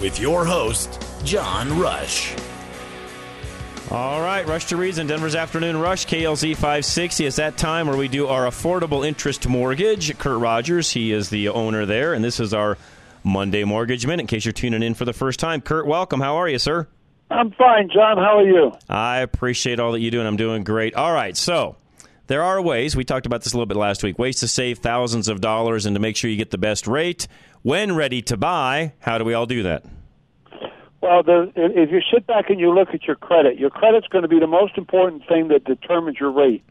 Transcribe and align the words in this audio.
With 0.00 0.20
your 0.20 0.44
host, 0.44 1.02
John 1.24 1.78
Rush. 1.78 2.34
All 3.90 4.20
right, 4.20 4.46
Rush 4.46 4.66
to 4.66 4.76
Reason, 4.76 5.06
Denver's 5.06 5.34
Afternoon 5.34 5.76
Rush, 5.76 6.06
KLZ 6.06 6.54
560. 6.54 7.26
It's 7.26 7.36
that 7.36 7.56
time 7.56 7.86
where 7.86 7.96
we 7.96 8.08
do 8.08 8.26
our 8.26 8.46
affordable 8.46 9.06
interest 9.06 9.46
mortgage. 9.46 10.18
Kurt 10.18 10.40
Rogers, 10.40 10.90
he 10.90 11.12
is 11.12 11.28
the 11.30 11.48
owner 11.48 11.86
there, 11.86 12.12
and 12.12 12.24
this 12.24 12.40
is 12.40 12.52
our 12.52 12.76
Monday 13.22 13.62
Mortgage 13.62 14.06
Minute. 14.06 14.22
In 14.22 14.26
case 14.26 14.44
you're 14.44 14.52
tuning 14.52 14.82
in 14.82 14.94
for 14.94 15.04
the 15.04 15.12
first 15.12 15.38
time, 15.38 15.60
Kurt, 15.60 15.86
welcome. 15.86 16.20
How 16.20 16.36
are 16.36 16.48
you, 16.48 16.58
sir? 16.58 16.88
I'm 17.30 17.52
fine, 17.52 17.88
John. 17.88 18.16
How 18.18 18.38
are 18.38 18.46
you? 18.46 18.72
I 18.88 19.18
appreciate 19.18 19.78
all 19.78 19.92
that 19.92 20.00
you 20.00 20.10
do, 20.10 20.18
and 20.18 20.26
I'm 20.26 20.36
doing 20.36 20.64
great. 20.64 20.94
All 20.94 21.12
right, 21.12 21.36
so 21.36 21.76
there 22.26 22.42
are 22.42 22.60
ways, 22.60 22.96
we 22.96 23.04
talked 23.04 23.26
about 23.26 23.42
this 23.42 23.52
a 23.52 23.56
little 23.56 23.66
bit 23.66 23.76
last 23.76 24.02
week, 24.02 24.18
ways 24.18 24.40
to 24.40 24.48
save 24.48 24.78
thousands 24.78 25.28
of 25.28 25.40
dollars 25.40 25.86
and 25.86 25.94
to 25.94 26.00
make 26.00 26.16
sure 26.16 26.30
you 26.30 26.36
get 26.36 26.50
the 26.50 26.58
best 26.58 26.86
rate. 26.86 27.28
When 27.64 27.96
ready 27.96 28.20
to 28.20 28.36
buy, 28.36 28.92
how 28.98 29.16
do 29.16 29.24
we 29.24 29.32
all 29.32 29.46
do 29.46 29.62
that? 29.62 29.86
Well, 31.00 31.22
the, 31.22 31.50
if 31.56 31.90
you 31.90 32.02
sit 32.12 32.26
back 32.26 32.50
and 32.50 32.60
you 32.60 32.74
look 32.74 32.90
at 32.92 33.04
your 33.04 33.16
credit, 33.16 33.58
your 33.58 33.70
credit's 33.70 34.06
going 34.08 34.20
to 34.20 34.28
be 34.28 34.38
the 34.38 34.46
most 34.46 34.76
important 34.76 35.22
thing 35.26 35.48
that 35.48 35.64
determines 35.64 36.18
your 36.20 36.30
rate. 36.30 36.62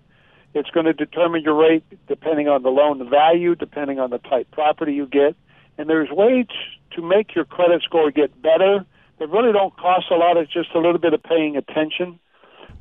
It's 0.53 0.69
going 0.69 0.85
to 0.85 0.93
determine 0.93 1.41
your 1.41 1.55
rate 1.55 1.83
depending 2.07 2.47
on 2.47 2.61
the 2.61 2.69
loan 2.69 3.09
value, 3.09 3.55
depending 3.55 3.97
on 3.97 4.11
the 4.11 4.19
type 4.19 4.51
property 4.51 4.93
you 4.93 5.07
get. 5.07 5.35
And 5.79 5.89
there's 5.89 6.11
ways 6.11 6.45
to 6.91 7.01
make 7.01 7.33
your 7.33 7.45
credit 7.45 7.81
score 7.81 8.11
get 8.11 8.39
better 8.39 8.85
that 9.17 9.29
really 9.31 9.51
don't 9.51 9.75
cost 9.75 10.11
a 10.11 10.15
lot. 10.15 10.37
It's 10.37 10.53
just 10.53 10.75
a 10.75 10.79
little 10.79 10.99
bit 10.99 11.15
of 11.15 11.23
paying 11.23 11.57
attention. 11.57 12.19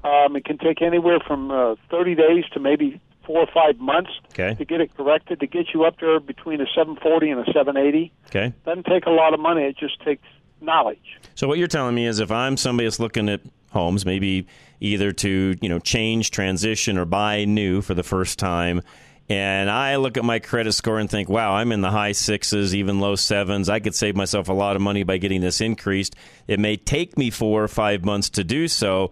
Um, 0.05 0.36
it 0.36 0.44
can 0.44 0.58
take 0.58 0.83
anywhere 0.83 1.20
from 1.27 1.50
uh, 1.50 1.77
30 1.90 2.14
days 2.16 2.44
to 2.52 2.60
maybe 2.60 3.00
four 3.25 3.41
or 3.41 3.48
five 3.53 3.78
months 3.78 4.11
okay. 4.33 4.55
to 4.55 4.65
get 4.65 4.81
it 4.81 4.97
corrected 4.97 5.41
to 5.41 5.47
get 5.47 5.75
you 5.75 5.84
up 5.84 5.98
there 6.01 6.20
between 6.20 6.61
a 6.61 6.67
740 6.67 7.31
and 7.31 7.41
a 7.41 7.45
780. 7.53 8.12
Okay. 8.27 8.53
Doesn't 8.64 8.87
take 8.87 9.06
a 9.06 9.11
lot 9.11 9.34
of 9.34 9.41
money. 9.41 9.62
It 9.62 9.77
just 9.77 10.01
takes 10.03 10.27
knowledge. 10.61 11.19
So 11.34 11.48
what 11.48 11.59
you're 11.59 11.69
telling 11.69 11.95
me 11.95 12.06
is 12.06 12.20
if 12.20 12.31
I'm 12.31 12.56
somebody 12.56 12.87
that's 12.87 13.01
looking 13.01 13.29
at 13.29 13.41
homes, 13.70 14.05
maybe 14.05 14.46
either 14.80 15.13
to, 15.13 15.57
you 15.61 15.69
know, 15.69 15.79
change, 15.79 16.30
transition 16.30 16.98
or 16.98 17.05
buy 17.05 17.45
new 17.45 17.83
for 17.83 17.95
the 17.95 18.02
first 18.02 18.39
time, 18.39 18.83
and 19.29 19.70
I 19.70 19.96
look 19.96 20.17
at 20.17 20.25
my 20.25 20.41
credit 20.41 20.73
score 20.73 20.98
and 20.98 21.08
think, 21.08 21.29
wow, 21.29 21.55
I'm 21.55 21.73
in 21.73 21.80
the 21.80 21.91
high 21.91 22.13
sixes, 22.13 22.75
even 22.75 23.01
low 23.01 23.14
sevens. 23.14 23.69
I 23.69 23.80
could 23.80 23.95
save 23.95 24.17
myself 24.17 24.48
a 24.48 24.52
lot 24.52 24.77
of 24.77 24.83
money 24.83 25.05
by 25.05 25.17
getting 25.17 25.41
this 25.41 25.61
increased. 25.61 26.17
It 26.46 26.61
may 26.61 26.77
take 26.77 27.17
me 27.17 27.30
four 27.30 27.63
or 27.63 27.69
five 27.69 28.05
months 28.05 28.29
to 28.30 28.45
do 28.45 28.69
so. 28.69 29.11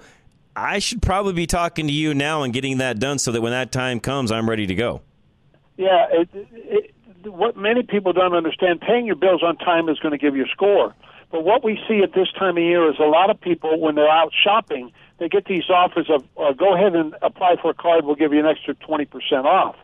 I 0.56 0.78
should 0.78 1.02
probably 1.02 1.32
be 1.32 1.46
talking 1.46 1.86
to 1.86 1.92
you 1.92 2.14
now 2.14 2.42
and 2.42 2.52
getting 2.52 2.78
that 2.78 2.98
done 2.98 3.18
so 3.18 3.32
that 3.32 3.40
when 3.40 3.52
that 3.52 3.72
time 3.72 4.00
comes, 4.00 4.32
I'm 4.32 4.48
ready 4.48 4.66
to 4.66 4.74
go. 4.74 5.02
Yeah, 5.76 6.06
it, 6.10 6.28
it, 6.32 6.94
what 7.24 7.56
many 7.56 7.82
people 7.82 8.12
don't 8.12 8.34
understand, 8.34 8.80
paying 8.80 9.06
your 9.06 9.16
bills 9.16 9.42
on 9.42 9.56
time 9.56 9.88
is 9.88 9.98
going 9.98 10.12
to 10.12 10.18
give 10.18 10.36
you 10.36 10.44
a 10.44 10.48
score. 10.48 10.94
But 11.30 11.44
what 11.44 11.62
we 11.62 11.78
see 11.88 12.00
at 12.02 12.12
this 12.12 12.28
time 12.38 12.56
of 12.56 12.62
year 12.62 12.90
is 12.90 12.98
a 12.98 13.04
lot 13.04 13.30
of 13.30 13.40
people, 13.40 13.78
when 13.80 13.94
they're 13.94 14.10
out 14.10 14.32
shopping, 14.44 14.92
they 15.18 15.28
get 15.28 15.44
these 15.44 15.68
offers 15.70 16.10
of 16.10 16.24
uh, 16.36 16.52
go 16.52 16.74
ahead 16.74 16.94
and 16.94 17.14
apply 17.22 17.56
for 17.62 17.70
a 17.70 17.74
card, 17.74 18.04
we'll 18.04 18.16
give 18.16 18.32
you 18.32 18.40
an 18.40 18.46
extra 18.46 18.74
20% 18.74 19.44
off. 19.44 19.76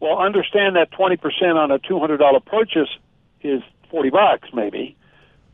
Well, 0.00 0.18
understand 0.18 0.76
that 0.76 0.90
20% 0.92 1.54
on 1.54 1.70
a 1.70 1.78
$200 1.78 2.44
purchase 2.44 2.90
is 3.40 3.62
40 3.90 4.10
bucks 4.10 4.48
maybe, 4.52 4.96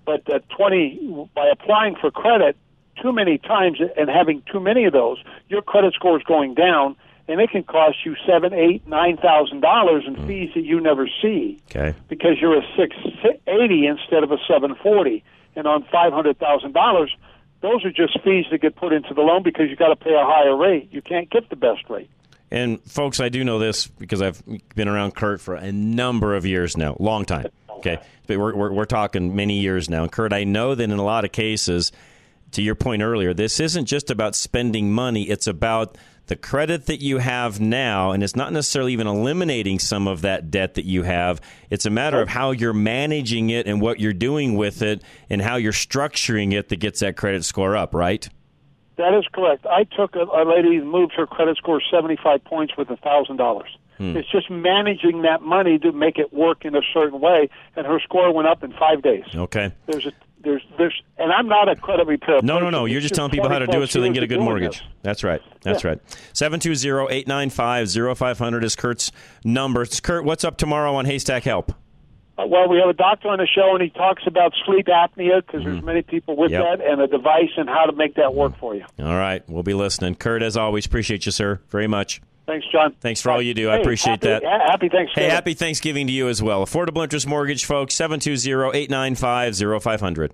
but 0.04 0.24
that 0.26 0.48
20 0.48 1.28
by 1.34 1.48
applying 1.48 1.94
for 1.96 2.10
credit 2.10 2.56
too 3.00 3.12
many 3.12 3.38
times 3.38 3.78
and 3.96 4.08
having 4.08 4.42
too 4.50 4.60
many 4.60 4.84
of 4.84 4.92
those, 4.92 5.18
your 5.48 5.62
credit 5.62 5.94
score 5.94 6.16
is 6.18 6.24
going 6.24 6.54
down, 6.54 6.96
and 7.28 7.40
it 7.40 7.50
can 7.50 7.62
cost 7.62 7.98
you 8.04 8.16
seven, 8.26 8.52
eight, 8.52 8.86
nine 8.86 9.16
thousand 9.16 9.60
dollars 9.60 10.04
in 10.06 10.16
mm. 10.16 10.26
fees 10.26 10.50
that 10.54 10.64
you 10.64 10.80
never 10.80 11.08
see. 11.22 11.60
Okay. 11.70 11.96
Because 12.08 12.40
you're 12.40 12.58
a 12.58 12.66
six 12.76 12.96
eighty 13.46 13.86
instead 13.86 14.22
of 14.22 14.32
a 14.32 14.38
seven 14.48 14.74
forty, 14.82 15.24
and 15.56 15.66
on 15.66 15.84
five 15.90 16.12
hundred 16.12 16.38
thousand 16.38 16.72
dollars, 16.72 17.14
those 17.60 17.84
are 17.84 17.92
just 17.92 18.18
fees 18.22 18.46
that 18.50 18.60
get 18.60 18.76
put 18.76 18.92
into 18.92 19.14
the 19.14 19.20
loan 19.20 19.42
because 19.42 19.68
you 19.70 19.76
got 19.76 19.88
to 19.88 19.96
pay 19.96 20.14
a 20.14 20.24
higher 20.24 20.56
rate. 20.56 20.88
You 20.90 21.02
can't 21.02 21.30
get 21.30 21.50
the 21.50 21.56
best 21.56 21.88
rate. 21.88 22.10
And 22.50 22.82
folks, 22.82 23.20
I 23.20 23.28
do 23.28 23.44
know 23.44 23.58
this 23.58 23.86
because 23.86 24.20
I've 24.20 24.42
been 24.74 24.88
around 24.88 25.14
Kurt 25.14 25.40
for 25.40 25.54
a 25.54 25.70
number 25.70 26.34
of 26.34 26.44
years 26.44 26.76
now, 26.76 26.96
long 26.98 27.24
time. 27.24 27.46
Okay, 27.68 27.98
but 28.26 28.38
we're, 28.38 28.54
we're, 28.54 28.72
we're 28.72 28.84
talking 28.84 29.36
many 29.36 29.60
years 29.60 29.88
now. 29.88 30.02
And 30.02 30.12
Kurt, 30.12 30.32
I 30.32 30.44
know 30.44 30.74
that 30.74 30.82
in 30.82 30.90
a 30.90 31.04
lot 31.04 31.24
of 31.24 31.32
cases, 31.32 31.92
to 32.52 32.62
your 32.62 32.74
point 32.74 33.02
earlier, 33.02 33.32
this 33.34 33.60
isn't 33.60 33.86
just 33.86 34.10
about 34.10 34.34
spending 34.34 34.92
money; 34.92 35.24
it's 35.24 35.46
about 35.46 35.96
the 36.30 36.36
credit 36.36 36.86
that 36.86 37.02
you 37.02 37.18
have 37.18 37.58
now, 37.58 38.12
and 38.12 38.22
it's 38.22 38.36
not 38.36 38.52
necessarily 38.52 38.92
even 38.92 39.08
eliminating 39.08 39.80
some 39.80 40.06
of 40.06 40.22
that 40.22 40.48
debt 40.48 40.74
that 40.74 40.84
you 40.84 41.02
have. 41.02 41.40
It's 41.70 41.86
a 41.86 41.90
matter 41.90 42.22
of 42.22 42.28
how 42.28 42.52
you're 42.52 42.72
managing 42.72 43.50
it 43.50 43.66
and 43.66 43.80
what 43.80 43.98
you're 43.98 44.12
doing 44.12 44.54
with 44.54 44.80
it 44.80 45.02
and 45.28 45.42
how 45.42 45.56
you're 45.56 45.72
structuring 45.72 46.52
it 46.52 46.68
that 46.68 46.76
gets 46.76 47.00
that 47.00 47.16
credit 47.16 47.44
score 47.44 47.76
up, 47.76 47.94
right? 47.94 48.28
That 48.96 49.12
is 49.14 49.24
correct. 49.32 49.66
I 49.66 49.82
took 49.82 50.14
a, 50.14 50.22
a 50.22 50.44
lady 50.44 50.76
who 50.76 50.84
moved 50.84 51.14
her 51.16 51.26
credit 51.26 51.56
score 51.56 51.82
75 51.90 52.44
points 52.44 52.76
with 52.76 52.90
a 52.90 52.96
$1,000. 52.96 53.62
Hmm. 53.98 54.16
It's 54.16 54.30
just 54.30 54.48
managing 54.50 55.22
that 55.22 55.42
money 55.42 55.78
to 55.80 55.90
make 55.90 56.16
it 56.16 56.32
work 56.32 56.64
in 56.64 56.76
a 56.76 56.82
certain 56.94 57.20
way, 57.20 57.48
and 57.74 57.86
her 57.86 57.98
score 57.98 58.32
went 58.32 58.46
up 58.46 58.62
in 58.62 58.72
five 58.72 59.02
days. 59.02 59.24
Okay. 59.34 59.72
There's 59.86 60.06
a 60.06 60.12
there's 60.42 60.62
there's 60.78 61.02
and 61.18 61.32
I'm 61.32 61.48
not 61.48 61.68
a 61.68 61.76
credit 61.76 62.06
repair. 62.06 62.40
No, 62.42 62.54
no, 62.54 62.60
person. 62.60 62.72
no. 62.72 62.84
You're 62.86 62.98
It's 62.98 63.04
just 63.04 63.14
telling 63.14 63.30
people 63.30 63.48
how 63.48 63.58
to 63.58 63.66
do 63.66 63.82
it 63.82 63.88
so 63.90 64.00
they 64.00 64.06
can 64.06 64.14
get 64.14 64.22
a 64.22 64.26
good 64.26 64.40
mortgage. 64.40 64.78
doing 64.78 64.90
That's 65.02 65.22
right. 65.24 65.40
That's 65.62 65.84
Yeah. 65.84 65.90
right. 65.90 66.00
720-895-0500 66.32 68.64
is 68.64 68.76
Kurt's 68.76 69.12
number. 69.44 69.82
It's 69.82 70.00
Kurt, 70.00 70.24
what's 70.24 70.44
up 70.44 70.56
tomorrow 70.56 70.94
on 70.94 71.04
Haystack 71.04 71.44
Help? 71.44 71.72
Uh, 72.38 72.46
well, 72.46 72.68
we 72.68 72.78
have 72.78 72.88
a 72.88 72.94
doctor 72.94 73.28
on 73.28 73.38
the 73.38 73.46
show, 73.46 73.74
and 73.74 73.82
he 73.82 73.90
talks 73.90 74.22
about 74.26 74.54
sleep 74.64 74.86
apnea 74.86 75.44
because 75.44 75.62
there's 75.64 75.82
many 75.82 76.00
people 76.02 76.36
with 76.36 76.52
Mm-hmm. 76.52 76.62
Yep. 76.62 76.78
that, 76.78 76.86
and 76.90 77.00
a 77.02 77.06
device 77.06 77.50
and 77.56 77.68
how 77.68 77.84
to 77.84 77.92
make 77.92 78.14
that 78.14 78.34
work 78.34 78.56
for 78.58 78.74
you. 78.74 78.84
All 78.98 79.16
right. 79.16 79.42
We'll 79.48 79.62
be 79.62 79.74
listening. 79.74 80.14
Kurt, 80.14 80.42
as 80.42 80.56
always, 80.56 80.86
appreciate 80.86 81.26
you, 81.26 81.32
sir, 81.32 81.60
very 81.68 81.86
much. 81.86 82.22
Thanks, 82.46 82.66
John. 82.72 82.94
Thanks 83.00 83.20
for 83.20 83.30
all 83.30 83.40
you 83.40 83.54
do. 83.54 83.70
I 83.70 83.76
appreciate 83.76 84.22
happy- 84.24 84.44
that. 84.44 84.44
Happy 84.44 84.88
Thanksgiving. 84.88 85.28
Hey, 85.28 85.34
happy 85.34 85.54
Thanksgiving 85.54 86.06
to 86.08 86.12
you 86.12 86.28
as 86.28 86.42
well. 86.42 86.64
Affordable 86.64 87.02
Interest 87.02 87.26
Mortgage, 87.26 87.64
folks, 87.64 87.94
720-895-0500. 87.94 90.32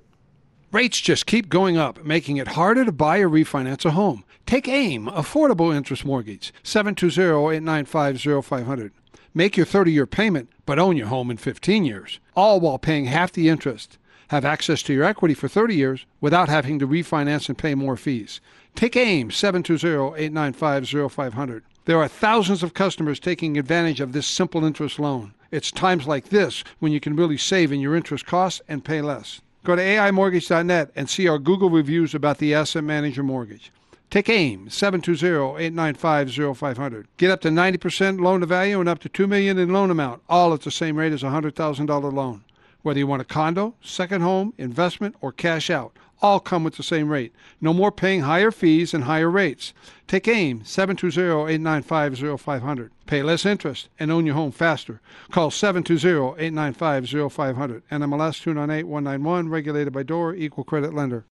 Rates 0.73 1.00
just 1.00 1.26
keep 1.26 1.49
going 1.49 1.76
up, 1.76 2.05
making 2.05 2.38
it 2.38 2.49
harder 2.49 2.85
to 2.85 2.93
buy 2.93 3.19
or 3.19 3.29
refinance 3.29 3.85
a 3.85 3.91
home. 3.93 4.25
Take 4.47 4.67
AIM, 4.69 5.06
Affordable 5.06 5.75
Interest 5.75 6.05
Mortgage, 6.05 6.53
720-895-0500. 6.64 8.91
Make 9.35 9.56
your 9.56 9.67
30-year 9.67 10.06
payment, 10.06 10.49
but 10.64 10.79
own 10.79 10.97
your 10.97 11.08
home 11.08 11.31
in 11.31 11.37
15 11.37 11.85
years, 11.85 12.20
all 12.35 12.58
while 12.61 12.79
paying 12.79 13.05
half 13.06 13.32
the 13.32 13.49
interest. 13.49 13.99
Have 14.29 14.44
access 14.44 14.82
to 14.82 14.93
your 14.93 15.05
equity 15.05 15.35
for 15.35 15.49
30 15.49 15.75
years 15.75 16.06
without 16.20 16.49
having 16.49 16.79
to 16.79 16.87
refinance 16.88 17.49
and 17.49 17.58
pay 17.58 17.75
more 17.75 17.97
fees. 17.97 18.41
Take 18.75 18.97
AIM, 18.97 19.31
720-895-0500. 19.31 21.62
There 21.87 21.99
are 22.00 22.09
thousands 22.09 22.62
of 22.65 22.75
customers 22.75 23.21
taking 23.21 23.56
advantage 23.56 24.00
of 24.00 24.12
this 24.12 24.27
simple 24.27 24.65
interest 24.65 24.99
loan. 24.99 25.35
It's 25.53 25.71
times 25.71 26.09
like 26.09 26.31
this 26.31 26.65
when 26.81 26.91
you 26.91 26.99
can 26.99 27.15
really 27.15 27.38
save 27.38 27.71
in 27.71 27.79
your 27.79 27.94
interest 27.94 28.27
costs 28.27 28.61
and 28.67 28.85
pay 28.85 29.00
less. 29.00 29.41
Go 29.62 29.77
to 29.77 29.83
AIMortgage.net 29.83 30.91
and 30.97 31.09
see 31.09 31.29
our 31.29 31.38
Google 31.38 31.71
reviews 31.71 32.12
about 32.12 32.38
the 32.38 32.55
Asset 32.55 32.83
Manager 32.83 33.23
Mortgage. 33.23 33.71
Take 34.11 34.29
AIM 34.29 34.67
720-895-0500. 34.67 37.05
Get 37.19 37.31
up 37.31 37.41
to 37.43 37.50
90% 37.50 38.21
loan 38.21 38.41
to 38.41 38.47
value 38.47 38.81
and 38.81 38.89
up 38.89 38.99
to 38.99 39.09
2 39.09 39.29
million 39.29 39.56
in 39.56 39.73
loan 39.73 39.93
amount, 39.93 40.23
all 40.29 40.53
at 40.53 40.62
the 40.62 40.73
same 40.73 40.97
rate 40.97 41.12
as 41.12 41.23
a 41.23 41.27
$100,000 41.27 42.12
loan. 42.12 42.43
Whether 42.82 42.99
you 42.99 43.06
want 43.06 43.23
a 43.23 43.25
condo, 43.25 43.77
second 43.81 44.23
home, 44.23 44.55
investment, 44.59 45.15
or 45.21 45.31
cash 45.31 45.71
out, 45.71 45.97
all 46.23 46.41
come 46.41 46.65
with 46.65 46.77
the 46.77 46.83
same 46.83 47.09
rate. 47.09 47.33
No 47.61 47.73
more 47.73 47.93
paying 47.93 48.23
higher 48.23 48.51
fees 48.51 48.93
and 48.95 49.05
higher 49.05 49.31
rates. 49.31 49.73
Take 50.07 50.29
AIM 50.29 50.61
720-895-0500. 50.61 52.91
Pay 53.07 53.23
less 53.23 53.47
interest 53.47 53.89
and 53.99 54.11
own 54.11 54.27
your 54.27 54.35
home 54.35 54.53
faster. 54.53 55.01
Call 55.31 55.51
720-895-0500. 55.51 57.83
NMLS 57.91 58.43
298191, 58.43 59.49
regulated 59.49 59.93
by 59.93 60.03
DORA, 60.03 60.35
equal 60.37 60.65
credit 60.65 60.93
lender. 60.95 61.27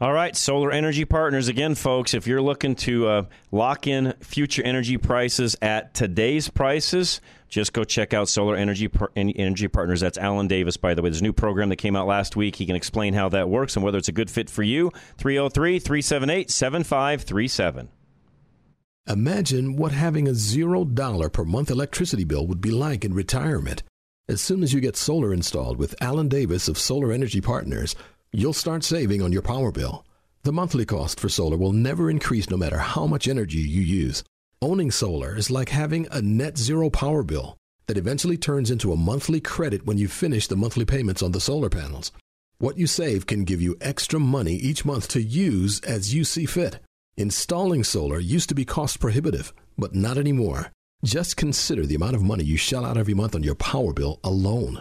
All 0.00 0.12
right, 0.12 0.34
Solar 0.34 0.72
Energy 0.72 1.04
Partners. 1.04 1.46
Again, 1.46 1.76
folks, 1.76 2.12
if 2.12 2.26
you're 2.26 2.42
looking 2.42 2.74
to 2.76 3.06
uh, 3.06 3.22
lock 3.52 3.86
in 3.86 4.14
future 4.20 4.62
energy 4.64 4.96
prices 4.98 5.54
at 5.62 5.94
today's 5.94 6.48
prices, 6.48 7.20
just 7.48 7.72
go 7.72 7.84
check 7.84 8.12
out 8.12 8.28
Solar 8.28 8.56
Energy 8.56 8.90
Energy 9.14 9.68
Partners. 9.68 10.00
That's 10.00 10.18
Alan 10.18 10.48
Davis, 10.48 10.76
by 10.76 10.94
the 10.94 11.02
way. 11.02 11.10
There's 11.10 11.20
a 11.20 11.24
new 11.24 11.32
program 11.32 11.68
that 11.68 11.76
came 11.76 11.94
out 11.94 12.08
last 12.08 12.34
week. 12.34 12.56
He 12.56 12.66
can 12.66 12.74
explain 12.74 13.14
how 13.14 13.28
that 13.28 13.48
works 13.48 13.76
and 13.76 13.84
whether 13.84 13.98
it's 13.98 14.08
a 14.08 14.12
good 14.12 14.28
fit 14.30 14.50
for 14.50 14.64
you. 14.64 14.90
303 15.18 15.78
378 15.78 16.50
7537. 16.50 17.88
Imagine 19.08 19.76
what 19.76 19.92
having 19.92 20.26
a 20.26 20.32
$0 20.32 21.32
per 21.32 21.44
month 21.44 21.70
electricity 21.70 22.24
bill 22.24 22.46
would 22.46 22.60
be 22.60 22.70
like 22.70 23.04
in 23.04 23.14
retirement. 23.14 23.82
As 24.28 24.40
soon 24.40 24.62
as 24.62 24.72
you 24.72 24.80
get 24.80 24.96
solar 24.96 25.34
installed 25.34 25.76
with 25.76 26.00
Alan 26.00 26.28
Davis 26.28 26.68
of 26.68 26.78
Solar 26.78 27.12
Energy 27.12 27.40
Partners, 27.40 27.96
you'll 28.32 28.52
start 28.52 28.82
saving 28.82 29.22
on 29.22 29.32
your 29.32 29.42
power 29.42 29.70
bill. 29.70 30.04
The 30.42 30.52
monthly 30.52 30.84
cost 30.84 31.20
for 31.20 31.28
solar 31.28 31.56
will 31.56 31.72
never 31.72 32.10
increase 32.10 32.50
no 32.50 32.56
matter 32.56 32.78
how 32.78 33.06
much 33.06 33.28
energy 33.28 33.58
you 33.58 33.82
use. 33.82 34.24
Owning 34.60 34.90
solar 34.90 35.36
is 35.36 35.50
like 35.50 35.68
having 35.68 36.06
a 36.10 36.22
net 36.22 36.56
zero 36.56 36.88
power 36.90 37.22
bill 37.22 37.56
that 37.86 37.98
eventually 37.98 38.36
turns 38.36 38.70
into 38.70 38.92
a 38.92 38.96
monthly 38.96 39.40
credit 39.40 39.84
when 39.86 39.98
you 39.98 40.08
finish 40.08 40.46
the 40.46 40.56
monthly 40.56 40.84
payments 40.84 41.22
on 41.22 41.32
the 41.32 41.40
solar 41.40 41.68
panels. 41.68 42.10
What 42.58 42.78
you 42.78 42.86
save 42.86 43.26
can 43.26 43.44
give 43.44 43.60
you 43.60 43.76
extra 43.80 44.18
money 44.18 44.54
each 44.54 44.84
month 44.84 45.08
to 45.08 45.22
use 45.22 45.80
as 45.80 46.14
you 46.14 46.24
see 46.24 46.46
fit. 46.46 46.78
Installing 47.16 47.84
solar 47.84 48.18
used 48.18 48.48
to 48.48 48.54
be 48.54 48.64
cost 48.64 49.00
prohibitive, 49.00 49.52
but 49.76 49.94
not 49.94 50.16
anymore. 50.16 50.70
Just 51.04 51.36
consider 51.36 51.84
the 51.84 51.96
amount 51.96 52.14
of 52.14 52.22
money 52.22 52.44
you 52.44 52.56
shell 52.56 52.84
out 52.84 52.96
every 52.96 53.14
month 53.14 53.34
on 53.34 53.42
your 53.42 53.56
power 53.56 53.92
bill 53.92 54.20
alone. 54.24 54.80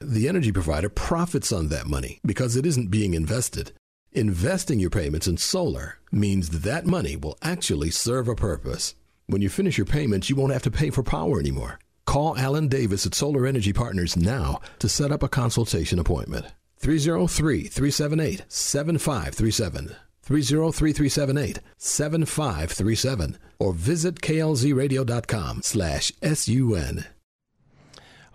The 0.00 0.28
energy 0.28 0.52
provider 0.52 0.88
profits 0.88 1.52
on 1.52 1.68
that 1.68 1.86
money 1.86 2.20
because 2.24 2.56
it 2.56 2.66
isn't 2.66 2.90
being 2.90 3.14
invested. 3.14 3.72
Investing 4.12 4.78
your 4.78 4.90
payments 4.90 5.26
in 5.26 5.36
solar 5.36 5.98
means 6.12 6.50
that, 6.50 6.62
that 6.62 6.86
money 6.86 7.16
will 7.16 7.38
actually 7.42 7.90
serve 7.90 8.28
a 8.28 8.34
purpose. 8.34 8.94
When 9.26 9.42
you 9.42 9.48
finish 9.48 9.78
your 9.78 9.86
payments, 9.86 10.28
you 10.28 10.36
won't 10.36 10.52
have 10.52 10.62
to 10.62 10.70
pay 10.70 10.90
for 10.90 11.02
power 11.02 11.40
anymore. 11.40 11.78
Call 12.04 12.36
Alan 12.36 12.68
Davis 12.68 13.06
at 13.06 13.14
Solar 13.14 13.46
Energy 13.46 13.72
Partners 13.72 14.16
now 14.16 14.60
to 14.78 14.88
set 14.88 15.10
up 15.10 15.22
a 15.22 15.28
consultation 15.28 15.98
appointment. 15.98 16.46
303 16.78 17.64
378 17.64 18.44
7537. 18.48 19.96
303 20.22 20.92
378 20.92 21.60
7537. 21.78 23.38
Or 23.58 23.72
visit 23.72 24.20
klzradio.com 24.20 25.62
slash 25.62 26.12
sun. 26.34 27.06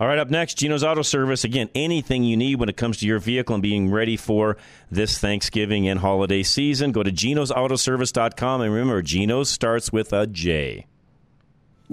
All 0.01 0.07
right, 0.07 0.17
up 0.17 0.31
next, 0.31 0.55
Geno's 0.55 0.83
Auto 0.83 1.03
Service. 1.03 1.43
Again, 1.43 1.69
anything 1.75 2.23
you 2.23 2.35
need 2.35 2.55
when 2.55 2.69
it 2.69 2.75
comes 2.75 2.97
to 2.97 3.05
your 3.05 3.19
vehicle 3.19 3.53
and 3.53 3.61
being 3.61 3.91
ready 3.91 4.17
for 4.17 4.57
this 4.89 5.19
Thanksgiving 5.19 5.87
and 5.87 5.99
holiday 5.99 6.41
season, 6.41 6.91
go 6.91 7.03
to 7.03 7.11
genosautoservice.com. 7.11 8.61
And 8.61 8.73
remember, 8.73 9.03
Geno's 9.03 9.51
starts 9.51 9.93
with 9.93 10.11
a 10.11 10.25
J. 10.25 10.87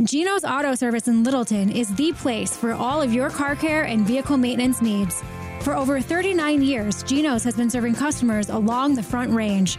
Geno's 0.02 0.42
Auto 0.42 0.74
Service 0.74 1.06
in 1.06 1.22
Littleton 1.22 1.70
is 1.70 1.94
the 1.96 2.14
place 2.14 2.56
for 2.56 2.72
all 2.72 3.02
of 3.02 3.12
your 3.12 3.28
car 3.28 3.54
care 3.54 3.82
and 3.82 4.06
vehicle 4.06 4.38
maintenance 4.38 4.80
needs. 4.80 5.22
For 5.60 5.74
over 5.76 6.00
39 6.00 6.62
years, 6.62 7.02
Geno's 7.02 7.44
has 7.44 7.56
been 7.56 7.68
serving 7.68 7.96
customers 7.96 8.48
along 8.48 8.94
the 8.94 9.02
Front 9.02 9.32
Range. 9.32 9.76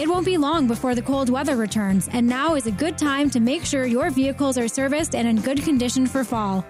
It 0.00 0.08
won't 0.08 0.26
be 0.26 0.36
long 0.36 0.66
before 0.66 0.96
the 0.96 1.02
cold 1.02 1.30
weather 1.30 1.54
returns, 1.54 2.08
and 2.12 2.26
now 2.26 2.56
is 2.56 2.66
a 2.66 2.72
good 2.72 2.98
time 2.98 3.30
to 3.30 3.38
make 3.38 3.64
sure 3.64 3.86
your 3.86 4.10
vehicles 4.10 4.58
are 4.58 4.66
serviced 4.66 5.14
and 5.14 5.28
in 5.28 5.40
good 5.42 5.62
condition 5.62 6.08
for 6.08 6.24
fall. 6.24 6.66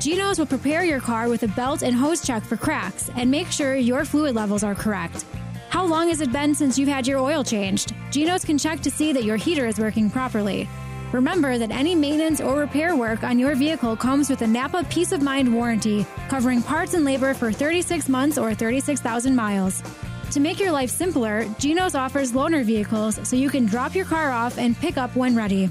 Geno's 0.00 0.38
will 0.38 0.46
prepare 0.46 0.84
your 0.84 1.00
car 1.00 1.28
with 1.28 1.42
a 1.42 1.48
belt 1.48 1.82
and 1.82 1.94
hose 1.94 2.24
check 2.24 2.44
for 2.44 2.56
cracks 2.56 3.10
and 3.16 3.28
make 3.28 3.48
sure 3.48 3.74
your 3.74 4.04
fluid 4.04 4.34
levels 4.34 4.62
are 4.62 4.74
correct. 4.74 5.24
How 5.70 5.84
long 5.84 6.08
has 6.08 6.20
it 6.20 6.32
been 6.32 6.54
since 6.54 6.78
you've 6.78 6.88
had 6.88 7.06
your 7.06 7.18
oil 7.18 7.42
changed? 7.42 7.94
Geno's 8.12 8.44
can 8.44 8.58
check 8.58 8.80
to 8.80 8.92
see 8.92 9.12
that 9.12 9.24
your 9.24 9.36
heater 9.36 9.66
is 9.66 9.80
working 9.80 10.08
properly. 10.08 10.68
Remember 11.10 11.58
that 11.58 11.72
any 11.72 11.96
maintenance 11.96 12.40
or 12.40 12.60
repair 12.60 12.94
work 12.94 13.24
on 13.24 13.40
your 13.40 13.56
vehicle 13.56 13.96
comes 13.96 14.30
with 14.30 14.42
a 14.42 14.46
Napa 14.46 14.84
Peace 14.88 15.10
of 15.10 15.20
Mind 15.20 15.52
warranty, 15.52 16.06
covering 16.28 16.62
parts 16.62 16.94
and 16.94 17.04
labor 17.04 17.34
for 17.34 17.50
36 17.50 18.08
months 18.08 18.38
or 18.38 18.54
36,000 18.54 19.34
miles. 19.34 19.82
To 20.30 20.40
make 20.40 20.60
your 20.60 20.70
life 20.70 20.90
simpler, 20.90 21.44
Geno's 21.58 21.96
offers 21.96 22.32
loaner 22.32 22.62
vehicles 22.62 23.18
so 23.26 23.34
you 23.34 23.50
can 23.50 23.66
drop 23.66 23.96
your 23.96 24.04
car 24.04 24.30
off 24.30 24.58
and 24.58 24.78
pick 24.78 24.96
up 24.96 25.16
when 25.16 25.34
ready. 25.34 25.68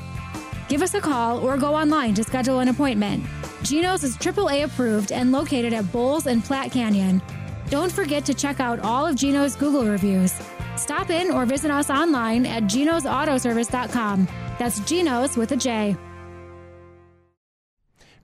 Give 0.68 0.82
us 0.82 0.94
a 0.94 1.02
call 1.02 1.40
or 1.40 1.58
go 1.58 1.74
online 1.76 2.14
to 2.16 2.24
schedule 2.24 2.60
an 2.60 2.68
appointment. 2.68 3.26
Geno's 3.64 4.04
is 4.04 4.18
AAA 4.18 4.66
approved 4.66 5.12
and 5.12 5.32
located 5.32 5.74
at 5.74 5.92
Bowles 5.92 6.28
and 6.28 6.44
Platte 6.44 6.72
Canyon. 6.72 7.22
Don't 7.70 7.92
forget 7.92 8.26
to 8.26 8.34
check 8.34 8.60
out 8.60 8.80
all 8.80 9.06
of 9.06 9.16
Geno's 9.16 9.56
Google 9.56 9.86
reviews. 9.86 10.34
Stop 10.76 11.10
in 11.10 11.32
or 11.32 11.46
visit 11.46 11.72
us 11.72 11.90
online 11.90 12.46
at 12.46 12.64
genosautoservice.com. 12.64 14.28
That's 14.60 14.80
Geno's 14.82 15.38
with 15.38 15.52
a 15.52 15.58
J. 15.58 15.98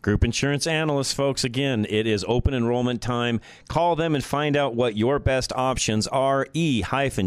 Group 0.01 0.23
insurance 0.25 0.67
analysts, 0.67 1.13
folks, 1.13 1.45
again, 1.45 1.87
it 1.89 2.05
is 2.05 2.25
open 2.27 2.53
enrollment 2.53 3.01
time. 3.01 3.39
Call 3.69 3.95
them 3.95 4.15
and 4.15 4.23
find 4.23 4.57
out 4.57 4.75
what 4.75 4.97
your 4.97 5.17
best 5.17 5.53
options 5.55 6.07
are. 6.07 6.45
e-gia.com. 6.53 7.23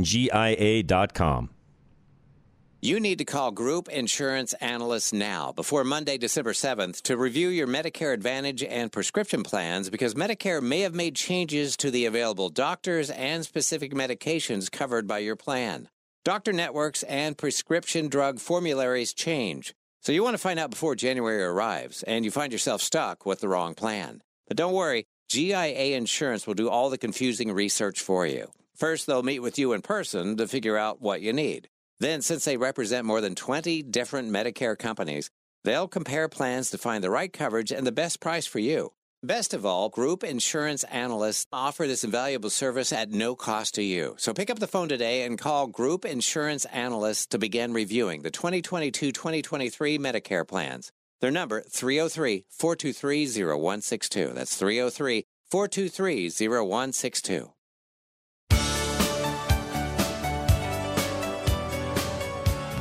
You 2.87 3.01
need 3.01 3.19
to 3.19 3.25
call 3.25 3.51
Group 3.51 3.89
Insurance 3.89 4.53
Analysts 4.61 5.13
now 5.13 5.51
before 5.51 5.83
Monday, 5.83 6.19
December 6.19 6.53
7th 6.53 7.03
to 7.03 7.17
review 7.17 7.49
your 7.49 7.67
Medicare 7.67 8.15
Advantage 8.15 8.63
and 8.63 8.93
prescription 8.93 9.43
plans 9.43 9.91
because 9.91 10.15
Medicare 10.15 10.63
may 10.63 10.83
have 10.83 10.95
made 10.95 11.17
changes 11.17 11.77
to 11.79 11.91
the 11.91 12.07
available 12.07 12.49
doctors 12.49 13.11
and 13.11 13.45
specific 13.45 13.93
medications 13.93 14.71
covered 14.71 15.09
by 15.09 15.19
your 15.19 15.35
plan. 15.35 15.89
Doctor 16.25 16.53
networks 16.53 17.03
and 17.03 17.37
prescription 17.37 18.07
drug 18.07 18.39
formularies 18.39 19.13
change. 19.13 19.75
So 20.01 20.13
you 20.13 20.23
want 20.23 20.35
to 20.35 20.39
find 20.39 20.61
out 20.61 20.71
before 20.71 20.95
January 20.95 21.43
arrives 21.43 22.05
and 22.05 22.25
you 22.25 22.31
find 22.31 22.53
yourself 22.53 22.83
stuck 22.83 23.27
with 23.27 23.41
the 23.41 23.49
wrong 23.49 23.75
plan. 23.75 24.23
But 24.47 24.59
don't 24.59 24.75
worry, 24.75 25.07
GIA 25.29 25.97
Insurance 25.97 26.47
will 26.47 26.55
do 26.55 26.71
all 26.71 26.89
the 26.91 26.99
confusing 26.99 27.51
research 27.51 28.01
for 28.01 28.29
you. 28.29 28.53
First, 28.77 29.09
they'll 29.09 29.25
meet 29.25 29.41
with 29.41 29.59
you 29.59 29.73
in 29.73 29.83
person 29.83 30.37
to 30.37 30.47
figure 30.47 30.77
out 30.77 31.03
what 31.03 31.21
you 31.21 31.33
need. 31.33 31.69
Then, 31.99 32.23
since 32.23 32.45
they 32.45 32.57
represent 32.57 33.07
more 33.07 33.21
than 33.21 33.35
20 33.35 33.83
different 33.83 34.31
Medicare 34.31 34.79
companies, 34.79 35.31
they'll 35.65 35.89
compare 35.89 36.29
plans 36.29 36.71
to 36.71 36.79
find 36.79 37.03
the 37.03 37.11
right 37.11 37.33
coverage 37.33 37.73
and 37.73 37.87
the 37.87 37.93
best 37.93 38.21
price 38.21 38.47
for 38.47 38.59
you. 38.59 38.93
Best 39.23 39.55
of 39.55 39.65
all, 39.65 39.89
group 39.89 40.23
insurance 40.23 40.85
analysts 40.85 41.47
offer 41.53 41.87
this 41.87 42.05
invaluable 42.05 42.51
service 42.51 42.93
at 42.93 43.11
no 43.11 43.35
cost 43.35 43.75
to 43.75 43.83
you. 43.83 44.15
So 44.19 44.35
pick 44.35 44.51
up 44.51 44.59
the 44.59 44.67
phone 44.67 44.89
today 44.89 45.23
and 45.23 45.39
call 45.39 45.67
Group 45.67 46.05
Insurance 46.05 46.67
Analysts 46.67 47.27
to 47.29 47.39
begin 47.39 47.73
reviewing 47.73 48.21
the 48.23 48.31
2022-2023 48.31 49.99
Medicare 49.99 50.47
plans. 50.47 50.93
Their 51.21 51.31
number 51.31 51.63
303-423-0162. 51.63 54.35
That's 54.35 54.61
303-423-0162. 54.61 57.56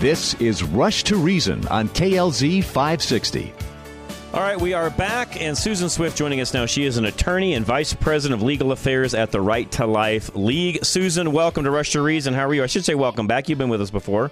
This 0.05 0.35
is 0.35 0.63
Rush 0.63 1.03
to 1.05 1.17
Reason 1.17 1.67
on 1.69 1.89
KLZ 1.89 2.63
560. 2.63 3.51
All 4.35 4.39
right, 4.39 4.61
we 4.61 4.75
are 4.75 4.91
back, 4.91 5.41
and 5.41 5.57
Susan 5.57 5.89
Swift 5.89 6.15
joining 6.15 6.41
us 6.41 6.53
now. 6.53 6.67
She 6.67 6.85
is 6.85 6.97
an 6.97 7.05
attorney 7.05 7.55
and 7.55 7.65
vice 7.65 7.95
president 7.95 8.39
of 8.39 8.45
legal 8.45 8.71
affairs 8.71 9.15
at 9.15 9.31
the 9.31 9.41
Right 9.41 9.71
to 9.71 9.87
Life 9.87 10.35
League. 10.35 10.85
Susan, 10.85 11.31
welcome 11.31 11.63
to 11.63 11.71
Rush 11.71 11.93
to 11.93 12.03
Reason. 12.03 12.35
How 12.35 12.45
are 12.45 12.53
you? 12.53 12.61
I 12.61 12.67
should 12.67 12.85
say 12.85 12.93
welcome 12.93 13.25
back. 13.25 13.49
You've 13.49 13.57
been 13.57 13.69
with 13.69 13.81
us 13.81 13.89
before. 13.89 14.29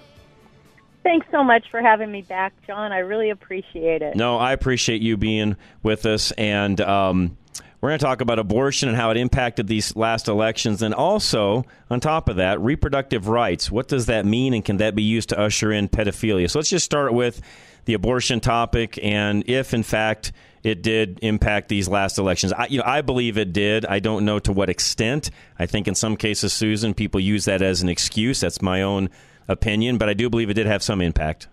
Thanks 1.02 1.26
so 1.32 1.42
much 1.42 1.64
for 1.72 1.82
having 1.82 2.12
me 2.12 2.22
back, 2.22 2.52
John. 2.68 2.92
I 2.92 2.98
really 2.98 3.30
appreciate 3.30 4.00
it. 4.00 4.14
No, 4.14 4.38
I 4.38 4.52
appreciate 4.52 5.02
you 5.02 5.16
being 5.16 5.56
with 5.82 6.06
us, 6.06 6.30
and 6.30 6.80
um, 6.82 7.36
we're 7.84 7.90
going 7.90 7.98
to 7.98 8.04
talk 8.06 8.22
about 8.22 8.38
abortion 8.38 8.88
and 8.88 8.96
how 8.96 9.10
it 9.10 9.18
impacted 9.18 9.66
these 9.66 9.94
last 9.94 10.26
elections, 10.26 10.80
and 10.80 10.94
also, 10.94 11.66
on 11.90 12.00
top 12.00 12.30
of 12.30 12.36
that, 12.36 12.58
reproductive 12.58 13.28
rights. 13.28 13.70
What 13.70 13.88
does 13.88 14.06
that 14.06 14.24
mean, 14.24 14.54
and 14.54 14.64
can 14.64 14.78
that 14.78 14.94
be 14.94 15.02
used 15.02 15.28
to 15.28 15.38
usher 15.38 15.70
in 15.70 15.90
pedophilia? 15.90 16.50
So 16.50 16.60
let's 16.60 16.70
just 16.70 16.86
start 16.86 17.12
with 17.12 17.42
the 17.84 17.92
abortion 17.92 18.40
topic, 18.40 18.98
and 19.02 19.46
if 19.46 19.74
in 19.74 19.82
fact 19.82 20.32
it 20.62 20.82
did 20.82 21.18
impact 21.20 21.68
these 21.68 21.86
last 21.86 22.16
elections. 22.16 22.54
I, 22.54 22.68
you 22.68 22.78
know, 22.78 22.84
I 22.86 23.02
believe 23.02 23.36
it 23.36 23.52
did. 23.52 23.84
I 23.84 23.98
don't 23.98 24.24
know 24.24 24.38
to 24.38 24.50
what 24.50 24.70
extent. 24.70 25.30
I 25.58 25.66
think 25.66 25.86
in 25.86 25.94
some 25.94 26.16
cases, 26.16 26.54
Susan, 26.54 26.94
people 26.94 27.20
use 27.20 27.44
that 27.44 27.60
as 27.60 27.82
an 27.82 27.90
excuse. 27.90 28.40
That's 28.40 28.62
my 28.62 28.80
own 28.80 29.10
opinion, 29.46 29.98
but 29.98 30.08
I 30.08 30.14
do 30.14 30.30
believe 30.30 30.48
it 30.48 30.54
did 30.54 30.64
have 30.64 30.82
some 30.82 31.02
impact. 31.02 31.48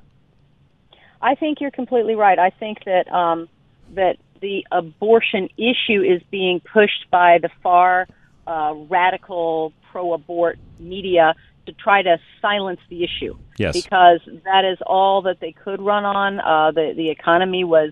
I 1.21 1.35
think 1.35 1.59
you're 1.59 1.71
completely 1.71 2.15
right. 2.15 2.39
I 2.39 2.51
think 2.51 2.85
that 2.85 3.11
um, 3.11 3.50
that 3.95 4.15
the 4.41 4.65
abortion 4.71 5.48
issue 5.57 6.01
is 6.01 6.21
being 6.29 6.60
pushed 6.60 7.10
by 7.12 7.38
the 7.41 7.50
far 7.63 8.07
uh, 8.48 8.74
radical 8.89 9.74
pro-abort 9.91 10.57
media 10.79 11.36
to 11.65 11.74
try 11.74 12.01
to 12.01 12.17
silence 12.41 12.79
the 12.89 13.03
issue. 13.03 13.38
Yes. 13.57 13.81
Because 13.81 14.19
that 14.45 14.65
is 14.65 14.79
all 14.86 15.21
that 15.24 15.39
they 15.39 15.51
could 15.51 15.81
run 15.81 16.05
on. 16.05 16.39
Uh, 16.39 16.71
the 16.71 16.93
the 16.95 17.10
economy 17.10 17.63
was 17.63 17.91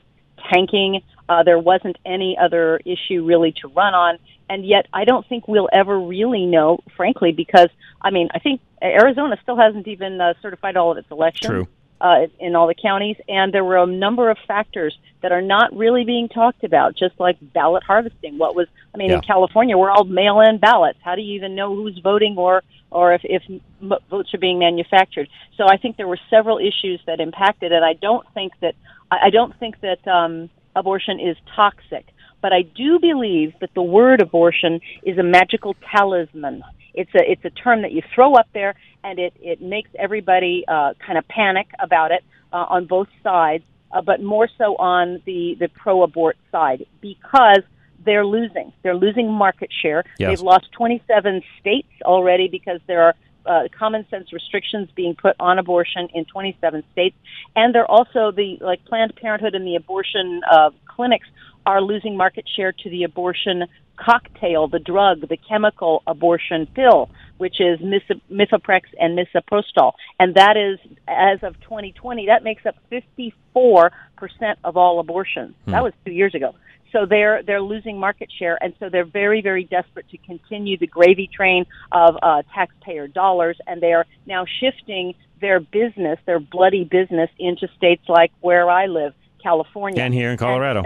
tanking. 0.52 1.02
Uh, 1.28 1.44
there 1.44 1.60
wasn't 1.60 1.98
any 2.06 2.38
other 2.42 2.80
issue 2.86 3.24
really 3.24 3.52
to 3.62 3.68
run 3.68 3.94
on, 3.94 4.18
and 4.50 4.66
yet 4.66 4.88
I 4.92 5.06
don't 5.06 5.28
think 5.28 5.48
we'll 5.48 5.70
ever 5.72 6.00
really 6.00 6.46
know, 6.46 6.80
frankly, 6.98 7.32
because 7.32 7.70
I 8.02 8.10
mean 8.10 8.30
I 8.34 8.40
think 8.40 8.62
Arizona 8.82 9.38
still 9.44 9.58
hasn't 9.58 9.88
even 9.88 10.20
uh, 10.20 10.34
certified 10.42 10.76
all 10.76 10.92
of 10.92 10.98
its 10.98 11.12
elections. 11.12 11.50
True. 11.50 11.68
Uh, 12.02 12.28
in 12.40 12.56
all 12.56 12.66
the 12.68 12.76
counties, 12.82 13.18
and 13.28 13.54
there 13.54 13.66
were 13.66 13.76
a 13.76 13.86
number 13.86 14.30
of 14.30 14.38
factors 14.48 14.98
that 15.22 15.34
are 15.34 15.42
not 15.42 15.76
really 15.76 16.06
being 16.06 16.30
talked 16.30 16.64
about, 16.64 16.96
just 16.96 17.14
like 17.20 17.36
ballot 17.54 17.84
harvesting. 17.84 18.38
What 18.38 18.56
was, 18.56 18.68
I 18.96 18.98
mean, 18.98 19.10
Yeah. 19.10 19.16
in 19.18 19.22
California, 19.22 19.78
we're 19.78 19.92
all 19.92 20.06
mail-in 20.06 20.60
ballots. 20.60 20.98
How 21.04 21.16
do 21.16 21.22
you 21.22 21.34
even 21.36 21.56
know 21.56 21.76
who's 21.76 21.98
voting 22.02 22.38
or 22.38 22.64
or 22.90 23.14
if, 23.16 23.22
if 23.26 23.44
m- 23.82 23.94
votes 24.10 24.34
are 24.34 24.38
being 24.38 24.60
manufactured? 24.60 25.28
So 25.58 25.66
I 25.68 25.76
think 25.76 25.98
there 25.98 26.08
were 26.08 26.20
several 26.30 26.58
issues 26.58 27.02
that 27.06 27.20
impacted 27.20 27.74
it. 27.74 27.84
I 27.84 27.96
don't 27.96 28.26
think 28.34 28.54
that 28.62 28.76
I 29.12 29.18
I 29.28 29.30
don't 29.30 29.54
think 29.60 29.82
that 29.82 30.08
um, 30.08 30.50
abortion 30.78 31.20
is 31.20 31.36
toxic, 31.54 32.06
but 32.42 32.54
I 32.54 32.62
do 32.62 32.98
believe 33.00 33.56
that 33.60 33.74
the 33.74 33.84
word 33.84 34.22
abortion 34.22 34.80
is 35.04 35.18
a 35.18 35.24
magical 35.24 35.76
talisman. 35.92 36.64
It's 37.00 37.16
a 37.16 37.32
it's 37.32 37.46
a 37.46 37.50
term 37.50 37.84
that 37.84 37.94
you 37.94 38.02
throw 38.14 38.34
up 38.34 38.48
there, 38.54 38.76
and 39.06 39.18
it 39.20 39.34
it 39.40 39.62
makes 39.62 39.90
everybody 39.98 40.66
uh, 40.68 40.94
kind 41.06 41.18
of 41.18 41.26
panic 41.30 41.68
about 41.80 42.12
it 42.12 42.24
uh, 42.52 42.66
on 42.76 42.88
both 42.88 43.08
sides, 43.24 43.64
uh, 43.94 44.02
but 44.02 44.22
more 44.22 44.50
so 44.58 44.76
on 44.76 45.22
the 45.26 45.56
the 45.58 45.70
pro-abort 45.70 46.38
side 46.52 46.86
because 47.00 47.64
they're 48.04 48.26
losing. 48.26 48.74
They're 48.84 48.98
losing 48.98 49.32
market 49.32 49.70
share. 49.82 50.04
Yes. 50.18 50.30
They've 50.30 50.46
lost 50.46 50.72
27 50.74 51.42
states 51.60 51.88
already 52.04 52.48
because 52.50 52.80
there 52.88 53.04
are 53.04 53.16
uh, 53.46 53.68
common 53.78 54.06
sense 54.10 54.34
restrictions 54.34 54.90
being 54.94 55.16
put 55.16 55.36
on 55.40 55.58
abortion 55.58 56.10
in 56.14 56.26
27 56.26 56.84
states, 56.92 57.16
and 57.56 57.74
they're 57.74 57.90
also 57.90 58.32
the 58.32 58.58
like 58.60 58.84
Planned 58.86 59.16
Parenthood 59.16 59.56
and 59.56 59.66
the 59.66 59.76
abortion 59.76 60.42
uh, 60.52 60.72
clinics 60.86 61.28
are 61.66 61.82
losing 61.82 62.18
market 62.18 62.46
share 62.56 62.74
to 62.74 62.90
the 62.90 63.04
abortion 63.04 63.64
cocktail, 64.04 64.68
the 64.68 64.80
drug, 64.80 65.28
the 65.28 65.38
chemical 65.38 66.04
abortion 66.08 66.68
pill, 66.74 67.10
which 67.38 67.60
is 67.60 67.80
mifeprex 67.80 68.82
and 69.00 69.18
misoprostol, 69.18 69.94
and 70.20 70.36
that 70.36 70.58
is 70.58 70.80
as 71.08 71.40
of 71.44 71.60
2020 71.62 72.28
that 72.28 72.44
makes 72.44 72.66
up 72.66 72.76
54 72.90 73.92
percent 74.18 74.60
of 74.64 74.78
all 74.78 75.00
abortions. 75.00 75.56
That 75.66 75.84
was 75.84 75.94
two 76.06 76.12
years 76.12 76.36
ago. 76.36 76.56
So 76.92 77.06
they're 77.06 77.44
they're 77.44 77.62
losing 77.62 78.00
market 78.00 78.30
share, 78.38 78.58
and 78.62 78.74
so 78.80 78.90
they're 78.90 79.06
very 79.06 79.42
very 79.42 79.64
desperate 79.64 80.10
to 80.10 80.18
continue 80.18 80.78
the 80.78 80.88
gravy 80.88 81.30
train 81.32 81.66
of 81.92 82.16
uh, 82.22 82.44
taxpayer 82.54 83.08
dollars, 83.08 83.58
and 83.68 83.82
they 83.82 83.94
are 83.94 84.06
now 84.26 84.46
shifting 84.60 85.14
their 85.40 85.60
business, 85.60 86.20
their 86.26 86.40
bloody 86.40 86.84
business, 86.84 87.30
into 87.38 87.68
states 87.78 88.04
like 88.08 88.32
where 88.42 88.70
I 88.70 88.88
live, 88.88 89.14
California, 89.42 90.02
And 90.02 90.14
here 90.14 90.32
in 90.32 90.38
Colorado. 90.38 90.84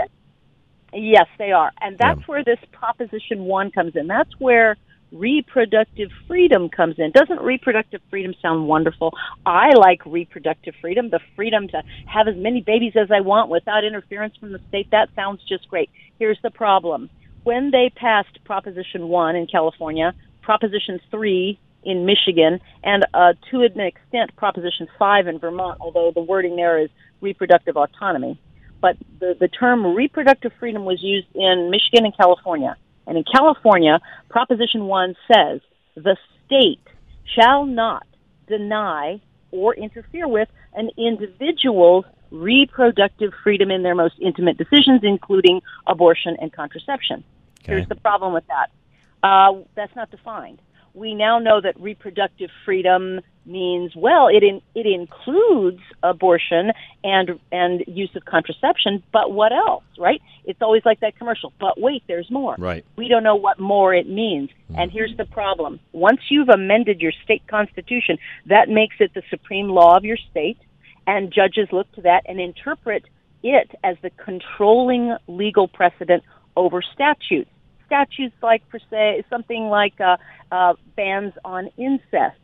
Yes, 0.94 1.28
they 1.38 1.52
are. 1.52 1.72
And 1.82 1.98
that's 1.98 2.28
where 2.28 2.44
this 2.44 2.60
Proposition 2.72 3.46
1 3.46 3.72
comes 3.72 3.96
in. 3.96 4.08
That's 4.08 4.32
where 4.40 4.78
reproductive 5.12 6.10
freedom 6.28 6.70
comes 6.70 6.96
in. 6.98 7.12
Doesn't 7.12 7.42
reproductive 7.42 8.02
freedom 8.10 8.34
sound 8.42 8.68
wonderful? 8.68 9.14
I 9.46 9.70
like 9.76 10.06
reproductive 10.06 10.74
freedom, 10.82 11.10
the 11.10 11.20
freedom 11.36 11.68
to 11.70 11.84
have 12.08 12.28
as 12.28 12.36
many 12.36 12.62
babies 12.62 12.94
as 12.96 13.12
I 13.12 13.22
want 13.22 13.50
without 13.50 13.84
interference 13.84 14.36
from 14.38 14.52
the 14.52 14.60
state. 14.70 14.90
That 14.92 15.10
sounds 15.16 15.42
just 15.48 15.68
great. 15.70 15.90
Here's 16.20 16.40
the 16.42 16.52
problem. 16.52 17.10
When 17.44 17.72
they 17.72 17.92
passed 17.96 18.44
Proposition 18.44 19.08
1 19.08 19.36
in 19.36 19.48
California, 19.48 20.14
Proposition 20.42 21.00
3 21.12 21.60
in 21.84 22.06
Michigan, 22.06 22.60
and 22.84 23.06
uh, 23.14 23.34
to 23.52 23.62
an 23.62 23.80
extent 23.80 24.36
Proposition 24.36 24.88
5 24.98 25.28
in 25.28 25.40
Vermont, 25.40 25.78
although 25.82 26.12
the 26.12 26.22
wording 26.22 26.56
there 26.56 26.80
is 26.80 26.90
reproductive 27.22 27.78
autonomy 27.78 28.40
but 28.84 28.98
the, 29.22 29.34
the 29.40 29.48
term 29.48 29.96
reproductive 29.96 30.52
freedom 30.60 30.84
was 30.84 31.02
used 31.02 31.28
in 31.34 31.72
Michigan 31.72 32.04
and 32.04 32.16
California. 32.18 32.76
And 33.08 33.18
in 33.18 33.24
California, 33.24 34.02
Proposition 34.30 34.88
1 34.88 35.16
says 35.34 35.62
the 35.96 36.18
state 36.46 36.86
shall 37.34 37.66
not 37.66 38.06
deny 38.46 39.22
or 39.52 39.74
interfere 39.74 40.28
with 40.28 40.50
an 40.74 40.90
individual's 40.98 42.04
reproductive 42.30 43.32
freedom 43.42 43.72
in 43.72 43.84
their 43.84 43.96
most 43.96 44.16
intimate 44.20 44.58
decisions, 44.58 45.00
including 45.04 45.62
abortion 45.88 46.36
and 46.42 46.52
contraception. 46.52 47.24
Here's 47.64 47.88
the 47.88 47.96
problem 47.96 48.34
with 48.34 48.44
that. 48.48 48.70
Uh, 49.26 49.62
that's 49.76 49.96
not 49.96 50.12
defined. 50.12 50.60
We 50.94 51.16
now 51.16 51.40
know 51.40 51.60
that 51.62 51.80
reproductive 51.80 52.50
freedom 52.66 53.22
means 53.46 53.96
well, 53.96 54.28
it 54.28 54.44
in, 54.44 54.62
it 54.76 54.86
includes 54.86 55.82
abortion 56.02 56.72
and 57.04 57.40
and 57.52 57.84
use 57.88 58.10
of 58.16 58.26
contraception, 58.26 59.04
but 59.12 59.32
what 59.32 59.52
else, 59.52 59.84
right? 59.98 60.22
It's 60.46 60.62
always 60.62 60.84
like 60.86 61.00
that 61.02 61.18
commercial. 61.18 61.52
But 61.60 61.80
wait, 61.80 62.04
there's 62.08 62.30
more. 62.30 62.56
Right. 62.58 62.86
We 62.96 63.08
don't 63.08 63.24
know 63.24 63.36
what 63.36 63.60
more 63.60 63.94
it 63.94 64.08
means. 64.08 64.50
Hmm. 64.70 64.80
And 64.80 64.92
here's 64.92 65.16
the 65.18 65.26
problem. 65.26 65.80
Once 65.92 66.22
you've 66.30 66.50
amended 66.50 67.02
your 67.02 67.12
state 67.24 67.46
constitution, 67.48 68.18
that 68.46 68.70
makes 68.70 68.96
it 69.00 69.14
the 69.14 69.24
supreme 69.30 69.70
law 69.70 69.98
of 69.98 70.06
your 70.06 70.18
state, 70.32 70.60
and 71.08 71.34
judges 71.34 71.68
look 71.72 71.92
to 71.94 72.02
that 72.02 72.24
and 72.28 72.40
interpret 72.40 73.04
it 73.44 73.72
as 73.84 73.98
the 74.02 74.10
controlling 74.12 75.16
legal 75.28 75.68
precedent 75.68 76.24
over 76.56 76.82
statutes. 76.82 77.50
Statutes 77.94 78.36
like, 78.42 78.68
per 78.70 78.80
se, 78.90 79.24
something 79.30 79.66
like 79.66 79.94
uh, 80.02 80.18
uh, 80.52 80.74
bans 80.96 81.34
on 81.46 81.70
incest, 81.78 82.40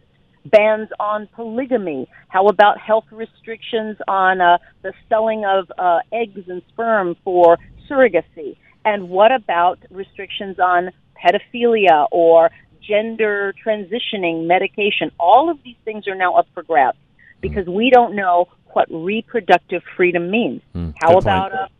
bans 0.46 0.89
on 1.00 1.27
polygamy. 1.34 2.08
How 2.27 2.50
about 2.50 2.79
health 2.79 3.06
restrictions 3.12 3.98
on 4.08 4.41
uh, 4.41 4.60
the 4.84 4.94
selling 5.10 5.46
of 5.46 5.72
uh, 5.75 6.01
eggs 6.12 6.48
and 6.48 6.62
sperm 6.70 7.15
for 7.24 7.58
surrogacy? 7.89 8.58
And 8.86 9.10
what 9.10 9.32
about 9.32 9.79
restrictions 9.89 10.60
on 10.60 10.91
pedophilia 11.18 12.08
or 12.12 12.51
gender 12.88 13.51
transitioning 13.65 14.46
medication? 14.46 15.12
All 15.20 15.50
of 15.50 15.58
these 15.63 15.77
things 15.84 16.08
are 16.08 16.15
now 16.15 16.36
up 16.36 16.46
for 16.53 16.62
grabs 16.62 17.00
because 17.41 17.65
we 17.65 17.89
don't 17.89 18.15
know 18.15 18.50
what 18.74 18.88
reproductive 18.91 19.82
freedom 19.98 20.29
means. 20.29 20.62
How 21.01 21.18
about 21.18 21.51
point. 21.51 21.72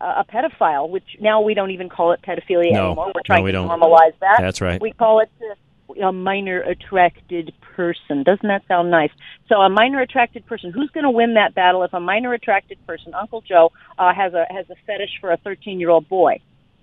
A, 0.00 0.24
pedophile, 0.32 0.88
which 0.88 1.16
now 1.20 1.40
we 1.40 1.54
don't 1.54 1.70
even 1.70 1.88
call 1.88 2.12
it 2.12 2.20
pedophilia 2.22 2.72
No. 2.72 2.86
anymore. 2.88 3.06
We're 3.14 3.20
No, 3.20 3.22
trying 3.24 3.44
we 3.44 3.52
to 3.52 3.58
don't. 3.58 3.68
normalize 3.68 4.18
that. 4.20 4.36
That's 4.38 4.60
right. 4.60 4.80
We 4.80 4.92
call 4.92 5.20
it 5.20 5.30
a 6.02 6.12
minor 6.12 6.60
attracted 6.60 7.52
person. 7.74 8.22
Doesn't 8.22 8.46
that 8.48 8.62
sound 8.68 8.90
nice? 8.90 9.10
So 9.48 9.56
a 9.56 9.68
minor 9.68 10.00
attracted 10.00 10.46
person. 10.46 10.70
Who's 10.72 10.90
going 10.90 11.04
to 11.04 11.10
win 11.10 11.34
that 11.34 11.54
battle 11.54 11.82
if 11.82 11.92
a 11.92 12.00
minor 12.00 12.32
attracted 12.34 12.78
person, 12.86 13.14
Uncle 13.14 13.40
Joe, 13.42 13.72
uh, 13.98 14.12
has 14.14 14.34
a 14.34 14.46
has 14.50 14.68
a 14.70 14.74
fetish 14.86 15.18
for 15.20 15.30
a 15.32 15.36
13 15.38 15.80
year 15.80 15.90
old 15.90 16.08
boy? 16.08 16.40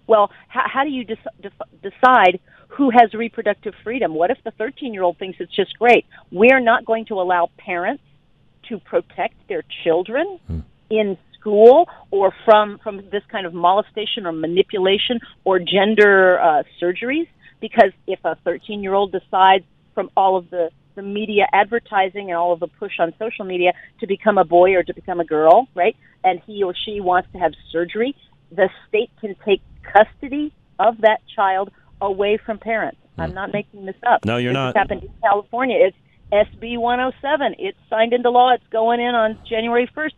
Well, 0.07 0.31
how, 0.47 0.63
how 0.67 0.83
do 0.83 0.89
you 0.89 1.05
dec- 1.05 1.17
def- 1.41 1.53
decide 1.81 2.39
who 2.69 2.89
has 2.91 3.13
reproductive 3.13 3.73
freedom? 3.83 4.13
What 4.13 4.31
if 4.31 4.37
the 4.43 4.51
13 4.51 4.93
year 4.93 5.03
old 5.03 5.17
thinks 5.17 5.37
it's 5.39 5.55
just 5.55 5.77
great? 5.79 6.05
We're 6.31 6.59
not 6.59 6.85
going 6.85 7.05
to 7.05 7.15
allow 7.21 7.49
parents 7.57 8.03
to 8.69 8.79
protect 8.79 9.35
their 9.47 9.63
children 9.83 10.39
in 10.89 11.17
school 11.45 11.87
or 12.11 12.33
from 12.43 12.79
from 12.83 12.97
this 13.11 13.23
kind 13.31 13.45
of 13.45 13.53
molestation 13.53 14.25
or 14.25 14.31
manipulation 14.31 15.19
or 15.43 15.59
gender 15.59 16.39
uh, 16.39 16.63
surgeries 16.81 17.27
because 17.61 17.91
if 18.07 18.19
a 18.25 18.35
13 18.43 18.81
year 18.81 18.93
old 18.93 19.11
decides 19.11 19.63
from 19.93 20.09
all 20.17 20.35
of 20.37 20.49
the 20.49 20.69
the 20.95 21.01
media 21.01 21.45
advertising 21.53 22.29
and 22.29 22.37
all 22.37 22.53
of 22.53 22.59
the 22.59 22.67
push 22.67 22.93
on 22.99 23.13
social 23.19 23.45
media 23.45 23.73
to 23.99 24.07
become 24.07 24.37
a 24.37 24.45
boy 24.45 24.73
or 24.73 24.81
to 24.81 24.93
become 24.93 25.19
a 25.19 25.25
girl 25.25 25.67
right 25.75 25.95
and 26.23 26.41
he 26.47 26.63
or 26.63 26.73
she 26.73 26.99
wants 26.99 27.29
to 27.31 27.37
have 27.37 27.51
surgery 27.71 28.15
the 28.51 28.69
state 28.87 29.11
can 29.21 29.35
take 29.45 29.61
custody 29.93 30.51
of 30.79 30.97
that 31.01 31.19
child 31.35 31.69
away 32.01 32.39
from 32.43 32.57
parents 32.57 32.97
i'm 33.19 33.33
not 33.33 33.51
making 33.53 33.85
this 33.85 33.95
up 34.07 34.25
No, 34.25 34.37
you're 34.37 34.51
This 34.51 34.55
not. 34.55 34.77
happened 34.77 35.03
in 35.03 35.09
california 35.21 35.77
it's 35.87 35.97
SB 36.31 36.77
107. 36.79 37.55
It's 37.59 37.77
signed 37.87 38.11
into 38.11 38.29
law. 38.31 38.51
It's 38.53 38.63
going 38.71 38.99
in 38.99 39.13
on 39.13 39.37
January 39.47 39.87
1st. 39.95 40.13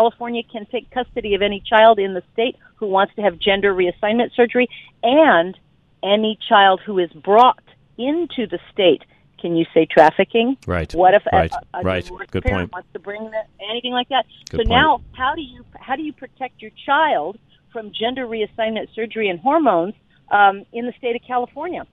California 0.00 0.42
can 0.44 0.66
take 0.66 0.88
custody 0.92 1.34
of 1.34 1.42
any 1.42 1.60
child 1.68 1.98
in 1.98 2.14
the 2.14 2.22
state 2.32 2.56
who 2.76 2.86
wants 2.86 3.12
to 3.16 3.22
have 3.22 3.40
gender 3.40 3.74
reassignment 3.74 4.32
surgery 4.36 4.68
and 5.02 5.58
any 6.04 6.38
child 6.48 6.80
who 6.86 7.00
is 7.00 7.10
brought 7.10 7.58
into 7.98 8.46
the 8.46 8.60
state. 8.72 9.02
Can 9.40 9.56
you 9.56 9.66
say 9.74 9.86
trafficking? 9.90 10.56
Right. 10.64 10.94
What 10.94 11.14
if 11.14 11.24
a- 11.32 11.36
Right. 11.36 11.52
a, 11.74 11.78
a, 11.78 11.82
Right. 11.82 12.08
Good 12.30 12.44
parent 12.44 12.70
point. 12.70 12.72
wants 12.72 12.88
to 12.92 13.00
bring 13.00 13.30
that, 13.32 13.48
anything 13.68 13.92
like 13.92 14.08
that? 14.10 14.26
Good 14.50 14.50
so 14.50 14.56
point. 14.58 14.68
now, 14.68 15.00
how 15.12 15.34
do 15.34 15.42
you 15.42 15.64
how 15.80 15.96
do 15.96 16.02
you 16.02 16.12
protect 16.12 16.62
your 16.62 16.70
child 16.86 17.36
from 17.72 17.90
gender 17.92 18.26
reassignment 18.26 18.94
surgery 18.94 19.28
and 19.28 19.40
hormones 19.40 19.94
um, 20.30 20.64
in 20.72 20.86
the 20.86 20.92
state 20.98 21.16
of 21.16 21.22
California? 21.26 21.84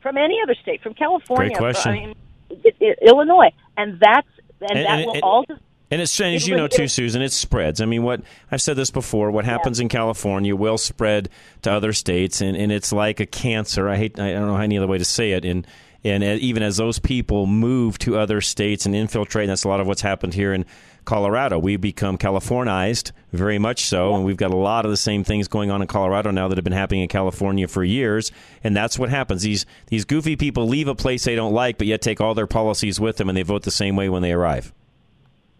From 0.00 0.16
any 0.16 0.38
other 0.42 0.54
state, 0.62 0.82
from 0.82 0.94
California, 0.94 1.50
Great 1.50 1.58
question. 1.58 1.92
I 1.92 1.94
mean, 1.94 2.14
it, 2.50 2.76
it, 2.80 2.98
Illinois, 3.02 3.52
and 3.76 4.00
that's 4.00 4.28
and, 4.62 4.70
And- 4.78 4.86
that 4.86 4.98
and- 5.00 5.06
will 5.06 5.20
all. 5.22 5.44
Just, 5.44 5.60
And 5.94 6.02
it's 6.02 6.20
and 6.20 6.34
as 6.34 6.48
you 6.48 6.56
know 6.56 6.66
too, 6.66 6.88
Susan, 6.88 7.22
it 7.22 7.30
spreads. 7.30 7.80
I 7.80 7.84
mean, 7.84 8.02
what 8.02 8.20
I've 8.50 8.60
said 8.60 8.74
this 8.74 8.90
before. 8.90 9.30
What 9.30 9.44
happens 9.44 9.78
in 9.78 9.88
California 9.88 10.56
will 10.56 10.76
spread 10.76 11.28
to 11.62 11.70
other 11.70 11.92
states, 11.92 12.40
and, 12.40 12.56
and 12.56 12.72
it's 12.72 12.90
like 12.90 13.20
a 13.20 13.26
cancer. 13.26 13.88
I 13.88 13.96
hate. 13.96 14.18
I 14.18 14.32
don't 14.32 14.48
know 14.48 14.56
any 14.56 14.76
other 14.76 14.88
way 14.88 14.98
to 14.98 15.04
say 15.04 15.30
it. 15.30 15.44
And 15.44 15.64
and 16.02 16.24
uh, 16.24 16.38
even 16.40 16.64
as 16.64 16.78
those 16.78 16.98
people 16.98 17.46
move 17.46 17.96
to 17.98 18.18
other 18.18 18.40
states 18.40 18.86
and 18.86 18.94
infiltrate, 18.96 19.44
and 19.44 19.50
that's 19.50 19.62
a 19.62 19.68
lot 19.68 19.78
of 19.78 19.86
what's 19.86 20.02
happened 20.02 20.34
here 20.34 20.52
in 20.52 20.64
Colorado. 21.04 21.60
We 21.60 21.76
become 21.76 22.18
Californized, 22.18 23.12
very 23.32 23.60
much 23.60 23.84
so, 23.84 24.16
and 24.16 24.24
we've 24.24 24.36
got 24.36 24.50
a 24.50 24.56
lot 24.56 24.84
of 24.84 24.90
the 24.90 24.96
same 24.96 25.22
things 25.22 25.46
going 25.46 25.70
on 25.70 25.80
in 25.80 25.86
Colorado 25.86 26.32
now 26.32 26.48
that 26.48 26.58
have 26.58 26.64
been 26.64 26.72
happening 26.72 27.02
in 27.02 27.08
California 27.08 27.68
for 27.68 27.84
years. 27.84 28.32
And 28.64 28.76
that's 28.76 28.98
what 28.98 29.10
happens. 29.10 29.42
These 29.42 29.64
these 29.86 30.04
goofy 30.04 30.34
people 30.34 30.66
leave 30.66 30.88
a 30.88 30.96
place 30.96 31.22
they 31.22 31.36
don't 31.36 31.52
like, 31.54 31.78
but 31.78 31.86
yet 31.86 32.02
take 32.02 32.20
all 32.20 32.34
their 32.34 32.48
policies 32.48 32.98
with 32.98 33.16
them, 33.16 33.28
and 33.28 33.38
they 33.38 33.42
vote 33.42 33.62
the 33.62 33.70
same 33.70 33.94
way 33.94 34.08
when 34.08 34.22
they 34.22 34.32
arrive. 34.32 34.72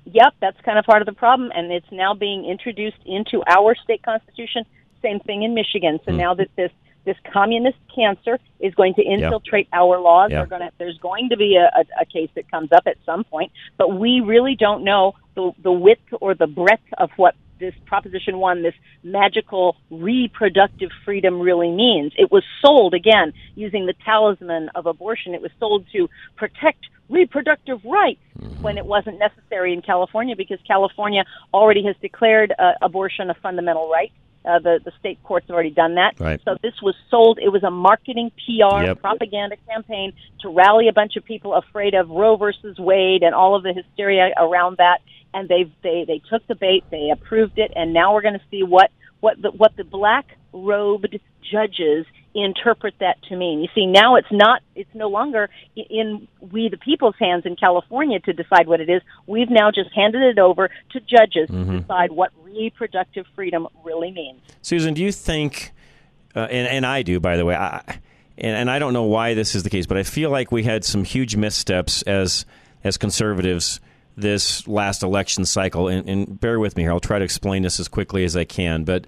Yep, 0.07 0.35
that's 0.41 0.61
kind 0.63 0.79
of 0.79 0.85
part 0.85 1.03
of 1.03 1.07
the 1.07 1.13
problem, 1.13 1.51
and 1.55 1.73
it's 1.73 1.91
now 1.91 2.15
being 2.15 2.45
introduced 2.45 2.99
into 3.07 3.43
our 3.47 3.75
state 3.75 4.03
constitution. 4.03 4.65
Same 5.03 5.21
thing 5.21 5.43
in 5.43 5.55
Michigan. 5.55 5.99
So 6.05 6.13
mm. 6.13 6.17
now 6.17 6.35
that 6.35 6.49
this 6.57 6.71
this 7.05 7.17
communist 7.33 7.77
cancer 7.95 8.39
is 8.61 8.75
going 8.75 8.95
to 8.95 9.03
infiltrate 9.03 9.69
yep. 9.73 9.81
our 9.81 10.01
laws. 10.01 10.31
Yep. 10.31 10.49
Gonna, 10.49 10.71
there's 10.79 10.99
going 10.99 11.29
to 11.29 11.37
be 11.37 11.57
a, 11.57 11.71
a, 11.79 12.03
a 12.03 12.07
case 12.07 12.31
that 12.35 12.51
comes 12.51 12.73
up 12.73 12.85
at 12.87 12.97
some 13.05 13.25
point, 13.25 13.53
but 13.77 13.99
we 13.99 14.21
really 14.21 14.57
don't 14.57 14.85
know 14.85 15.15
the, 15.35 15.53
the 15.63 15.73
width 15.73 16.01
or 16.21 16.35
the 16.35 16.47
breadth 16.47 16.83
of 16.99 17.11
what 17.17 17.35
this 17.59 17.75
Proposition 17.87 18.39
1, 18.39 18.63
this 18.63 18.75
magical 19.03 19.77
reproductive 19.91 20.91
freedom 21.05 21.41
really 21.41 21.71
means. 21.71 22.13
It 22.17 22.31
was 22.31 22.45
sold, 22.61 22.95
again, 22.95 23.33
using 23.55 23.87
the 23.87 23.95
talisman 24.05 24.71
of 24.75 24.87
abortion. 24.87 25.35
It 25.35 25.43
was 25.43 25.51
sold 25.59 25.87
to 25.93 26.09
protect 26.37 26.87
reproductive 27.09 27.85
rights 27.85 28.21
mm-hmm. 28.39 28.63
when 28.63 28.79
it 28.79 28.87
wasn't 28.87 29.19
necessary 29.19 29.73
in 29.73 29.83
California 29.83 30.35
because 30.37 30.59
California 30.67 31.25
already 31.53 31.85
has 31.85 31.97
declared 32.01 32.53
uh, 32.59 32.73
abortion 32.83 33.31
a 33.31 33.35
fundamental 33.35 33.91
right. 33.91 34.13
Uh, 34.45 34.59
the 34.59 34.81
the 34.85 34.93
state 34.99 35.19
courts 35.23 35.47
have 35.49 35.55
already 35.55 35.71
done 35.71 35.95
that. 35.95 36.15
Right. 36.21 36.41
So 36.45 36.57
this 36.63 36.75
was 36.83 36.95
sold. 37.11 37.39
It 37.43 37.49
was 37.49 37.63
a 37.63 37.71
marketing 37.71 38.31
PR 38.45 38.85
Yep. 38.85 39.01
propaganda 39.01 39.57
campaign 39.69 40.13
to 40.41 40.49
rally 40.51 40.89
a 40.89 40.93
bunch 40.93 41.17
of 41.17 41.25
people 41.25 41.55
afraid 41.55 41.95
of 41.95 42.11
Roe 42.11 42.37
versus 42.37 42.79
Wade 42.79 43.23
and 43.23 43.35
all 43.35 43.57
of 43.57 43.63
the 43.63 43.73
hysteria 43.73 44.33
around 44.37 44.77
that. 44.79 44.99
And 45.33 45.49
they 45.49 45.73
they 45.83 46.05
they 46.07 46.21
took 46.31 46.47
the 46.47 46.55
bait. 46.55 46.85
They 46.91 47.11
approved 47.11 47.59
it. 47.59 47.73
And 47.75 47.93
now 47.95 48.13
we're 48.13 48.23
going 48.23 48.35
to 48.35 48.47
see 48.51 48.63
what 48.63 48.91
what 49.21 49.41
the 49.41 49.51
what 49.51 49.75
the 49.77 49.85
black 49.85 50.27
robed 50.53 51.19
judges 51.51 52.07
interpret 52.35 52.95
that 53.01 53.23
to 53.29 53.37
mean. 53.37 53.61
You 53.61 53.69
see, 53.75 53.87
now 53.87 54.17
it's 54.17 54.31
not, 54.33 54.61
it's 54.75 54.93
no 54.95 55.09
longer 55.09 55.49
in 55.77 56.27
we 56.41 56.69
the 56.69 56.77
people's 56.77 57.15
hands 57.19 57.45
in 57.47 57.55
California 57.57 58.19
to 58.21 58.33
decide 58.33 58.67
what 58.67 58.81
it 58.81 58.91
is. 58.91 59.03
We've 59.27 59.51
now 59.51 59.71
just 59.71 59.91
handed 59.95 60.23
it 60.23 60.39
over 60.39 60.69
to 60.91 61.01
judges 61.01 61.49
Mhm. 61.49 61.67
to 61.67 61.81
decide 61.81 62.11
what 62.13 62.31
reproductive 62.43 63.27
freedom 63.35 63.69
really 63.85 64.11
means. 64.11 64.41
Susan, 64.63 64.95
do 64.95 65.03
you 65.03 65.13
think, 65.13 65.73
uh, 66.35 66.41
and, 66.51 66.67
and 66.69 66.85
I 66.87 67.03
do, 67.03 67.21
by 67.21 67.37
the 67.37 67.45
way, 67.45 67.55
I, 67.55 67.81
and, 68.37 68.57
and 68.57 68.71
I 68.71 68.79
don't 68.81 68.93
know 68.93 69.05
why 69.05 69.35
this 69.35 69.55
is 69.55 69.63
the 69.63 69.71
case, 69.71 69.87
but 69.87 69.97
I 69.97 70.03
feel 70.03 70.31
like 70.31 70.51
we 70.51 70.65
had 70.65 70.85
some 70.85 71.05
huge 71.05 71.37
missteps 71.37 72.03
as 72.03 72.45
as 72.83 72.99
conservatives 72.99 73.81
this 74.17 74.67
last 74.69 75.03
election 75.03 75.45
cycle. 75.45 75.89
And, 75.89 76.09
and 76.09 76.41
bear 76.41 76.59
with 76.59 76.77
me 76.77 76.83
here; 76.83 76.93
I'll 76.93 77.01
try 77.01 77.19
to 77.19 77.25
explain 77.25 77.63
this 77.63 77.79
as 77.81 77.89
quickly 77.89 78.25
as 78.25 78.37
I 78.37 78.45
can. 78.45 78.85
But 78.85 79.07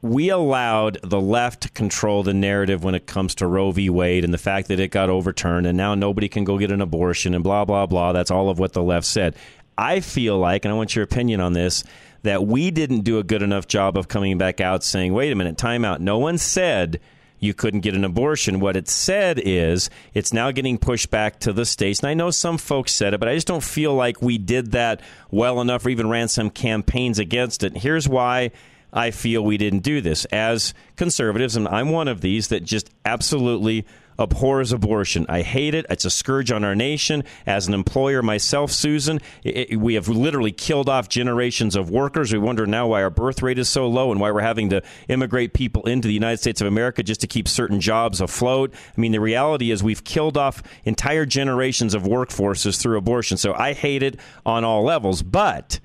we 0.00 0.28
allowed 0.28 0.98
the 1.02 1.20
left 1.20 1.62
to 1.62 1.70
control 1.70 2.22
the 2.22 2.34
narrative 2.34 2.84
when 2.84 2.94
it 2.94 3.06
comes 3.06 3.34
to 3.36 3.46
Roe 3.46 3.70
v. 3.72 3.90
Wade 3.90 4.24
and 4.24 4.32
the 4.32 4.38
fact 4.38 4.68
that 4.68 4.80
it 4.80 4.90
got 4.90 5.10
overturned, 5.10 5.66
and 5.66 5.76
now 5.76 5.94
nobody 5.94 6.28
can 6.28 6.44
go 6.44 6.58
get 6.58 6.70
an 6.70 6.80
abortion 6.80 7.34
and 7.34 7.42
blah 7.42 7.64
blah 7.64 7.86
blah. 7.86 8.12
That's 8.12 8.30
all 8.30 8.50
of 8.50 8.58
what 8.58 8.72
the 8.72 8.82
left 8.82 9.06
said. 9.06 9.34
I 9.76 10.00
feel 10.00 10.38
like, 10.38 10.64
and 10.64 10.72
I 10.72 10.76
want 10.76 10.96
your 10.96 11.04
opinion 11.04 11.40
on 11.40 11.52
this, 11.52 11.84
that 12.22 12.44
we 12.44 12.70
didn't 12.70 13.00
do 13.00 13.18
a 13.18 13.24
good 13.24 13.42
enough 13.42 13.68
job 13.68 13.96
of 13.96 14.08
coming 14.08 14.38
back 14.38 14.60
out 14.60 14.82
saying, 14.82 15.12
wait 15.12 15.32
a 15.32 15.36
minute, 15.36 15.56
time 15.56 15.84
out. 15.84 16.00
No 16.00 16.18
one 16.18 16.36
said 16.36 17.00
you 17.38 17.54
couldn't 17.54 17.80
get 17.80 17.94
an 17.94 18.04
abortion. 18.04 18.58
What 18.58 18.76
it 18.76 18.88
said 18.88 19.40
is 19.44 19.88
it's 20.14 20.32
now 20.32 20.50
getting 20.50 20.78
pushed 20.78 21.10
back 21.10 21.38
to 21.40 21.52
the 21.52 21.64
states. 21.64 22.00
And 22.00 22.08
I 22.08 22.14
know 22.14 22.30
some 22.30 22.58
folks 22.58 22.92
said 22.92 23.14
it, 23.14 23.20
but 23.20 23.28
I 23.28 23.34
just 23.34 23.46
don't 23.46 23.62
feel 23.62 23.94
like 23.94 24.20
we 24.20 24.36
did 24.38 24.72
that 24.72 25.00
well 25.30 25.60
enough 25.60 25.86
or 25.86 25.90
even 25.90 26.08
ran 26.08 26.26
some 26.26 26.50
campaigns 26.50 27.20
against 27.20 27.62
it. 27.62 27.76
Here's 27.76 28.08
why 28.08 28.50
I 28.92 29.10
feel 29.10 29.42
we 29.44 29.58
didn't 29.58 29.80
do 29.80 30.00
this. 30.00 30.24
As 30.26 30.72
conservatives, 30.96 31.56
and 31.56 31.68
I'm 31.68 31.90
one 31.90 32.08
of 32.08 32.20
these 32.20 32.48
that 32.48 32.64
just 32.64 32.90
absolutely 33.04 33.84
abhors 34.20 34.72
abortion. 34.72 35.24
I 35.28 35.42
hate 35.42 35.74
it. 35.74 35.86
It's 35.88 36.04
a 36.04 36.10
scourge 36.10 36.50
on 36.50 36.64
our 36.64 36.74
nation. 36.74 37.22
As 37.46 37.68
an 37.68 37.74
employer 37.74 38.20
myself, 38.20 38.72
Susan, 38.72 39.20
it, 39.44 39.70
it- 39.72 39.76
we 39.76 39.94
have 39.94 40.08
literally 40.08 40.50
killed 40.50 40.88
off 40.88 41.08
generations 41.08 41.76
of 41.76 41.88
workers. 41.90 42.32
We 42.32 42.40
wonder 42.40 42.66
now 42.66 42.88
why 42.88 43.02
our 43.02 43.10
birth 43.10 43.42
rate 43.42 43.60
is 43.60 43.68
so 43.68 43.86
low 43.86 44.10
and 44.10 44.20
why 44.20 44.32
we're 44.32 44.40
having 44.40 44.70
to 44.70 44.82
immigrate 45.06 45.52
people 45.54 45.86
into 45.86 46.08
the 46.08 46.14
United 46.14 46.38
States 46.38 46.60
of 46.60 46.66
America 46.66 47.04
just 47.04 47.20
to 47.20 47.28
keep 47.28 47.46
certain 47.46 47.78
jobs 47.80 48.20
afloat. 48.20 48.74
I 48.74 49.00
mean, 49.00 49.12
the 49.12 49.20
reality 49.20 49.70
is 49.70 49.84
we've 49.84 50.02
killed 50.02 50.36
off 50.36 50.64
entire 50.84 51.24
generations 51.24 51.94
of 51.94 52.02
workforces 52.02 52.80
through 52.80 52.98
abortion. 52.98 53.36
So 53.36 53.54
I 53.54 53.72
hate 53.72 54.02
it 54.02 54.18
on 54.44 54.64
all 54.64 54.82
levels. 54.82 55.22
But 55.22 55.78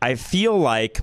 I 0.00 0.14
feel 0.14 0.56
like 0.56 1.00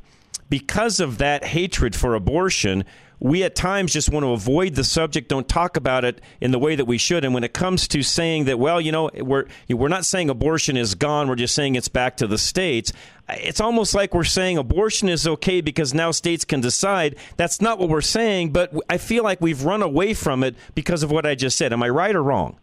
because 0.49 0.99
of 0.99 1.17
that 1.19 1.43
hatred 1.45 1.95
for 1.95 2.15
abortion, 2.15 2.83
we 3.19 3.43
at 3.43 3.53
times 3.53 3.93
just 3.93 4.09
want 4.09 4.23
to 4.23 4.31
avoid 4.31 4.75
the 4.75 4.83
subject, 4.83 5.27
don't 5.27 5.47
talk 5.47 5.75
about 5.75 6.05
it 6.05 6.21
in 6.39 6.51
the 6.51 6.59
way 6.59 6.75
that 6.75 6.85
we 6.85 6.97
should. 6.97 7.25
And 7.25 7.33
when 7.33 7.43
it 7.43 7.53
comes 7.53 7.87
to 7.89 8.01
saying 8.01 8.45
that, 8.45 8.57
well, 8.57 8.79
you 8.79 8.91
know, 8.91 9.09
we're 9.13 9.45
we're 9.67 9.89
not 9.89 10.05
saying 10.05 10.29
abortion 10.29 10.77
is 10.77 10.95
gone, 10.95 11.27
we're 11.27 11.35
just 11.35 11.53
saying 11.53 11.75
it's 11.75 11.89
back 11.89 12.17
to 12.17 12.27
the 12.27 12.37
states. 12.37 12.93
It's 13.29 13.59
almost 13.59 13.93
like 13.93 14.13
we're 14.13 14.23
saying 14.23 14.57
abortion 14.57 15.09
is 15.09 15.27
okay 15.27 15.61
because 15.61 15.93
now 15.93 16.11
states 16.11 16.45
can 16.45 16.61
decide. 16.61 17.17
That's 17.37 17.61
not 17.61 17.77
what 17.77 17.89
we're 17.89 18.01
saying, 18.01 18.51
but 18.51 18.73
I 18.89 18.97
feel 18.97 19.23
like 19.23 19.41
we've 19.41 19.63
run 19.63 19.83
away 19.83 20.13
from 20.13 20.43
it 20.43 20.55
because 20.73 21.03
of 21.03 21.11
what 21.11 21.25
I 21.25 21.35
just 21.35 21.57
said. 21.57 21.73
Am 21.73 21.83
I 21.83 21.89
right 21.89 22.15
or 22.15 22.23
wrong? 22.23 22.57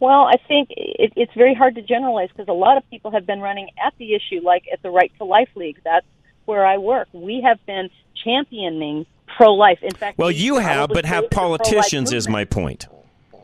Well, 0.00 0.26
I 0.26 0.36
think 0.46 0.68
it, 0.70 1.12
it's 1.16 1.32
very 1.34 1.54
hard 1.54 1.74
to 1.76 1.82
generalize 1.82 2.28
because 2.28 2.48
a 2.48 2.52
lot 2.52 2.76
of 2.76 2.88
people 2.90 3.10
have 3.12 3.26
been 3.26 3.40
running 3.40 3.70
at 3.84 3.94
the 3.98 4.14
issue, 4.14 4.40
like 4.44 4.64
at 4.72 4.82
the 4.82 4.90
Right 4.90 5.10
to 5.18 5.24
Life 5.24 5.48
League. 5.56 5.80
That's 5.82 6.06
where 6.48 6.64
I 6.66 6.78
work. 6.78 7.08
We 7.12 7.42
have 7.42 7.64
been 7.66 7.90
championing 8.24 9.04
pro-life. 9.36 9.80
In 9.82 9.92
fact, 9.94 10.18
Well, 10.18 10.30
you 10.30 10.56
have, 10.56 10.88
but 10.88 11.04
have 11.04 11.24
created 11.24 11.30
the 11.30 11.34
pro-life 11.36 11.58
politicians 11.60 12.12
is 12.12 12.28
my 12.28 12.44
point. 12.44 12.88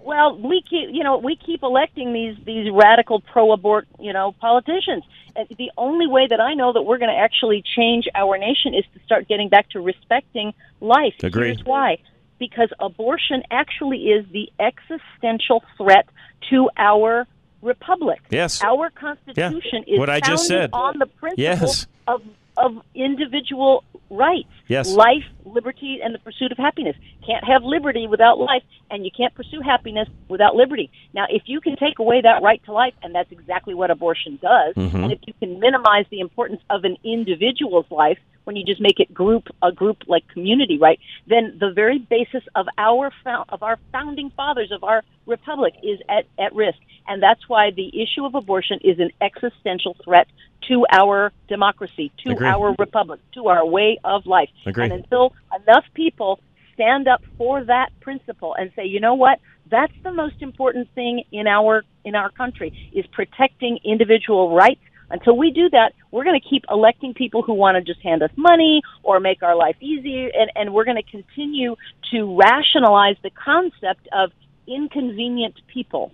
Well, 0.05 0.37
we 0.39 0.63
keep, 0.69 0.89
you 0.93 1.05
know, 1.05 1.19
we 1.19 1.37
keep 1.37 1.63
electing 1.63 2.13
these 2.13 2.37
these 2.45 2.71
radical 2.71 3.21
pro-abort, 3.21 3.87
you 4.01 4.13
know, 4.13 4.33
politicians. 4.41 5.05
And 5.37 5.49
the 5.59 5.71
only 5.77 6.07
way 6.07 6.27
that 6.29 6.41
I 6.41 6.55
know 6.55 6.73
that 6.73 6.83
we're 6.83 6.99
going 6.99 7.11
to 7.11 7.17
actually 7.19 7.63
change 7.77 8.07
our 8.15 8.39
nation 8.39 8.75
is 8.75 8.85
to 8.95 9.01
start 9.05 9.29
getting 9.29 9.49
back 9.49 9.69
to 9.71 9.81
respecting 9.81 10.53
life. 10.81 11.15
Agree. 11.23 11.49
Here's 11.49 11.65
why: 11.65 11.99
because 12.39 12.71
abortion 12.81 13.43
actually 13.51 14.09
is 14.11 14.27
the 14.31 14.51
existential 14.61 15.63
threat 15.79 16.07
to 16.51 16.71
our 16.77 17.27
republic. 17.63 18.21
Yes. 18.31 18.63
our 18.63 18.91
constitution 18.91 19.85
is 19.87 19.99
What 19.99 20.11
I 20.11 20.21
just 20.21 20.47
said. 20.47 20.71
on 20.75 20.99
the 20.99 21.07
principle 21.07 21.43
Yes. 21.43 21.87
of 22.07 22.21
of 22.57 22.83
individual 22.95 23.85
rights. 24.11 24.49
Yes. 24.69 24.95
Life, 24.95 25.25
liberty, 25.45 26.01
and 26.03 26.15
the 26.15 26.19
pursuit 26.19 26.53
of 26.53 26.59
happiness. 26.59 26.97
Can't 27.27 27.45
have 27.45 27.63
liberty 27.65 28.07
without 28.07 28.39
life, 28.39 28.63
and 28.91 29.05
you 29.05 29.11
can't 29.11 29.35
pursue 29.35 29.61
happiness 29.61 30.09
without 30.29 30.55
liberty. 30.55 30.91
Now, 31.13 31.27
if 31.29 31.43
you 31.47 31.61
can 31.61 31.77
take 31.77 31.99
away 31.99 32.21
that 32.21 32.43
right 32.43 32.63
to 32.65 32.73
life, 32.73 32.95
and 33.03 33.15
that's 33.15 33.33
exactly 33.33 33.75
what 33.75 33.91
abortion 33.91 34.39
does, 34.41 34.75
Mhm. 34.75 34.95
and 35.05 35.13
if 35.13 35.21
you 35.27 35.35
can 35.41 35.59
minimize 35.59 36.07
the 36.11 36.21
importance 36.21 36.63
of 36.71 36.85
an 36.85 36.97
individual's 37.05 37.91
life 37.91 38.19
when 38.45 38.57
you 38.57 38.65
just 38.65 38.81
make 38.81 39.01
it 39.01 39.13
group 39.13 39.49
a 39.63 39.73
group 39.73 40.05
like 40.07 40.27
community, 40.29 40.79
right? 40.79 41.01
Then 41.27 41.57
the 41.59 41.73
very 41.73 41.99
basis 41.99 42.45
of 42.55 42.67
our 42.79 43.11
of 43.49 43.63
our 43.63 43.79
founding 43.91 44.31
fathers 44.31 44.71
of 44.71 44.85
our 44.85 45.03
republic 45.27 45.75
is 45.83 45.99
at 46.09 46.27
at 46.39 46.55
risk, 46.55 46.79
and 47.09 47.23
that's 47.23 47.49
why 47.49 47.71
the 47.71 48.03
issue 48.03 48.25
of 48.25 48.35
abortion 48.35 48.79
is 48.85 48.99
an 48.99 49.11
existential 49.21 49.97
threat 50.05 50.29
to 50.69 50.87
our 50.91 51.33
democracy, 51.49 52.13
to 52.25 52.33
Agree. 52.33 52.47
our 52.47 52.75
republic, 52.79 53.21
to 53.35 53.49
our 53.49 53.67
way 53.67 53.99
of 54.05 54.27
life. 54.27 54.49
Agree. 54.67 54.85
And 54.85 54.93
until 54.93 55.35
enough 55.67 55.85
people 55.95 56.41
stand 56.75 57.09
up 57.09 57.23
for 57.39 57.65
that 57.65 57.91
principle 58.01 58.55
and 58.55 58.71
say, 58.77 58.85
you 58.85 59.01
know 59.01 59.15
what, 59.15 59.39
that's 59.71 59.93
the 60.03 60.13
most 60.13 60.37
important 60.41 60.89
thing 60.95 61.25
in 61.33 61.47
our 61.47 61.85
in 62.05 62.15
our 62.15 62.31
country 62.31 62.91
is 62.93 63.07
protecting 63.13 63.79
individual 63.85 64.55
rights. 64.55 64.81
Until 65.11 65.37
we 65.37 65.51
do 65.51 65.71
that, 65.71 65.93
we're 66.11 66.25
going 66.25 66.39
to 66.41 66.49
keep 66.49 66.65
electing 66.71 67.15
people 67.15 67.43
who 67.43 67.55
want 67.55 67.77
to 67.77 67.83
just 67.83 68.03
hand 68.03 68.23
us 68.23 68.31
money 68.37 68.83
or 69.03 69.21
make 69.21 69.43
our 69.43 69.55
life 69.55 69.77
easier, 69.81 70.31
and, 70.35 70.51
and 70.55 70.75
we're 70.75 70.85
going 70.85 71.03
to 71.03 71.11
continue 71.11 71.77
to 72.11 72.37
rationalize 72.37 73.17
the 73.23 73.31
concept 73.31 74.09
of 74.13 74.33
inconvenient 74.67 75.55
people 75.73 76.13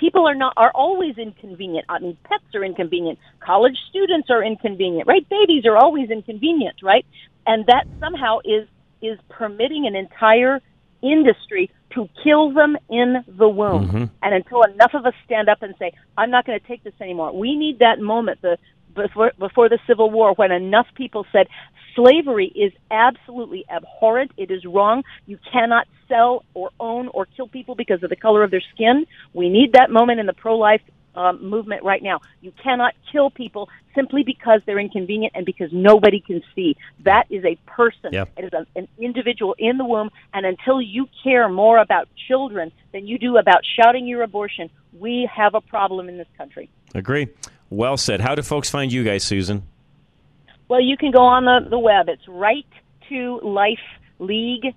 people 0.00 0.26
are 0.26 0.34
not 0.34 0.54
are 0.56 0.72
always 0.74 1.18
inconvenient. 1.18 1.84
I 1.88 1.98
mean, 1.98 2.16
pets 2.24 2.42
are 2.54 2.64
inconvenient. 2.64 3.18
College 3.40 3.78
students 3.90 4.30
are 4.30 4.42
inconvenient, 4.42 5.06
right? 5.06 5.24
Babies 5.28 5.66
are 5.66 5.76
always 5.76 6.10
inconvenient, 6.10 6.76
right? 6.82 7.04
And 7.46 7.66
that 7.66 7.84
somehow 8.00 8.38
is 8.44 8.66
is 9.02 9.18
permitting 9.28 9.86
an 9.86 9.94
entire 9.94 10.60
industry 11.02 11.70
to 11.94 12.08
kill 12.22 12.52
them 12.52 12.76
in 12.88 13.24
the 13.26 13.48
womb. 13.48 13.88
Mhm. 13.88 14.10
And 14.22 14.34
until 14.34 14.62
enough 14.62 14.94
of 14.94 15.06
us 15.06 15.14
stand 15.24 15.48
up 15.48 15.62
and 15.62 15.74
say, 15.78 15.92
"I'm 16.16 16.30
not 16.30 16.44
going 16.46 16.58
to 16.58 16.66
take 16.66 16.82
this 16.82 16.94
anymore," 17.00 17.32
we 17.32 17.54
need 17.56 17.78
that 17.80 18.00
moment. 18.00 18.40
The 18.42 18.58
before 18.94 19.32
before 19.38 19.68
the 19.68 19.78
Civil 19.86 20.10
War 20.10 20.34
when 20.34 20.52
enough 20.52 20.86
people 20.94 21.26
said 21.32 21.48
slavery 21.94 22.46
is 22.46 22.72
absolutely 22.90 23.64
abhorrent. 23.68 24.32
It 24.36 24.50
is 24.50 24.64
wrong. 24.64 25.02
You 25.26 25.38
cannot 25.52 25.86
sell 26.08 26.44
or 26.54 26.70
own 26.78 27.08
or 27.08 27.26
kill 27.26 27.48
people 27.48 27.74
because 27.74 28.02
of 28.02 28.10
the 28.10 28.16
color 28.16 28.42
of 28.42 28.50
their 28.50 28.62
skin. 28.74 29.06
We 29.32 29.48
need 29.48 29.72
that 29.74 29.90
moment 29.90 30.20
in 30.20 30.26
the 30.26 30.32
pro-life 30.32 30.82
um, 31.14 31.48
movement 31.48 31.82
right 31.82 32.02
now. 32.02 32.20
You 32.40 32.52
cannot 32.62 32.94
kill 33.10 33.30
people 33.30 33.68
simply 33.94 34.22
because 34.22 34.60
they're 34.66 34.78
inconvenient 34.78 35.32
and 35.34 35.44
because 35.44 35.70
nobody 35.72 36.20
can 36.20 36.42
see. 36.54 36.76
That 37.04 37.24
is 37.30 37.44
a 37.44 37.56
person. 37.66 38.14
It 38.36 38.44
is 38.44 38.52
a, 38.52 38.66
an 38.76 38.88
individual 38.98 39.54
in 39.58 39.78
the 39.78 39.84
womb. 39.84 40.10
And 40.32 40.46
until 40.46 40.80
you 40.80 41.08
care 41.24 41.48
more 41.48 41.78
about 41.78 42.08
children 42.28 42.70
than 42.92 43.06
you 43.06 43.18
do 43.18 43.36
about 43.36 43.62
shouting 43.76 44.06
your 44.06 44.22
abortion, 44.22 44.70
we 44.98 45.28
have 45.34 45.54
a 45.54 45.60
problem 45.60 46.08
in 46.08 46.16
this 46.16 46.28
country. 46.38 46.70
Agree. 46.94 47.28
Well 47.70 47.96
said. 47.96 48.20
How 48.20 48.34
do 48.34 48.42
folks 48.42 48.68
find 48.68 48.92
you 48.92 49.04
guys, 49.04 49.24
Susan? 49.24 49.62
Well, 50.68 50.80
you 50.80 50.96
can 50.96 51.12
go 51.12 51.22
on 51.22 51.44
the, 51.44 51.70
the 51.70 51.78
web. 51.78 52.08
It's 52.08 52.26
right 52.28 52.66
to 53.08 53.40
life 53.42 53.78
league. 54.18 54.74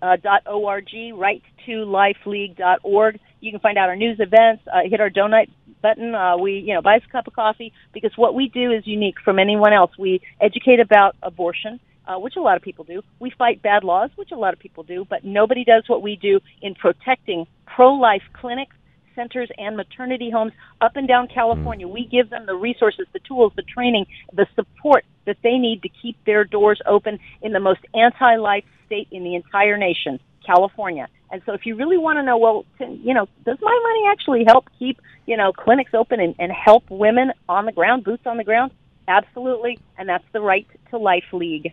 Uh, 0.00 0.16
org, 0.46 0.86
right 1.14 1.42
to 1.64 1.72
lifeleague 1.72 2.56
dot 2.56 2.80
org. 2.82 3.18
You 3.40 3.50
can 3.50 3.60
find 3.60 3.78
out 3.78 3.88
our 3.88 3.96
news 3.96 4.18
events. 4.20 4.62
Uh, 4.72 4.88
hit 4.88 5.00
our 5.00 5.10
donate 5.10 5.50
button. 5.82 6.14
Uh, 6.14 6.36
we, 6.36 6.58
you 6.58 6.74
know, 6.74 6.82
buy 6.82 6.96
us 6.96 7.02
a 7.08 7.10
cup 7.10 7.26
of 7.26 7.32
coffee 7.32 7.72
because 7.92 8.12
what 8.16 8.34
we 8.34 8.48
do 8.48 8.70
is 8.72 8.86
unique 8.86 9.16
from 9.24 9.38
anyone 9.38 9.72
else. 9.72 9.90
We 9.98 10.20
educate 10.40 10.80
about 10.80 11.16
abortion, 11.22 11.80
uh, 12.06 12.18
which 12.18 12.36
a 12.36 12.40
lot 12.40 12.56
of 12.56 12.62
people 12.62 12.84
do. 12.84 13.02
We 13.18 13.30
fight 13.30 13.62
bad 13.62 13.84
laws, 13.84 14.10
which 14.16 14.32
a 14.32 14.36
lot 14.36 14.52
of 14.52 14.60
people 14.60 14.82
do, 14.82 15.04
but 15.08 15.24
nobody 15.24 15.64
does 15.64 15.84
what 15.88 16.02
we 16.02 16.16
do 16.16 16.40
in 16.62 16.74
protecting 16.74 17.46
pro-life 17.66 18.22
clinics, 18.32 18.76
centers, 19.16 19.50
and 19.58 19.76
maternity 19.76 20.30
homes 20.30 20.52
up 20.80 20.94
and 20.94 21.08
down 21.08 21.26
California. 21.26 21.88
Mm. 21.88 21.92
We 21.92 22.04
give 22.06 22.30
them 22.30 22.46
the 22.46 22.54
resources, 22.54 23.06
the 23.12 23.18
tools, 23.18 23.52
the 23.56 23.62
training, 23.62 24.06
the 24.32 24.46
support 24.54 25.04
that 25.24 25.38
they 25.42 25.58
need 25.58 25.82
to 25.82 25.88
keep 25.88 26.16
their 26.24 26.44
doors 26.44 26.80
open 26.86 27.18
in 27.42 27.52
the 27.52 27.58
most 27.58 27.80
anti-life 27.94 28.64
state 28.86 29.08
in 29.10 29.24
the 29.24 29.34
entire 29.34 29.76
nation, 29.76 30.20
California. 30.46 31.08
And 31.32 31.42
so 31.44 31.52
if 31.54 31.66
you 31.66 31.74
really 31.74 31.98
want 31.98 32.18
to 32.18 32.22
know, 32.22 32.38
well, 32.38 32.64
can, 32.78 33.00
you 33.02 33.12
know, 33.12 33.26
does 33.44 33.58
my 33.60 33.80
money 33.82 34.04
actually 34.12 34.44
help 34.46 34.68
keep, 34.78 35.00
you 35.26 35.36
know, 35.36 35.52
clinics 35.52 35.92
open 35.92 36.20
and, 36.20 36.36
and 36.38 36.52
help 36.52 36.84
women 36.88 37.32
on 37.48 37.66
the 37.66 37.72
ground, 37.72 38.04
boots 38.04 38.26
on 38.26 38.36
the 38.36 38.44
ground? 38.44 38.70
Absolutely. 39.08 39.78
And 39.98 40.08
that's 40.08 40.24
the 40.32 40.40
Right 40.40 40.66
to 40.90 40.98
Life 40.98 41.32
League. 41.32 41.72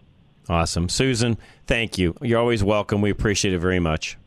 Awesome. 0.50 0.90
Susan, 0.90 1.38
thank 1.68 1.98
you. 1.98 2.16
You're 2.22 2.40
always 2.40 2.64
welcome. 2.64 3.02
We 3.02 3.12
appreciate 3.12 3.54
it 3.54 3.60
very 3.60 3.80
much. 3.80 4.18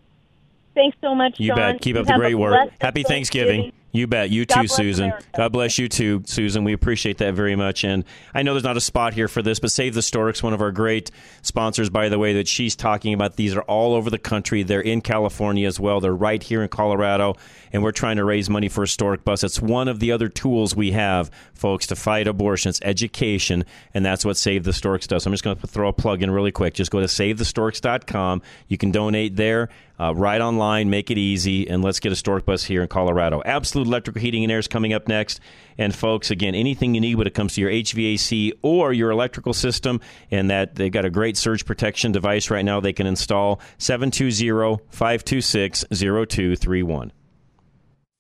Thanks 0.76 0.96
so 1.00 1.14
much, 1.14 1.40
You 1.40 1.48
John. 1.48 1.56
bet. 1.56 1.80
Keep 1.80 1.96
You 1.96 2.02
up 2.02 2.06
the 2.06 2.12
great 2.14 2.34
work. 2.34 2.70
Happy 2.80 3.02
Thanksgiving. 3.02 3.72
You 3.92 4.06
bet. 4.06 4.28
You 4.28 4.44
God 4.44 4.60
too, 4.62 4.68
Susan. 4.68 5.06
America. 5.06 5.26
God 5.34 5.52
bless 5.52 5.78
you 5.78 5.88
too, 5.88 6.22
Susan. 6.26 6.64
We 6.64 6.74
appreciate 6.74 7.16
that 7.18 7.32
very 7.32 7.56
much. 7.56 7.82
And 7.82 8.04
I 8.34 8.42
know 8.42 8.52
there's 8.52 8.62
not 8.62 8.76
a 8.76 8.80
spot 8.80 9.14
here 9.14 9.26
for 9.26 9.40
this, 9.40 9.58
but 9.58 9.70
Save 9.70 9.94
the 9.94 10.02
Storks, 10.02 10.42
one 10.42 10.52
of 10.52 10.60
our 10.60 10.70
great 10.70 11.10
sponsors, 11.40 11.88
by 11.88 12.10
the 12.10 12.18
way, 12.18 12.34
that 12.34 12.46
she's 12.46 12.76
talking 12.76 13.14
about. 13.14 13.36
These 13.36 13.56
are 13.56 13.62
all 13.62 13.94
over 13.94 14.10
the 14.10 14.18
country. 14.18 14.62
They're 14.62 14.82
in 14.82 15.00
California 15.00 15.66
as 15.66 15.80
well. 15.80 16.00
They're 16.00 16.14
right 16.14 16.42
here 16.42 16.62
in 16.62 16.68
Colorado, 16.68 17.36
and 17.72 17.82
we're 17.82 17.92
trying 17.92 18.16
to 18.16 18.24
raise 18.24 18.50
money 18.50 18.68
for 18.68 18.82
a 18.82 18.88
stork 18.88 19.24
bus. 19.24 19.42
It's 19.42 19.62
one 19.62 19.88
of 19.88 19.98
the 19.98 20.12
other 20.12 20.28
tools 20.28 20.76
we 20.76 20.90
have, 20.92 21.30
folks, 21.54 21.86
to 21.86 21.96
fight 21.96 22.28
abortion. 22.28 22.68
It's 22.68 22.80
education, 22.82 23.64
and 23.94 24.04
that's 24.04 24.26
what 24.26 24.36
Save 24.36 24.64
the 24.64 24.74
Storks 24.74 25.06
does. 25.06 25.22
So 25.22 25.30
I'm 25.30 25.32
just 25.32 25.44
going 25.44 25.56
to 25.56 25.66
throw 25.66 25.88
a 25.88 25.94
plug 25.94 26.22
in 26.22 26.30
really 26.30 26.52
quick. 26.52 26.74
Just 26.74 26.90
go 26.90 27.00
to 27.00 27.06
SaveTheStorks.com. 27.06 28.42
You 28.68 28.76
can 28.76 28.90
donate 28.90 29.36
there. 29.36 29.70
Uh, 29.98 30.14
right 30.14 30.40
online, 30.40 30.90
make 30.90 31.11
it 31.11 31.18
easy, 31.18 31.68
and 31.68 31.82
let's 31.82 32.00
get 32.00 32.12
a 32.12 32.16
stork 32.16 32.44
bus 32.44 32.64
here 32.64 32.82
in 32.82 32.88
Colorado. 32.88 33.42
Absolute 33.44 33.87
Electrical 33.87 34.20
Heating 34.20 34.44
and 34.44 34.52
Air 34.52 34.59
is 34.59 34.68
coming 34.68 34.92
up 34.92 35.09
next. 35.09 35.40
And 35.78 35.94
folks, 35.94 36.30
again, 36.30 36.54
anything 36.54 36.94
you 36.94 37.00
need 37.00 37.14
when 37.16 37.26
it 37.26 37.35
comes 37.35 37.54
to 37.54 37.61
your 37.61 37.70
HVAC 37.70 38.52
or 38.62 38.92
your 38.92 39.11
electrical 39.11 39.54
system, 39.54 40.00
and 40.30 40.50
that 40.50 40.74
they've 40.74 40.92
got 40.92 41.04
a 41.04 41.11
great 41.11 41.37
surge 41.37 41.64
protection 41.64 42.12
device 42.12 42.50
right 42.50 42.64
now 42.64 42.80
they 42.80 42.92
can 42.92 43.06
install 43.06 43.61
720 43.78 44.82
526 44.90 45.85
0231. 45.90 47.12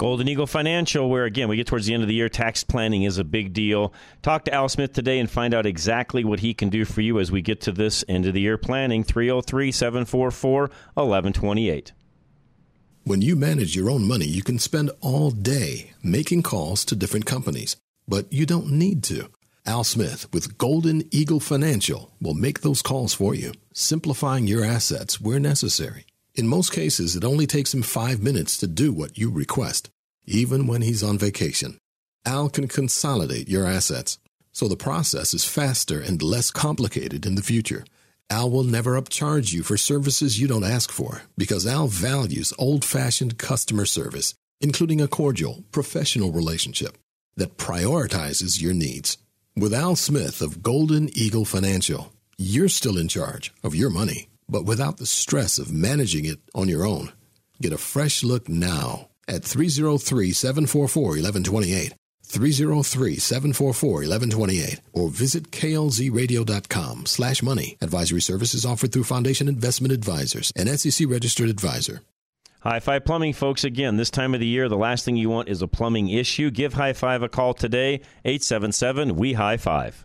Golden 0.00 0.28
Eagle 0.28 0.46
Financial, 0.46 1.10
where 1.10 1.26
again 1.26 1.50
we 1.50 1.58
get 1.58 1.66
towards 1.66 1.84
the 1.84 1.92
end 1.92 2.02
of 2.02 2.08
the 2.08 2.14
year, 2.14 2.30
tax 2.30 2.64
planning 2.64 3.02
is 3.02 3.18
a 3.18 3.22
big 3.22 3.52
deal. 3.52 3.92
Talk 4.22 4.46
to 4.46 4.54
Al 4.54 4.70
Smith 4.70 4.94
today 4.94 5.18
and 5.18 5.30
find 5.30 5.52
out 5.52 5.66
exactly 5.66 6.24
what 6.24 6.40
he 6.40 6.54
can 6.54 6.70
do 6.70 6.86
for 6.86 7.02
you 7.02 7.20
as 7.20 7.30
we 7.30 7.42
get 7.42 7.60
to 7.60 7.70
this 7.70 8.02
end 8.08 8.24
of 8.24 8.32
the 8.32 8.40
year 8.40 8.56
planning. 8.56 9.04
303 9.04 9.70
744 9.70 10.60
1128. 10.94 11.92
When 13.04 13.20
you 13.20 13.36
manage 13.36 13.76
your 13.76 13.90
own 13.90 14.08
money, 14.08 14.24
you 14.24 14.42
can 14.42 14.58
spend 14.58 14.90
all 15.02 15.30
day 15.30 15.92
making 16.02 16.44
calls 16.44 16.86
to 16.86 16.96
different 16.96 17.26
companies, 17.26 17.76
but 18.08 18.32
you 18.32 18.46
don't 18.46 18.70
need 18.70 19.04
to. 19.04 19.28
Al 19.66 19.84
Smith 19.84 20.32
with 20.32 20.56
Golden 20.56 21.14
Eagle 21.14 21.40
Financial 21.40 22.10
will 22.22 22.32
make 22.32 22.62
those 22.62 22.80
calls 22.80 23.12
for 23.12 23.34
you, 23.34 23.52
simplifying 23.74 24.46
your 24.46 24.64
assets 24.64 25.20
where 25.20 25.38
necessary. 25.38 26.06
In 26.34 26.46
most 26.46 26.72
cases, 26.72 27.16
it 27.16 27.24
only 27.24 27.46
takes 27.46 27.74
him 27.74 27.82
five 27.82 28.22
minutes 28.22 28.56
to 28.58 28.66
do 28.66 28.92
what 28.92 29.18
you 29.18 29.30
request, 29.30 29.90
even 30.26 30.66
when 30.66 30.82
he's 30.82 31.02
on 31.02 31.18
vacation. 31.18 31.78
Al 32.24 32.48
can 32.48 32.68
consolidate 32.68 33.48
your 33.48 33.66
assets, 33.66 34.18
so 34.52 34.68
the 34.68 34.76
process 34.76 35.34
is 35.34 35.44
faster 35.44 36.00
and 36.00 36.22
less 36.22 36.50
complicated 36.50 37.26
in 37.26 37.34
the 37.34 37.42
future. 37.42 37.84
Al 38.30 38.48
will 38.48 38.62
never 38.62 39.00
upcharge 39.00 39.52
you 39.52 39.64
for 39.64 39.76
services 39.76 40.40
you 40.40 40.46
don't 40.46 40.64
ask 40.64 40.92
for 40.92 41.22
because 41.36 41.66
Al 41.66 41.88
values 41.88 42.52
old 42.58 42.84
fashioned 42.84 43.38
customer 43.38 43.84
service, 43.84 44.34
including 44.60 45.00
a 45.00 45.08
cordial, 45.08 45.64
professional 45.72 46.30
relationship 46.30 46.96
that 47.36 47.56
prioritizes 47.56 48.62
your 48.62 48.72
needs. 48.72 49.18
With 49.56 49.74
Al 49.74 49.96
Smith 49.96 50.40
of 50.40 50.62
Golden 50.62 51.10
Eagle 51.18 51.44
Financial, 51.44 52.12
you're 52.38 52.68
still 52.68 52.96
in 52.96 53.08
charge 53.08 53.52
of 53.64 53.74
your 53.74 53.90
money, 53.90 54.28
but 54.50 54.64
without 54.64 54.98
the 54.98 55.06
stress 55.06 55.58
of 55.58 55.72
managing 55.72 56.24
it 56.24 56.38
on 56.54 56.68
your 56.68 56.84
own. 56.84 57.12
Get 57.62 57.72
a 57.72 57.78
fresh 57.78 58.22
look 58.22 58.48
now 58.48 59.08
at 59.28 59.44
303 59.44 60.32
744 60.32 61.02
1128. 61.02 61.94
303 62.30 63.16
744 63.16 63.90
1128 63.90 64.80
or 64.92 65.08
visit 65.08 65.50
klzradio.com 65.50 67.06
slash 67.06 67.42
money. 67.42 67.76
Advisory 67.80 68.20
services 68.20 68.64
offered 68.64 68.92
through 68.92 69.04
Foundation 69.04 69.48
Investment 69.48 69.92
Advisors, 69.92 70.52
an 70.54 70.66
SEC 70.78 71.08
registered 71.08 71.48
advisor. 71.48 72.02
High 72.60 72.80
Five 72.80 73.06
Plumbing, 73.06 73.32
folks, 73.32 73.64
again, 73.64 73.96
this 73.96 74.10
time 74.10 74.34
of 74.34 74.40
the 74.40 74.46
year, 74.46 74.68
the 74.68 74.76
last 74.76 75.04
thing 75.04 75.16
you 75.16 75.30
want 75.30 75.48
is 75.48 75.62
a 75.62 75.68
plumbing 75.68 76.10
issue. 76.10 76.50
Give 76.50 76.74
High 76.74 76.92
Five 76.92 77.22
a 77.22 77.28
call 77.28 77.54
today, 77.54 78.02
877 78.24 79.16
We 79.16 79.32
High 79.32 79.56
Five. 79.56 80.04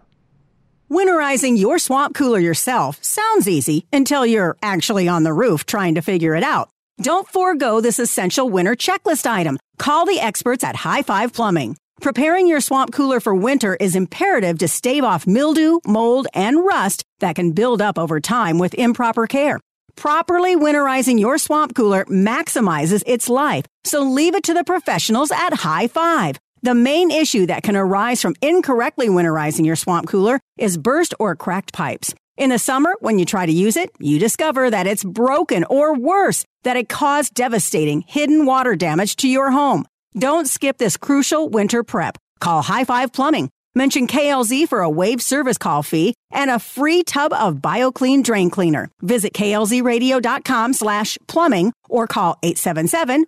Winterizing 0.90 1.58
your 1.58 1.80
swamp 1.80 2.14
cooler 2.14 2.40
yourself 2.40 3.04
sounds 3.04 3.50
easy 3.50 3.88
until 3.92 4.24
you're 4.24 4.56
actually 4.62 5.08
on 5.08 5.24
the 5.24 5.34
roof 5.34 5.66
trying 5.66 5.96
to 5.96 6.02
figure 6.02 6.36
it 6.36 6.44
out. 6.44 6.70
Don't 7.02 7.28
forego 7.28 7.82
this 7.82 7.98
essential 7.98 8.48
winter 8.50 8.76
checklist 8.76 9.26
item. 9.26 9.58
Call 9.80 10.06
the 10.06 10.20
experts 10.20 10.64
at 10.64 10.76
High 10.76 11.02
Five 11.02 11.34
Plumbing. 11.34 11.76
Preparing 12.02 12.46
your 12.46 12.62
swamp 12.62 12.94
cooler 12.94 13.20
for 13.20 13.34
winter 13.34 13.76
is 13.76 13.96
imperative 13.96 14.60
to 14.60 14.68
stave 14.68 15.04
off 15.04 15.26
mildew, 15.26 15.80
mold, 15.88 16.28
and 16.36 16.64
rust 16.64 17.04
that 17.20 17.36
can 17.36 17.54
build 17.54 17.82
up 17.82 17.98
over 17.98 18.20
time 18.20 18.60
with 18.60 18.76
improper 18.76 19.26
care. 19.26 19.60
Properly 19.96 20.56
winterizing 20.56 21.20
your 21.20 21.38
swamp 21.40 21.74
cooler 21.74 22.06
maximizes 22.06 23.02
its 23.08 23.28
life, 23.28 23.66
so 23.86 24.02
leave 24.04 24.36
it 24.36 24.44
to 24.44 24.54
the 24.54 24.64
professionals 24.64 25.32
at 25.32 25.54
High 25.54 25.88
Five. 25.88 26.38
The 26.66 26.74
main 26.74 27.12
issue 27.12 27.46
that 27.46 27.62
can 27.62 27.76
arise 27.76 28.24
from 28.24 28.34
incorrectly 28.42 29.08
winterizing 29.08 29.68
your 29.68 29.76
swamp 29.76 30.08
cooler 30.08 30.40
is 30.58 30.80
burst 30.80 31.14
or 31.20 31.36
cracked 31.36 31.74
pipes. 31.74 32.16
In 32.38 32.50
the 32.50 32.58
summer, 32.58 32.96
when 33.02 33.20
you 33.20 33.26
try 33.26 33.46
to 33.46 33.52
use 33.52 33.78
it, 33.78 33.92
you 34.00 34.18
discover 34.18 34.72
that 34.72 34.88
it's 34.88 35.04
broken 35.04 35.64
or 35.66 35.94
worse, 35.96 36.44
that 36.64 36.76
it 36.76 36.90
caused 36.90 37.36
devastating 37.36 38.02
hidden 38.02 38.48
water 38.48 38.76
damage 38.76 39.16
to 39.18 39.28
your 39.28 39.52
home. 39.52 39.86
Don't 40.18 40.48
skip 40.48 40.80
this 40.80 40.98
crucial 40.98 41.50
winter 41.50 41.84
prep. 41.84 42.18
Call 42.40 42.64
High 42.64 42.84
Five 42.84 43.14
Plumbing. 43.14 43.52
Mention 43.76 44.08
KLZ 44.08 44.68
for 44.68 44.82
a 44.82 44.90
waived 44.90 45.22
service 45.22 45.60
call 45.60 45.84
fee 45.84 46.16
and 46.32 46.50
a 46.50 46.58
free 46.58 47.04
tub 47.04 47.32
of 47.32 47.58
BioClean 47.58 48.24
drain 48.24 48.50
cleaner. 48.50 48.90
Visit 49.04 49.34
klzradio.com 49.34 50.74
slash 50.74 51.20
plumbing 51.28 51.74
or 51.90 52.08
call 52.08 52.40
877 52.42 53.28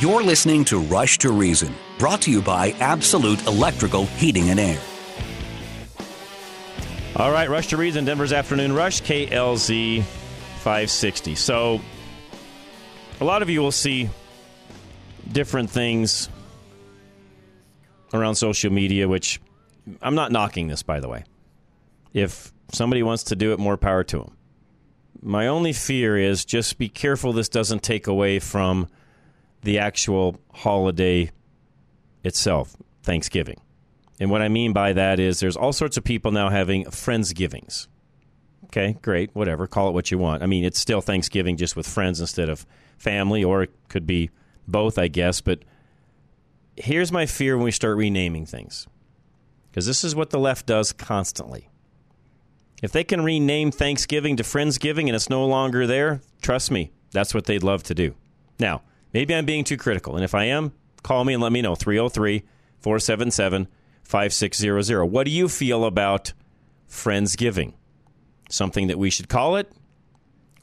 You're 0.01 0.23
listening 0.23 0.65
to 0.67 0.79
Rush 0.79 1.19
to 1.19 1.31
Reason, 1.31 1.75
brought 1.99 2.23
to 2.23 2.31
you 2.31 2.43
by 2.43 2.71
Absolute 2.81 3.47
Electrical 3.47 4.07
Heating 4.07 4.51
and 4.51 4.59
Air. 4.59 4.81
All 7.17 7.31
right, 7.31 7.51
Rush 7.51 7.69
to 7.69 7.77
Reason, 7.77 8.05
Denver's 8.05 8.33
Afternoon 8.33 8.73
Rush, 8.73 9.03
KLZ 9.03 10.03
560. 10.03 11.35
So, 11.35 11.81
a 13.21 13.25
lot 13.25 13.43
of 13.43 13.51
you 13.51 13.61
will 13.61 13.73
see 13.73 14.09
different 15.33 15.71
things 15.71 16.31
around 18.13 18.35
social 18.35 18.73
media, 18.73 19.09
which 19.09 19.41
I'm 20.03 20.15
not 20.15 20.33
knocking 20.33 20.69
this, 20.69 20.83
by 20.83 21.01
the 21.01 21.09
way. 21.09 21.25
If 22.13 22.53
somebody 22.73 23.03
wants 23.03 23.25
to 23.25 23.37
do 23.37 23.53
it, 23.53 23.59
more 23.59 23.77
power 23.77 24.05
to 24.05 24.19
them. 24.19 24.37
My 25.23 25.49
only 25.49 25.73
fear 25.73 26.17
is 26.17 26.45
just 26.45 26.79
be 26.79 26.89
careful 26.89 27.33
this 27.33 27.49
doesn't 27.49 27.83
take 27.83 28.07
away 28.07 28.39
from 28.39 28.89
the 29.63 29.79
actual 29.79 30.41
holiday 30.53 31.31
itself, 32.25 32.77
Thanksgiving. 33.03 33.61
And 34.19 34.31
what 34.31 34.43
I 34.43 34.49
mean 34.49 34.73
by 34.73 34.93
that 34.93 35.19
is 35.19 35.41
there's 35.41 35.57
all 35.57 35.73
sorts 35.73 35.97
of 35.97 36.05
people 36.05 36.31
now 36.31 36.49
having 36.49 36.85
Friendsgivings. 36.85 37.87
Okay, 38.67 38.97
great, 39.03 39.31
whatever, 39.35 39.67
call 39.67 39.89
it 39.89 39.93
what 39.93 40.11
you 40.11 40.19
want. 40.19 40.43
I 40.43 40.47
mean, 40.47 40.65
it's 40.65 40.79
still 40.79 41.01
Thanksgiving 41.01 41.57
just 41.57 41.75
with 41.75 41.89
friends 41.89 42.21
instead 42.21 42.49
of 42.49 42.67
family, 42.99 43.43
or 43.43 43.63
it 43.63 43.71
could 43.89 44.07
be 44.07 44.31
both, 44.69 44.99
I 44.99 45.09
guess. 45.09 45.41
But 45.41 45.61
here's 46.81 47.13
my 47.13 47.27
fear 47.27 47.57
when 47.57 47.65
we 47.65 47.71
start 47.71 47.97
renaming 47.97 48.47
things 48.47 48.87
because 49.71 49.87
this 49.87 50.03
is 50.03 50.15
what 50.15 50.31
the 50.31 50.39
left 50.39 50.67
does 50.67 50.93
constantly. 50.93 51.71
If 52.83 52.93
they 52.93 53.05
can 53.05 53.23
rename 53.23 53.71
Thanksgiving 53.71 54.37
to 54.37 54.43
Friendsgiving 54.43 55.07
and 55.07 55.15
it's 55.15 55.31
no 55.31 55.47
longer 55.47 55.87
there, 55.87 56.23
trust 56.43 56.71
me, 56.71 56.91
that's 57.13 57.35
what 57.35 57.45
they'd 57.45 57.63
love 57.63 57.83
to 57.85 57.95
do. 57.95 58.15
Now, 58.59 58.83
maybe 59.13 59.35
I'm 59.35 59.47
being 59.47 59.65
too 59.65 59.77
critical, 59.77 60.17
and 60.17 60.25
if 60.25 60.35
I 60.35 60.45
am, 60.45 60.73
call 61.03 61.25
me 61.25 61.35
and 61.35 61.43
let 61.43 61.53
me 61.53 61.63
know 61.63 61.75
303 61.75 62.43
477 62.81 63.69
5600. 64.03 65.05
What 65.05 65.25
do 65.25 65.31
you 65.31 65.49
feel 65.49 65.85
about 65.85 66.33
Friendsgiving? 66.89 67.75
Something 68.49 68.89
that 68.89 68.99
we 68.99 69.11
should 69.11 69.29
call 69.29 69.57
it 69.57 69.71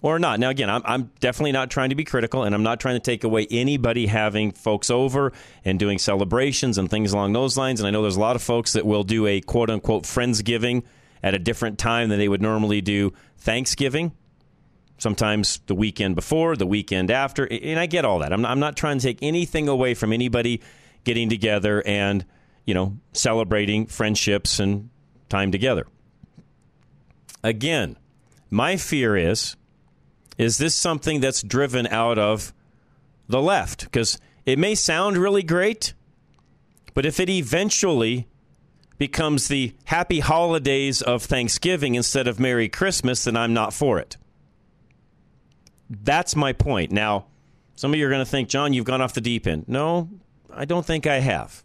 or 0.01 0.19
not. 0.19 0.39
Now, 0.39 0.49
again, 0.49 0.69
I'm, 0.69 0.81
I'm, 0.85 1.11
definitely 1.19 1.51
not 1.51 1.71
trying 1.71 1.89
to 1.89 1.95
be 1.95 2.03
critical, 2.03 2.43
and 2.43 2.53
I'm 2.53 2.63
not 2.63 2.79
trying 2.79 2.95
to 2.95 2.99
take 2.99 3.23
away 3.23 3.47
anybody 3.49 4.05
having 4.05 4.51
folks 4.51 4.89
over 4.89 5.33
and 5.65 5.79
doing 5.79 5.97
celebrations 5.97 6.77
and 6.77 6.89
things 6.89 7.13
along 7.13 7.33
those 7.33 7.57
lines. 7.57 7.79
And 7.79 7.87
I 7.87 7.91
know 7.91 8.01
there's 8.01 8.15
a 8.15 8.21
lot 8.21 8.35
of 8.35 8.43
folks 8.43 8.73
that 8.73 8.85
will 8.85 9.03
do 9.03 9.25
a 9.25 9.41
quote 9.41 9.69
unquote 9.69 10.03
Friendsgiving 10.03 10.83
at 11.23 11.33
a 11.33 11.39
different 11.39 11.79
time 11.79 12.09
than 12.09 12.19
they 12.19 12.29
would 12.29 12.41
normally 12.41 12.81
do 12.81 13.11
Thanksgiving. 13.37 14.11
Sometimes 14.99 15.59
the 15.67 15.75
weekend 15.75 16.15
before, 16.15 16.55
the 16.55 16.65
weekend 16.65 17.11
after. 17.11 17.45
And 17.45 17.79
I 17.79 17.85
get 17.85 18.05
all 18.05 18.19
that. 18.19 18.33
I'm 18.33 18.41
not, 18.41 18.51
I'm 18.51 18.59
not 18.59 18.75
trying 18.75 18.99
to 18.99 19.03
take 19.03 19.19
anything 19.21 19.67
away 19.67 19.93
from 19.93 20.11
anybody 20.11 20.61
getting 21.03 21.29
together 21.29 21.83
and, 21.85 22.25
you 22.65 22.73
know, 22.73 22.97
celebrating 23.13 23.85
friendships 23.85 24.59
and 24.59 24.89
time 25.29 25.51
together. 25.51 25.87
Again, 27.43 27.97
my 28.49 28.77
fear 28.77 29.15
is 29.15 29.55
is 30.37 30.57
this 30.57 30.75
something 30.75 31.19
that's 31.19 31.41
driven 31.41 31.87
out 31.87 32.17
of 32.17 32.53
the 33.27 33.41
left? 33.41 33.83
Because 33.85 34.19
it 34.45 34.59
may 34.59 34.75
sound 34.75 35.17
really 35.17 35.43
great, 35.43 35.93
but 36.93 37.05
if 37.05 37.19
it 37.19 37.29
eventually 37.29 38.27
becomes 38.97 39.47
the 39.47 39.73
happy 39.85 40.19
holidays 40.19 41.01
of 41.01 41.23
Thanksgiving 41.23 41.95
instead 41.95 42.27
of 42.27 42.39
Merry 42.39 42.69
Christmas, 42.69 43.23
then 43.23 43.37
I'm 43.37 43.53
not 43.53 43.73
for 43.73 43.99
it. 43.99 44.17
That's 45.89 46.35
my 46.35 46.53
point. 46.53 46.91
Now, 46.91 47.27
some 47.75 47.93
of 47.93 47.99
you 47.99 48.07
are 48.07 48.09
going 48.09 48.25
to 48.25 48.29
think, 48.29 48.49
John, 48.49 48.73
you've 48.73 48.85
gone 48.85 49.01
off 49.01 49.13
the 49.13 49.21
deep 49.21 49.47
end. 49.47 49.65
No, 49.67 50.09
I 50.51 50.65
don't 50.65 50.85
think 50.85 51.05
I 51.05 51.19
have. 51.19 51.63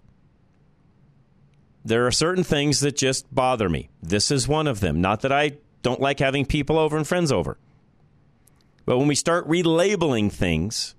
There 1.84 2.06
are 2.06 2.12
certain 2.12 2.44
things 2.44 2.80
that 2.80 2.96
just 2.96 3.34
bother 3.34 3.68
me. 3.68 3.88
This 4.02 4.30
is 4.30 4.46
one 4.46 4.68
of 4.68 4.80
them. 4.80 5.00
Not 5.00 5.22
that 5.22 5.32
I 5.32 5.52
don't 5.82 6.00
like 6.00 6.20
having 6.20 6.44
people 6.44 6.78
over 6.78 6.96
and 6.96 7.06
friends 7.06 7.32
over. 7.32 7.58
But 8.84 8.98
when 8.98 9.08
we 9.08 9.14
start 9.14 9.48
relabeling 9.48 10.30
things, 10.30 10.94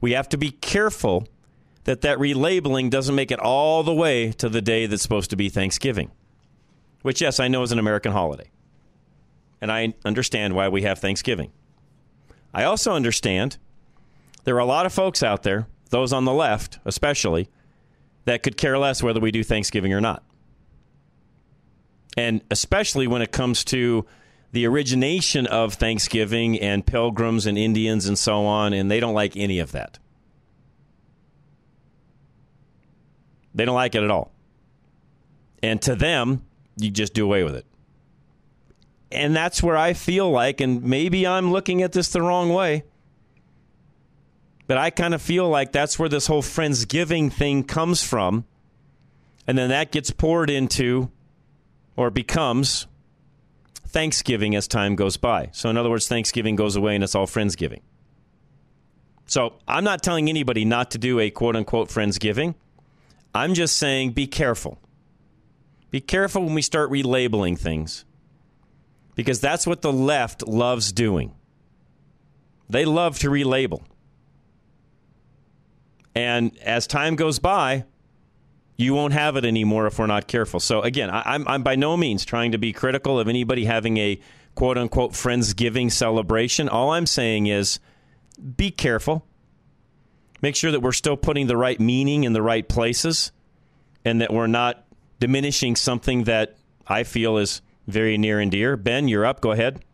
we 0.00 0.12
have 0.12 0.28
to 0.30 0.36
be 0.36 0.50
careful 0.50 1.26
that 1.84 2.02
that 2.02 2.18
relabeling 2.18 2.90
doesn't 2.90 3.14
make 3.14 3.30
it 3.30 3.40
all 3.40 3.82
the 3.82 3.94
way 3.94 4.32
to 4.32 4.48
the 4.48 4.62
day 4.62 4.86
that's 4.86 5.02
supposed 5.02 5.30
to 5.30 5.36
be 5.36 5.48
Thanksgiving, 5.48 6.10
which, 7.02 7.20
yes, 7.20 7.40
I 7.40 7.48
know 7.48 7.62
is 7.62 7.72
an 7.72 7.78
American 7.78 8.12
holiday. 8.12 8.50
And 9.60 9.70
I 9.70 9.94
understand 10.04 10.54
why 10.54 10.68
we 10.68 10.82
have 10.82 10.98
Thanksgiving. 10.98 11.52
I 12.52 12.64
also 12.64 12.92
understand 12.92 13.58
there 14.44 14.56
are 14.56 14.60
a 14.60 14.64
lot 14.64 14.86
of 14.86 14.92
folks 14.92 15.22
out 15.22 15.42
there, 15.42 15.66
those 15.90 16.12
on 16.12 16.24
the 16.24 16.32
left 16.32 16.78
especially, 16.84 17.48
that 18.24 18.42
could 18.42 18.56
care 18.56 18.78
less 18.78 19.02
whether 19.02 19.20
we 19.20 19.30
do 19.30 19.42
Thanksgiving 19.42 19.92
or 19.92 20.00
not. 20.00 20.22
And 22.16 22.42
especially 22.50 23.06
when 23.06 23.22
it 23.22 23.32
comes 23.32 23.64
to 23.66 24.04
the 24.52 24.66
origination 24.66 25.46
of 25.46 25.74
Thanksgiving 25.74 26.60
and 26.60 26.86
pilgrims 26.86 27.46
and 27.46 27.58
Indians 27.58 28.06
and 28.06 28.18
so 28.18 28.44
on, 28.44 28.72
and 28.72 28.90
they 28.90 29.00
don't 29.00 29.14
like 29.14 29.36
any 29.36 29.58
of 29.58 29.72
that. 29.72 29.98
They 33.54 33.64
don't 33.64 33.74
like 33.74 33.94
it 33.94 34.02
at 34.02 34.10
all. 34.10 34.32
And 35.62 35.80
to 35.82 35.94
them, 35.94 36.44
you 36.76 36.90
just 36.90 37.14
do 37.14 37.24
away 37.24 37.44
with 37.44 37.56
it. 37.56 37.66
And 39.10 39.36
that's 39.36 39.62
where 39.62 39.76
I 39.76 39.92
feel 39.92 40.30
like, 40.30 40.60
and 40.60 40.82
maybe 40.82 41.26
I'm 41.26 41.50
looking 41.52 41.82
at 41.82 41.92
this 41.92 42.08
the 42.08 42.22
wrong 42.22 42.52
way, 42.52 42.84
but 44.66 44.78
I 44.78 44.90
kind 44.90 45.12
of 45.12 45.20
feel 45.20 45.48
like 45.48 45.72
that's 45.72 45.98
where 45.98 46.08
this 46.08 46.26
whole 46.26 46.42
Friendsgiving 46.42 47.30
thing 47.32 47.64
comes 47.64 48.02
from. 48.02 48.44
And 49.46 49.58
then 49.58 49.68
that 49.70 49.92
gets 49.92 50.10
poured 50.10 50.48
into 50.48 51.10
or 51.96 52.10
becomes 52.10 52.86
Thanksgiving 53.92 54.54
as 54.54 54.66
time 54.66 54.96
goes 54.96 55.16
by. 55.16 55.50
So, 55.52 55.68
in 55.68 55.76
other 55.76 55.90
words, 55.90 56.08
Thanksgiving 56.08 56.56
goes 56.56 56.76
away 56.76 56.94
and 56.94 57.04
it's 57.04 57.14
all 57.14 57.26
Friendsgiving. 57.26 57.80
So, 59.26 59.54
I'm 59.68 59.84
not 59.84 60.02
telling 60.02 60.28
anybody 60.28 60.64
not 60.64 60.90
to 60.92 60.98
do 60.98 61.20
a 61.20 61.30
quote 61.30 61.56
unquote 61.56 61.88
Friendsgiving. 61.88 62.54
I'm 63.34 63.54
just 63.54 63.76
saying 63.76 64.12
be 64.12 64.26
careful. 64.26 64.78
Be 65.90 66.00
careful 66.00 66.44
when 66.44 66.54
we 66.54 66.62
start 66.62 66.90
relabeling 66.90 67.58
things 67.58 68.04
because 69.14 69.40
that's 69.40 69.66
what 69.66 69.82
the 69.82 69.92
left 69.92 70.46
loves 70.46 70.90
doing. 70.92 71.34
They 72.70 72.86
love 72.86 73.18
to 73.20 73.28
relabel. 73.30 73.82
And 76.14 76.56
as 76.58 76.86
time 76.86 77.16
goes 77.16 77.38
by, 77.38 77.84
you 78.76 78.94
won't 78.94 79.12
have 79.12 79.36
it 79.36 79.44
anymore 79.44 79.86
if 79.86 79.98
we're 79.98 80.06
not 80.06 80.26
careful. 80.26 80.60
So 80.60 80.82
again, 80.82 81.10
I, 81.10 81.34
am 81.34 81.46
I'm 81.46 81.62
by 81.62 81.76
no 81.76 81.96
means 81.96 82.24
trying 82.24 82.52
to 82.52 82.58
be 82.58 82.72
critical 82.72 83.18
of 83.18 83.28
anybody 83.28 83.64
having 83.64 83.96
a 83.98 84.18
quote 84.54 84.78
unquote 84.78 85.12
friendsgiving 85.12 85.90
celebration. 85.90 86.68
All 86.68 86.90
I'm 86.90 87.06
saying 87.06 87.46
is 87.46 87.78
be 88.56 88.70
careful. 88.70 89.26
Make 90.40 90.56
sure 90.56 90.72
that 90.72 90.80
we're 90.80 90.92
still 90.92 91.16
putting 91.16 91.46
the 91.46 91.56
right 91.56 91.78
meaning 91.78 92.24
in 92.24 92.32
the 92.32 92.42
right 92.42 92.68
places, 92.68 93.30
and 94.04 94.20
that 94.20 94.32
we're 94.32 94.48
not 94.48 94.84
diminishing 95.20 95.76
something 95.76 96.24
that 96.24 96.56
I 96.88 97.04
feel 97.04 97.38
is 97.38 97.62
very 97.86 98.18
near 98.18 98.40
and 98.40 98.50
dear. 98.50 98.76
Ben, 98.76 99.06
you're 99.06 99.24
up. 99.24 99.40
Go 99.40 99.52
ahead. 99.52 99.84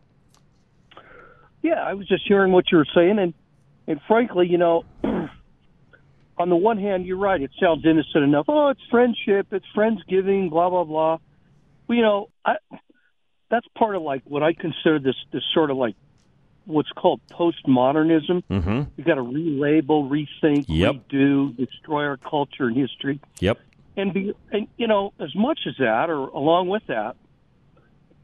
Yeah, 1.61 1.83
I 1.83 1.93
was 1.93 2.07
just 2.07 2.23
hearing 2.27 2.51
what 2.51 2.71
you 2.71 2.79
were 2.79 2.87
saying, 2.95 3.19
and 3.19 3.33
and 3.87 3.99
frankly, 4.07 4.47
you 4.47 4.57
know. 4.57 4.85
on 6.39 6.49
the 6.49 6.55
one 6.55 6.79
hand, 6.79 7.05
you're 7.05 7.17
right. 7.17 7.41
It 7.41 7.51
sounds 7.61 7.85
innocent 7.85 8.23
enough. 8.23 8.45
Oh, 8.47 8.69
it's 8.69 8.81
friendship. 8.89 9.47
It's 9.51 9.65
friendsgiving. 9.75 10.49
Blah 10.49 10.69
blah 10.69 10.85
blah. 10.85 11.17
Well, 11.87 11.95
you 11.97 12.01
know, 12.01 12.29
I, 12.45 12.55
that's 13.51 13.67
part 13.77 13.95
of 13.95 14.01
like 14.01 14.23
what 14.23 14.41
I 14.41 14.53
consider 14.53 14.99
this 14.99 15.15
this 15.31 15.43
sort 15.53 15.69
of 15.69 15.77
like 15.77 15.95
what's 16.65 16.91
called 16.91 17.19
postmodernism. 17.29 18.43
Mm-hmm. 18.49 18.81
You 18.95 19.03
got 19.03 19.15
to 19.15 19.23
relabel, 19.23 20.09
rethink, 20.09 20.65
yep. 20.67 20.95
redo, 21.09 21.57
destroy 21.57 22.05
our 22.05 22.17
culture 22.17 22.67
and 22.67 22.77
history. 22.77 23.19
Yep. 23.39 23.59
And 23.97 24.13
be 24.13 24.33
and 24.51 24.67
you 24.77 24.87
know, 24.87 25.13
as 25.19 25.35
much 25.35 25.59
as 25.67 25.75
that, 25.79 26.09
or 26.09 26.27
along 26.29 26.69
with 26.69 26.83
that, 26.87 27.15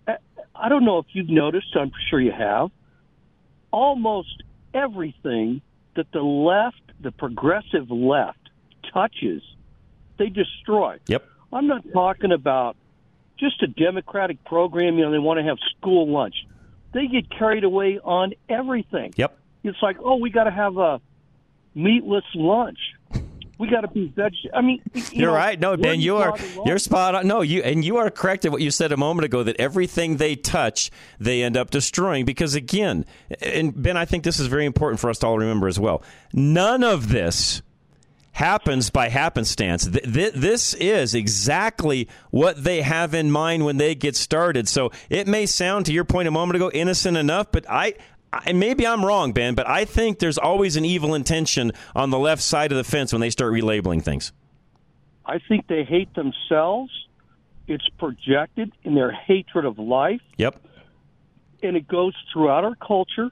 I, 0.08 0.18
I 0.56 0.70
don't 0.70 0.86
know 0.86 1.00
if 1.00 1.08
you've 1.14 1.30
noticed. 1.30 1.76
I'm 1.76 1.92
sure 2.10 2.22
you 2.22 2.32
have. 2.32 2.72
almost 3.76 4.42
everything 4.74 5.62
that 5.98 6.10
the 6.14 6.22
left, 6.22 6.85
the 7.06 7.12
progressive 7.12 7.92
left, 7.92 8.50
touches, 8.92 9.44
they 10.18 10.30
destroy. 10.30 10.98
Yep. 11.08 11.24
I'm 11.54 11.68
not 11.68 11.84
talking 11.94 12.32
about 12.32 12.76
just 13.38 13.62
a 13.62 13.68
democratic 13.68 14.44
program. 14.44 14.98
You 14.98 15.06
know, 15.06 15.12
they 15.12 15.20
want 15.20 15.38
to 15.40 15.44
have 15.44 15.58
school 15.78 16.12
lunch. 16.12 16.36
They 16.94 17.06
get 17.06 17.30
carried 17.30 17.64
away 17.64 18.00
on 18.04 18.34
everything. 18.50 19.14
Yep. 19.18 19.38
It's 19.64 19.78
like, 19.84 19.98
oh, 20.04 20.16
we 20.16 20.32
got 20.32 20.46
to 20.46 20.52
have 20.52 20.78
a 20.78 21.00
meatless 21.76 22.26
lunch. 22.34 22.80
We 23.58 23.70
got 23.70 23.82
to 23.82 23.88
be 23.88 24.12
veg. 24.16 24.34
I 24.54 24.62
mean, 24.62 24.82
you 24.94 25.04
You're 25.12 25.32
know, 25.32 25.36
right. 25.36 25.60
No, 25.60 25.78
Ben, 25.78 26.02
you 26.02 26.18
are 26.18 26.30
draw 26.30 26.36
the 26.38 26.58
line? 26.58 26.68
you're 26.68 26.78
spot 26.80 27.16
on. 27.16 27.28
No, 27.28 27.42
you 27.42 27.62
and 27.62 27.86
you 27.86 27.98
are 27.98 28.10
correct 28.10 28.44
in 28.44 28.52
what 28.52 28.62
you 28.62 28.70
said 28.70 28.92
a 28.92 28.98
moment 28.98 29.26
ago 29.26 29.44
that 29.44 29.56
everything 29.60 30.18
they 30.18 30.36
touch, 30.36 30.92
they 31.20 31.42
end 31.42 31.56
up 31.56 31.70
destroying. 31.70 32.26
Because 32.26 32.56
again, 32.56 33.06
and 33.42 33.82
Ben, 33.82 33.96
I 33.96 34.06
think 34.06 34.24
this 34.24 34.40
is 34.40 34.48
very 34.48 34.66
important 34.66 35.00
for 35.00 35.10
us 35.10 35.20
to 35.20 35.28
all 35.28 35.38
remember 35.38 35.68
as 35.68 35.80
well. 35.80 36.04
None 36.34 36.84
of 36.84 37.10
this 37.10 37.62
happens 38.34 38.90
by 38.90 39.08
happenstance. 39.08 39.88
Th- 39.88 40.04
th- 40.04 40.34
this 40.34 40.74
is 40.74 41.16
exactly 41.16 42.10
what 42.32 42.62
they 42.62 42.82
have 42.82 43.14
in 43.14 43.32
mind 43.32 43.64
when 43.64 43.78
they 43.78 43.96
get 43.96 44.18
started. 44.18 44.68
So 44.68 44.92
it 45.10 45.28
may 45.28 45.46
sound, 45.46 45.86
to 45.86 45.94
your 45.94 46.04
point 46.04 46.28
a 46.28 46.32
moment 46.32 46.58
ago, 46.58 46.70
innocent 46.74 47.16
enough, 47.16 47.48
but 47.52 47.66
I. 47.70 47.94
I, 48.46 48.52
maybe 48.54 48.86
I'm 48.86 49.06
wrong, 49.06 49.32
Ben, 49.32 49.56
but 49.56 49.68
I 49.68 49.86
think 49.86 50.20
there's 50.20 50.38
always 50.38 50.76
an 50.76 50.84
evil 50.86 51.14
intention 51.16 51.72
on 51.96 52.10
the 52.10 52.20
left 52.20 52.42
side 52.42 52.72
of 52.72 52.78
the 52.78 52.84
fence 52.84 53.14
when 53.14 53.22
they 53.22 53.30
start 53.30 53.54
relabeling 53.54 54.04
things. 54.04 54.32
I 55.26 55.40
think 55.40 55.68
they 55.68 55.84
hate 55.84 56.14
themselves. 56.16 56.92
It's 57.68 57.88
projected 57.98 58.72
in 58.84 58.94
their 58.94 59.12
hatred 59.12 59.66
of 59.66 59.80
life, 59.80 60.22
Yep. 60.38 60.62
and 61.64 61.76
it 61.78 61.88
goes 61.88 62.14
throughout 62.32 62.64
our 62.64 62.76
culture. 62.76 63.32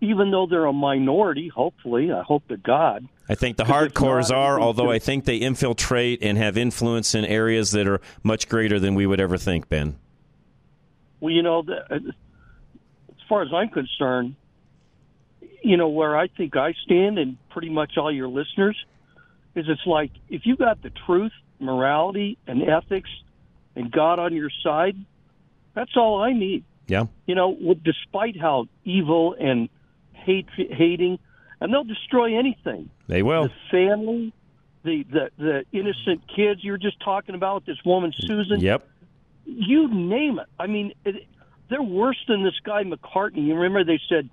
Even 0.00 0.30
though 0.30 0.46
they're 0.46 0.64
a 0.64 0.72
minority, 0.72 1.48
hopefully, 1.48 2.12
I 2.12 2.22
hope 2.22 2.46
to 2.48 2.56
God. 2.56 3.06
I 3.28 3.34
think 3.34 3.56
the 3.56 3.64
hardcores 3.64 4.30
are, 4.34 4.60
although 4.60 4.90
I 4.92 5.00
think 5.00 5.24
they 5.24 5.36
infiltrate 5.36 6.22
and 6.22 6.38
have 6.38 6.56
influence 6.56 7.14
in 7.16 7.24
areas 7.24 7.72
that 7.72 7.86
are 7.88 8.00
much 8.22 8.48
greater 8.48 8.78
than 8.78 8.94
we 8.94 9.06
would 9.06 9.20
ever 9.20 9.36
think, 9.36 9.68
Ben. 9.68 9.96
Well, 11.20 11.32
you 11.34 11.42
know, 11.42 11.64
far 13.28 13.42
as 13.42 13.48
I'm 13.52 13.68
concerned, 13.68 14.36
you 15.62 15.76
know, 15.76 15.88
where 15.88 16.16
I 16.16 16.28
think 16.28 16.56
I 16.56 16.74
stand, 16.84 17.18
and 17.18 17.36
pretty 17.50 17.68
much 17.68 17.96
all 17.96 18.12
your 18.12 18.28
listeners, 18.28 18.76
is 19.54 19.66
it's 19.68 19.86
like 19.86 20.12
if 20.28 20.46
you 20.46 20.56
got 20.56 20.82
the 20.82 20.90
truth, 21.06 21.32
morality, 21.58 22.38
and 22.46 22.62
ethics, 22.62 23.10
and 23.74 23.90
God 23.90 24.18
on 24.18 24.34
your 24.34 24.50
side, 24.62 24.96
that's 25.74 25.96
all 25.96 26.22
I 26.22 26.32
need. 26.32 26.64
Yeah. 26.86 27.06
You 27.26 27.34
know, 27.34 27.74
despite 27.84 28.40
how 28.40 28.66
evil 28.84 29.34
and 29.38 29.68
hate 30.12 30.46
hating, 30.56 31.18
and 31.60 31.72
they'll 31.72 31.84
destroy 31.84 32.38
anything. 32.38 32.90
They 33.08 33.22
will. 33.22 33.44
The 33.44 33.52
family, 33.70 34.32
the 34.84 35.04
the 35.04 35.30
the 35.38 35.64
innocent 35.72 36.22
kids 36.34 36.64
you 36.64 36.72
were 36.72 36.78
just 36.78 37.00
talking 37.00 37.34
about 37.34 37.66
this 37.66 37.78
woman 37.84 38.12
Susan 38.16 38.60
Yep. 38.60 38.88
you 39.44 39.88
name 39.88 40.38
it. 40.38 40.46
I 40.58 40.66
mean, 40.66 40.94
it, 41.04 41.26
they're 41.68 41.82
worse 41.82 42.18
than 42.26 42.42
this 42.42 42.58
guy 42.64 42.82
McCarthy. 42.82 43.40
You 43.40 43.54
remember 43.54 43.84
they 43.84 44.00
said, 44.08 44.28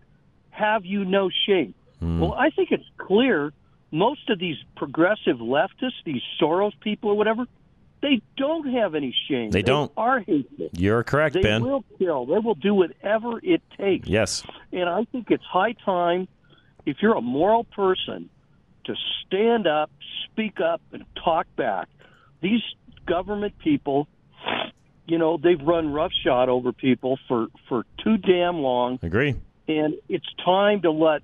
"Have 0.52 0.86
you 0.86 1.06
no 1.06 1.30
shame?" 1.46 1.74
Hmm. 2.00 2.20
Well, 2.20 2.34
I 2.34 2.50
think 2.50 2.72
it's 2.72 2.86
clear 2.98 3.54
most 3.92 4.30
of 4.30 4.40
these 4.40 4.58
progressive 4.76 5.38
leftists, 5.38 6.04
these 6.04 6.22
Soros 6.40 6.78
people 6.82 7.12
or 7.12 7.16
whatever, 7.16 7.46
they 8.02 8.22
don't 8.38 8.72
have 8.74 8.94
any 8.94 9.16
shame. 9.28 9.52
They 9.52 9.62
don't. 9.62 9.92
are 9.96 10.20
hateful. 10.20 10.70
You're 10.74 11.04
correct, 11.04 11.34
They 11.34 11.42
Ben. 11.42 11.62
They 11.62 11.70
will 11.70 11.86
kill. 11.98 12.26
They 12.26 12.40
will 12.40 12.56
do 12.56 12.74
whatever 12.74 13.40
it 13.42 13.62
takes. 13.78 14.08
Yes. 14.08 14.44
And 14.72 14.90
I 14.90 15.06
think 15.06 15.32
it's 15.32 15.44
high 15.44 15.74
time, 15.74 16.28
if 16.86 16.98
you're 17.02 17.16
a 17.16 17.22
moral 17.22 17.64
person, 17.64 18.30
to 18.84 18.96
stand 19.26 19.66
up, 19.66 19.90
speak 20.26 20.60
up, 20.60 20.82
and 20.92 21.06
talk 21.16 21.48
back. 21.56 21.88
These 22.42 22.62
government 23.08 23.58
people, 23.60 24.08
you 25.08 25.18
know, 25.18 25.38
they've 25.38 25.62
run 25.62 25.92
roughshod 25.94 26.50
over 26.50 26.72
people 26.74 27.18
for, 27.28 27.48
for 27.70 27.86
too 28.04 28.18
damn 28.18 28.58
long. 28.60 29.00
Agree. 29.04 29.36
And 29.68 29.96
it's 30.10 30.26
time 30.44 30.82
to 30.84 30.92
let, 30.92 31.22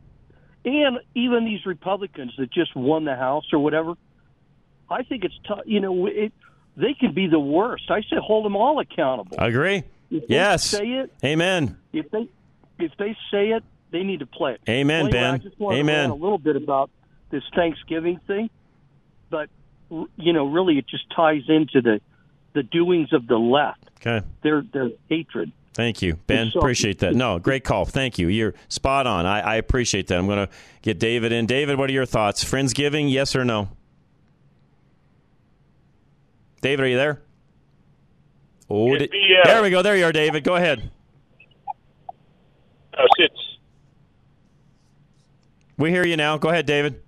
and 0.65 0.99
even 1.15 1.45
these 1.45 1.65
Republicans 1.65 2.33
that 2.37 2.51
just 2.51 2.75
won 2.75 3.05
the 3.05 3.15
House 3.15 3.45
or 3.53 3.59
whatever, 3.59 3.93
I 4.89 5.03
think 5.03 5.23
it's, 5.23 5.37
t- 5.47 5.71
you 5.71 5.79
know, 5.79 6.05
it, 6.07 6.33
they 6.77 6.93
can 6.93 7.13
be 7.13 7.27
the 7.27 7.39
worst. 7.39 7.89
I 7.89 8.01
say 8.01 8.17
hold 8.21 8.45
them 8.45 8.55
all 8.55 8.79
accountable. 8.79 9.37
I 9.39 9.47
Agree. 9.47 9.83
If 10.09 10.27
they 10.27 10.35
Yes. 10.35 10.63
say 10.65 10.85
it, 10.85 11.13
Amen. 11.23 11.77
if 11.93 12.09
they 12.11 12.27
if 12.79 12.91
they 12.97 13.15
say 13.31 13.49
it, 13.51 13.63
they 13.91 14.03
need 14.03 14.19
to 14.19 14.25
play 14.25 14.53
it. 14.53 14.61
Amen, 14.67 15.05
anyway, 15.05 15.11
Ben. 15.11 15.33
I 15.35 15.37
just 15.37 15.59
want 15.59 15.77
Amen. 15.77 16.09
to 16.09 16.15
a 16.15 16.15
little 16.15 16.37
bit 16.37 16.55
about 16.55 16.89
this 17.29 17.43
Thanksgiving 17.55 18.19
thing, 18.27 18.49
but 19.29 19.49
r- 19.91 20.05
you 20.17 20.33
know, 20.33 20.47
really, 20.47 20.77
it 20.79 20.87
just 20.87 21.09
ties 21.15 21.43
into 21.47 21.81
the 21.81 22.01
the 22.53 22.63
doings 22.63 23.13
of 23.13 23.27
the 23.27 23.37
left. 23.37 23.89
Okay. 23.99 24.25
Their 24.43 24.63
their 24.73 24.89
hatred. 25.09 25.51
Thank 25.73 26.01
you, 26.01 26.15
Ben. 26.27 26.51
So- 26.51 26.59
appreciate 26.59 26.99
that. 26.99 27.15
No, 27.15 27.39
great 27.39 27.63
call. 27.63 27.85
Thank 27.85 28.19
you. 28.19 28.27
You're 28.27 28.53
spot 28.67 29.07
on. 29.07 29.25
I, 29.25 29.39
I 29.39 29.55
appreciate 29.55 30.07
that. 30.07 30.17
I'm 30.17 30.27
going 30.27 30.45
to 30.45 30.53
get 30.81 30.99
David 30.99 31.31
in. 31.31 31.45
David, 31.45 31.77
what 31.77 31.89
are 31.89 31.93
your 31.93 32.05
thoughts? 32.05 32.43
Friendsgiving, 32.43 33.09
yes 33.09 33.35
or 33.37 33.45
no? 33.45 33.69
David, 36.61 36.83
are 36.83 36.87
you 36.89 36.97
there? 36.97 37.21
Oh, 38.69 38.93
It'd 38.95 39.09
uh, 39.09 39.13
there 39.45 39.61
we 39.61 39.69
go. 39.69 39.81
There 39.81 39.95
you 39.95 40.05
are, 40.05 40.11
David. 40.11 40.43
Go 40.43 40.55
ahead. 40.55 40.91
Uh, 42.93 43.03
it's 43.17 43.57
We 45.77 45.89
hear 45.89 46.05
you 46.05 46.17
now. 46.17 46.37
Go 46.37 46.49
ahead, 46.49 46.65
David. 46.65 47.01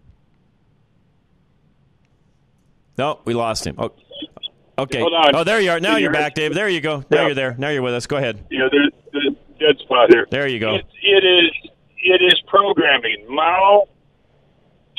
No, 2.98 3.20
we 3.26 3.34
lost 3.34 3.66
him. 3.66 3.76
Oh, 3.78 3.92
okay. 4.78 5.00
Hold 5.00 5.14
on. 5.14 5.36
Oh, 5.36 5.44
there 5.44 5.60
you 5.62 5.72
are. 5.72 5.80
Now 5.80 5.98
you're 5.98 6.12
back, 6.12 6.34
Dave. 6.34 6.54
There 6.54 6.70
you 6.70 6.82
go. 6.82 7.04
Now 7.10 7.22
Yeah. 7.22 7.26
you're 7.28 7.36
there. 7.36 7.56
Now 7.58 7.70
you're 7.70 7.82
with 7.82 7.94
us. 7.94 8.08
Go 8.08 8.18
ahead. 8.18 8.44
know 8.52 8.70
there's 8.72 9.26
a 9.28 9.60
dead 9.60 9.80
spot 9.80 10.12
here. 10.12 10.28
There 10.30 10.48
you 10.48 10.60
go. 10.60 10.76
It, 10.76 10.86
it 11.02 11.24
is 11.24 11.72
it 12.00 12.22
is 12.22 12.42
programming. 12.48 13.26
Mao 13.30 13.88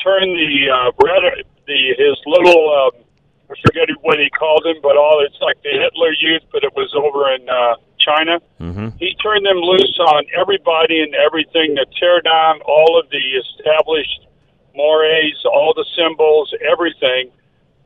turned 0.03 0.35
the 0.35 0.69
uh, 0.71 0.91
Red, 1.03 1.43
the 1.67 1.95
his 1.97 2.19
little 2.25 2.91
um, 2.95 3.01
I 3.49 3.53
forget 3.65 3.89
what 4.01 4.19
he 4.19 4.29
called 4.29 4.65
him, 4.65 4.77
but 4.81 4.97
all 4.97 5.23
it's 5.25 5.37
like 5.41 5.61
the 5.61 5.69
Hitler 5.69 6.13
Youth, 6.19 6.43
but 6.51 6.63
it 6.63 6.73
was 6.75 6.93
over 6.95 7.33
in 7.35 7.47
uh, 7.47 7.75
China. 7.99 8.39
Mm-hmm. 8.59 8.97
He 8.97 9.15
turned 9.21 9.45
them 9.45 9.57
loose 9.57 9.99
on 9.99 10.25
everybody 10.35 11.01
and 11.01 11.13
everything 11.13 11.75
to 11.75 11.85
tear 11.99 12.21
down 12.21 12.61
all 12.61 12.99
of 12.99 13.09
the 13.09 13.17
established 13.17 14.27
mores, 14.75 15.43
all 15.45 15.73
the 15.75 15.85
symbols, 15.95 16.53
everything. 16.71 17.31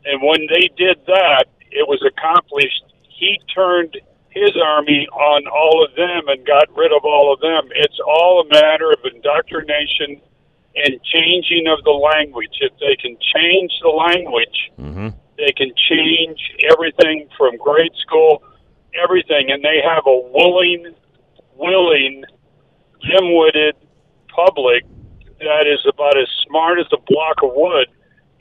And 0.06 0.21
when 0.21 0.47
they 0.47 0.69
did 0.78 0.97
that, 1.08 1.45
it 1.71 1.88
was 1.88 2.03
accomplished. 2.05 2.84
He 3.08 3.39
turned 3.53 3.97
his 4.29 4.51
army 4.63 5.08
on 5.12 5.47
all 5.47 5.84
of 5.84 5.95
them 5.95 6.27
and 6.27 6.45
got 6.45 6.65
rid 6.75 6.91
of 6.91 7.03
all 7.03 7.34
of 7.34 7.39
them. 7.41 7.69
It's 7.75 7.99
all 8.05 8.41
a 8.45 8.53
matter 8.53 8.91
of 8.91 8.99
indoctrination 9.13 10.21
and 10.75 11.01
changing 11.03 11.65
of 11.67 11.84
the 11.84 11.91
language. 11.91 12.58
If 12.62 12.73
they 12.79 12.95
can 12.95 13.17
change 13.36 13.73
the 13.82 13.89
language, 13.89 14.71
Mm-hmm. 14.79 15.10
they 15.38 15.51
can 15.58 15.71
change 15.89 16.39
everything 16.71 17.27
from 17.38 17.58
grade 17.58 17.91
school, 17.99 18.43
everything, 19.03 19.51
and 19.51 19.63
they 19.63 19.82
have 19.84 20.03
a 20.05 20.17
willing, 20.34 20.93
willing, 21.55 22.23
dim-witted 23.01 23.75
public 24.34 24.86
that 25.39 25.65
is 25.67 25.86
about 25.88 26.17
as 26.17 26.27
smart 26.47 26.79
as 26.79 26.86
a 26.93 26.97
block 27.08 27.41
of 27.43 27.51
wood, 27.55 27.88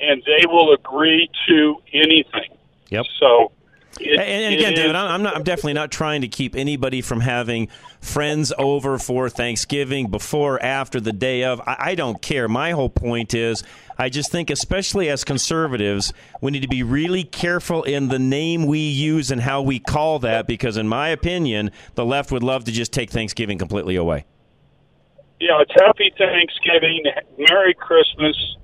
and 0.01 0.23
they 0.27 0.47
will 0.47 0.73
agree 0.75 1.29
to 1.49 1.77
anything. 1.93 2.57
Yep. 2.89 3.07
So, 3.19 3.53
it, 4.01 4.21
and, 4.21 4.55
again, 4.55 4.75
David, 4.75 4.95
I'm 4.95 5.11
I'm 5.11 5.23
not. 5.23 5.37
I'm 5.37 5.43
definitely 5.43 5.73
not 5.73 5.91
trying 5.91 6.21
to 6.21 6.29
keep 6.29 6.55
anybody 6.55 7.01
from 7.01 7.21
having 7.21 7.69
friends 8.01 8.53
over 8.59 8.99
for 8.99 9.29
Thanksgiving, 9.29 10.09
before, 10.11 10.63
after, 10.63 11.01
the 11.01 11.13
day 11.13 11.45
of. 11.45 11.61
I, 11.61 11.77
I 11.79 11.95
don't 11.95 12.23
care. 12.23 12.49
My 12.49 12.71
whole 12.73 12.91
point 12.91 13.35
is, 13.35 13.65
I 13.99 14.09
just 14.09 14.31
think, 14.31 14.51
especially 14.51 15.09
as 15.09 15.25
conservatives, 15.25 16.13
we 16.41 16.53
need 16.53 16.63
to 16.63 16.69
be 16.69 16.85
really 16.85 17.25
careful 17.25 17.83
in 17.83 18.09
the 18.09 18.19
name 18.21 18.67
we 18.67 18.79
use 18.79 19.31
and 19.33 19.41
how 19.41 19.63
we 19.63 19.81
call 19.81 20.21
that, 20.21 20.47
because, 20.47 20.77
in 20.77 20.87
my 20.87 21.09
opinion, 21.09 21.73
the 21.95 22.05
left 22.05 22.31
would 22.31 22.45
love 22.45 22.65
to 22.65 22.73
just 22.73 22.93
take 22.93 23.11
Thanksgiving 23.11 23.59
completely 23.59 23.97
away. 23.97 24.25
yeah, 25.41 25.61
it's 25.61 25.73
Happy 25.75 26.13
Thanksgiving, 26.17 27.05
Merry 27.39 27.75
Christmas, 27.75 28.57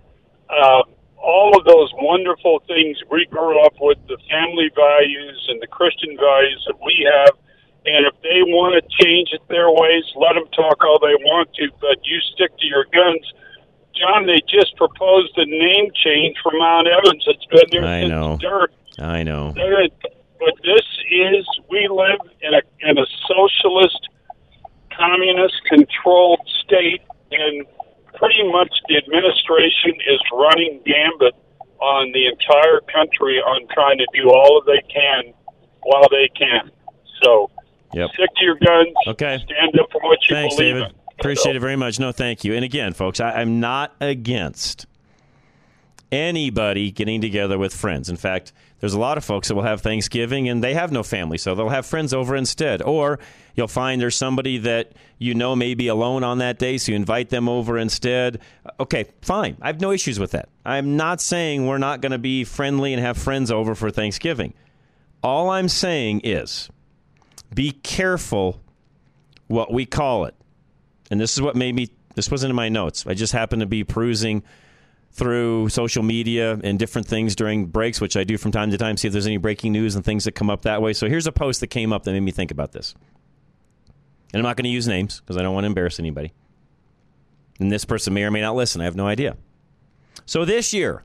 uh, 0.50 0.82
all 1.24 1.56
of 1.56 1.64
those 1.64 1.88
wonderful 1.96 2.60
things 2.68 3.00
we 3.10 3.24
grew 3.32 3.56
up 3.64 3.72
with, 3.80 3.96
the 4.08 4.20
family 4.28 4.68
values 4.76 5.40
and 5.48 5.60
the 5.60 5.66
Christian 5.66 6.16
values 6.20 6.62
that 6.68 6.76
we 6.84 7.08
have. 7.08 7.32
And 7.86 8.04
if 8.04 8.14
they 8.20 8.44
want 8.44 8.76
to 8.76 8.82
change 9.04 9.32
it 9.32 9.40
their 9.48 9.70
ways, 9.70 10.04
let 10.16 10.34
them 10.36 10.44
talk 10.52 10.84
all 10.84 11.00
they 11.00 11.16
want 11.24 11.52
to, 11.54 11.68
but 11.80 11.96
you 12.04 12.20
stick 12.36 12.52
to 12.58 12.66
your 12.66 12.84
guns. 12.92 13.24
John, 13.96 14.26
they 14.26 14.40
just 14.48 14.76
proposed 14.76 15.32
a 15.36 15.46
name 15.46 15.90
change 15.96 16.36
for 16.42 16.52
Mount 16.52 16.88
Evans. 16.88 17.24
It's 17.26 17.46
been 17.46 17.68
there 17.72 17.88
I 17.88 18.00
since 18.00 18.10
know. 18.10 18.38
dirt. 18.40 18.72
I 18.98 19.22
know. 19.22 19.52
But 19.54 20.54
this 20.62 20.84
is, 21.10 21.46
we 21.70 21.88
live 21.88 22.20
in 22.42 22.52
a, 22.52 22.60
in 22.88 22.98
a 22.98 23.06
socialist, 23.24 24.08
communist 24.92 25.56
controlled 25.68 26.40
state 26.64 27.00
and 27.30 27.64
pretty 28.14 28.42
much 28.50 28.72
the 28.88 28.96
administration 28.96 29.92
is 30.08 30.20
running 30.32 30.80
gambit 30.86 31.34
on 31.80 32.12
the 32.12 32.26
entire 32.26 32.80
country 32.92 33.38
on 33.38 33.66
trying 33.74 33.98
to 33.98 34.06
do 34.14 34.30
all 34.30 34.62
that 34.64 34.72
they 34.72 34.92
can 34.92 35.32
while 35.82 36.08
they 36.10 36.28
can. 36.36 36.70
So 37.22 37.50
Yep. 37.92 38.10
stick 38.14 38.30
to 38.38 38.44
your 38.44 38.56
guns. 38.56 38.88
Okay. 39.06 39.38
Stand 39.44 39.78
up 39.78 39.90
for 39.92 40.00
what 40.02 40.18
you 40.28 40.34
believe. 40.34 40.42
Thanks, 40.42 40.56
believe 40.56 40.74
David. 40.74 40.88
in. 40.90 40.94
Appreciate 41.20 41.56
it 41.56 41.60
very 41.60 41.76
much. 41.76 42.00
No, 42.00 42.10
thank 42.10 42.42
you. 42.44 42.54
And 42.54 42.64
again, 42.64 42.92
folks, 42.92 43.20
I, 43.20 43.32
I'm 43.40 43.60
not 43.60 43.94
against 44.00 44.86
anybody 46.10 46.90
getting 46.90 47.20
together 47.20 47.58
with 47.58 47.74
friends. 47.74 48.08
In 48.08 48.16
fact, 48.16 48.52
there's 48.84 48.92
a 48.92 49.00
lot 49.00 49.16
of 49.16 49.24
folks 49.24 49.48
that 49.48 49.54
will 49.54 49.62
have 49.62 49.80
Thanksgiving 49.80 50.46
and 50.46 50.62
they 50.62 50.74
have 50.74 50.92
no 50.92 51.02
family, 51.02 51.38
so 51.38 51.54
they'll 51.54 51.70
have 51.70 51.86
friends 51.86 52.12
over 52.12 52.36
instead. 52.36 52.82
Or 52.82 53.18
you'll 53.54 53.66
find 53.66 53.98
there's 53.98 54.14
somebody 54.14 54.58
that 54.58 54.92
you 55.16 55.32
know 55.32 55.56
may 55.56 55.72
be 55.72 55.88
alone 55.88 56.22
on 56.22 56.36
that 56.40 56.58
day, 56.58 56.76
so 56.76 56.92
you 56.92 56.96
invite 56.96 57.30
them 57.30 57.48
over 57.48 57.78
instead. 57.78 58.40
Okay, 58.78 59.06
fine. 59.22 59.56
I 59.62 59.68
have 59.68 59.80
no 59.80 59.90
issues 59.90 60.20
with 60.20 60.32
that. 60.32 60.50
I'm 60.66 60.98
not 60.98 61.22
saying 61.22 61.64
we're 61.64 61.78
not 61.78 62.02
going 62.02 62.12
to 62.12 62.18
be 62.18 62.44
friendly 62.44 62.92
and 62.92 63.00
have 63.00 63.16
friends 63.16 63.50
over 63.50 63.74
for 63.74 63.90
Thanksgiving. 63.90 64.52
All 65.22 65.48
I'm 65.48 65.70
saying 65.70 66.20
is 66.22 66.68
be 67.54 67.70
careful 67.70 68.60
what 69.46 69.72
we 69.72 69.86
call 69.86 70.26
it. 70.26 70.34
And 71.10 71.18
this 71.18 71.32
is 71.32 71.40
what 71.40 71.56
made 71.56 71.74
me, 71.74 71.88
this 72.16 72.30
wasn't 72.30 72.50
in 72.50 72.56
my 72.56 72.68
notes. 72.68 73.06
I 73.06 73.14
just 73.14 73.32
happened 73.32 73.60
to 73.60 73.66
be 73.66 73.82
perusing 73.82 74.42
through 75.14 75.68
social 75.68 76.02
media 76.02 76.58
and 76.64 76.76
different 76.76 77.06
things 77.06 77.36
during 77.36 77.66
breaks, 77.66 78.00
which 78.00 78.16
I 78.16 78.24
do 78.24 78.36
from 78.36 78.50
time 78.50 78.72
to 78.72 78.78
time, 78.78 78.96
see 78.96 79.06
if 79.06 79.12
there's 79.12 79.28
any 79.28 79.36
breaking 79.36 79.72
news 79.72 79.94
and 79.94 80.04
things 80.04 80.24
that 80.24 80.32
come 80.32 80.50
up 80.50 80.62
that 80.62 80.82
way. 80.82 80.92
So 80.92 81.08
here's 81.08 81.28
a 81.28 81.32
post 81.32 81.60
that 81.60 81.68
came 81.68 81.92
up 81.92 82.02
that 82.02 82.12
made 82.12 82.20
me 82.20 82.32
think 82.32 82.50
about 82.50 82.72
this. 82.72 82.94
And 84.32 84.40
I'm 84.40 84.42
not 84.42 84.56
going 84.56 84.64
to 84.64 84.70
use 84.70 84.88
names 84.88 85.20
because 85.20 85.36
I 85.36 85.42
don't 85.42 85.54
want 85.54 85.62
to 85.62 85.68
embarrass 85.68 86.00
anybody. 86.00 86.32
And 87.60 87.70
this 87.70 87.84
person 87.84 88.12
may 88.12 88.24
or 88.24 88.32
may 88.32 88.40
not 88.40 88.56
listen. 88.56 88.80
I 88.80 88.84
have 88.84 88.96
no 88.96 89.06
idea. 89.06 89.36
So 90.26 90.44
this 90.44 90.72
year, 90.72 91.04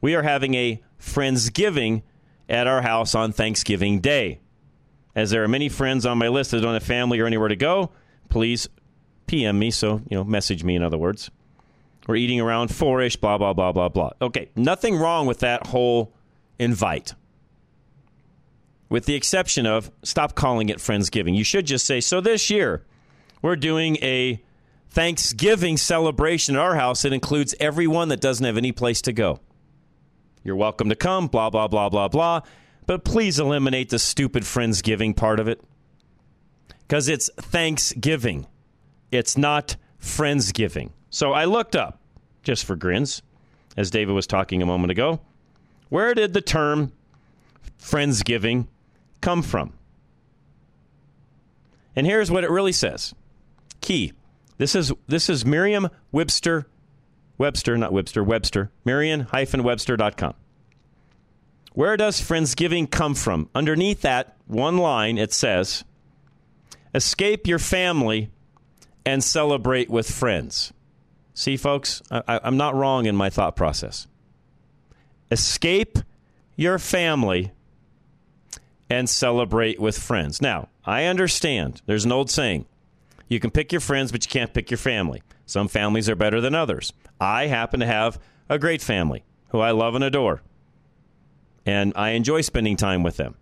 we 0.00 0.14
are 0.14 0.22
having 0.22 0.54
a 0.54 0.82
Friendsgiving 0.98 2.02
at 2.48 2.66
our 2.66 2.80
house 2.80 3.14
on 3.14 3.32
Thanksgiving 3.32 4.00
Day. 4.00 4.40
As 5.14 5.30
there 5.30 5.44
are 5.44 5.48
many 5.48 5.68
friends 5.68 6.06
on 6.06 6.16
my 6.16 6.28
list 6.28 6.52
that 6.52 6.62
don't 6.62 6.72
have 6.72 6.82
family 6.82 7.20
or 7.20 7.26
anywhere 7.26 7.48
to 7.48 7.56
go, 7.56 7.90
please 8.30 8.68
PM 9.26 9.58
me. 9.58 9.70
So, 9.70 10.00
you 10.08 10.16
know, 10.16 10.24
message 10.24 10.64
me, 10.64 10.76
in 10.76 10.82
other 10.82 10.98
words. 10.98 11.30
We're 12.06 12.16
eating 12.16 12.40
around 12.40 12.74
four 12.74 13.00
ish, 13.00 13.16
blah, 13.16 13.38
blah, 13.38 13.52
blah, 13.52 13.72
blah, 13.72 13.88
blah. 13.88 14.10
Okay, 14.20 14.50
nothing 14.56 14.96
wrong 14.96 15.26
with 15.26 15.40
that 15.40 15.68
whole 15.68 16.12
invite. 16.58 17.14
With 18.88 19.06
the 19.06 19.14
exception 19.14 19.66
of 19.66 19.90
stop 20.02 20.34
calling 20.34 20.68
it 20.68 20.78
Friendsgiving. 20.78 21.34
You 21.34 21.44
should 21.44 21.66
just 21.66 21.86
say, 21.86 22.00
so 22.00 22.20
this 22.20 22.50
year, 22.50 22.84
we're 23.42 23.56
doing 23.56 23.96
a 23.96 24.42
Thanksgiving 24.90 25.76
celebration 25.76 26.54
at 26.54 26.60
our 26.60 26.76
house 26.76 27.02
that 27.02 27.12
includes 27.12 27.54
everyone 27.58 28.08
that 28.08 28.20
doesn't 28.20 28.44
have 28.44 28.56
any 28.56 28.70
place 28.70 29.02
to 29.02 29.12
go. 29.12 29.40
You're 30.44 30.56
welcome 30.56 30.90
to 30.90 30.94
come, 30.94 31.26
blah, 31.26 31.50
blah, 31.50 31.68
blah, 31.68 31.88
blah, 31.88 32.08
blah. 32.08 32.42
But 32.86 33.02
please 33.02 33.38
eliminate 33.38 33.88
the 33.88 33.98
stupid 33.98 34.42
Friendsgiving 34.42 35.16
part 35.16 35.40
of 35.40 35.48
it. 35.48 35.60
Because 36.86 37.08
it's 37.08 37.30
Thanksgiving, 37.40 38.46
it's 39.10 39.38
not 39.38 39.76
Friendsgiving. 40.00 40.90
So 41.14 41.32
I 41.32 41.44
looked 41.44 41.76
up, 41.76 42.00
just 42.42 42.64
for 42.64 42.74
grins, 42.74 43.22
as 43.76 43.88
David 43.88 44.14
was 44.14 44.26
talking 44.26 44.60
a 44.62 44.66
moment 44.66 44.90
ago, 44.90 45.20
where 45.88 46.12
did 46.12 46.32
the 46.32 46.40
term 46.40 46.90
Friendsgiving 47.80 48.66
come 49.20 49.40
from? 49.40 49.74
And 51.94 52.04
here's 52.04 52.32
what 52.32 52.42
it 52.42 52.50
really 52.50 52.72
says. 52.72 53.14
Key. 53.80 54.12
This 54.58 54.74
is 54.74 54.92
this 55.06 55.30
is 55.30 55.46
Merriam 55.46 55.88
Webster 56.10 56.66
Webster, 57.38 57.78
not 57.78 57.92
Webster, 57.92 58.24
Webster. 58.24 58.72
Merriam-Webster.com. 58.84 60.34
Where 61.74 61.96
does 61.96 62.20
Friendsgiving 62.20 62.90
come 62.90 63.14
from? 63.14 63.48
Underneath 63.54 64.00
that 64.00 64.36
one 64.48 64.78
line, 64.78 65.18
it 65.18 65.32
says, 65.32 65.84
Escape 66.92 67.46
your 67.46 67.60
family 67.60 68.30
and 69.06 69.22
celebrate 69.22 69.88
with 69.88 70.10
friends. 70.10 70.72
See, 71.34 71.56
folks, 71.56 72.02
I, 72.10 72.40
I'm 72.42 72.56
not 72.56 72.74
wrong 72.74 73.06
in 73.06 73.16
my 73.16 73.28
thought 73.28 73.56
process. 73.56 74.06
Escape 75.30 75.98
your 76.56 76.78
family 76.78 77.52
and 78.88 79.08
celebrate 79.08 79.80
with 79.80 79.98
friends. 79.98 80.40
Now, 80.40 80.68
I 80.84 81.04
understand 81.04 81.82
there's 81.86 82.04
an 82.04 82.12
old 82.12 82.30
saying 82.30 82.66
you 83.28 83.40
can 83.40 83.50
pick 83.50 83.72
your 83.72 83.80
friends, 83.80 84.12
but 84.12 84.24
you 84.24 84.30
can't 84.30 84.54
pick 84.54 84.70
your 84.70 84.78
family. 84.78 85.22
Some 85.46 85.66
families 85.66 86.08
are 86.08 86.14
better 86.14 86.40
than 86.40 86.54
others. 86.54 86.92
I 87.20 87.46
happen 87.46 87.80
to 87.80 87.86
have 87.86 88.20
a 88.48 88.58
great 88.58 88.82
family 88.82 89.24
who 89.48 89.60
I 89.60 89.72
love 89.72 89.94
and 89.94 90.04
adore, 90.04 90.42
and 91.66 91.92
I 91.96 92.10
enjoy 92.10 92.42
spending 92.42 92.76
time 92.76 93.02
with 93.02 93.16
them. 93.16 93.34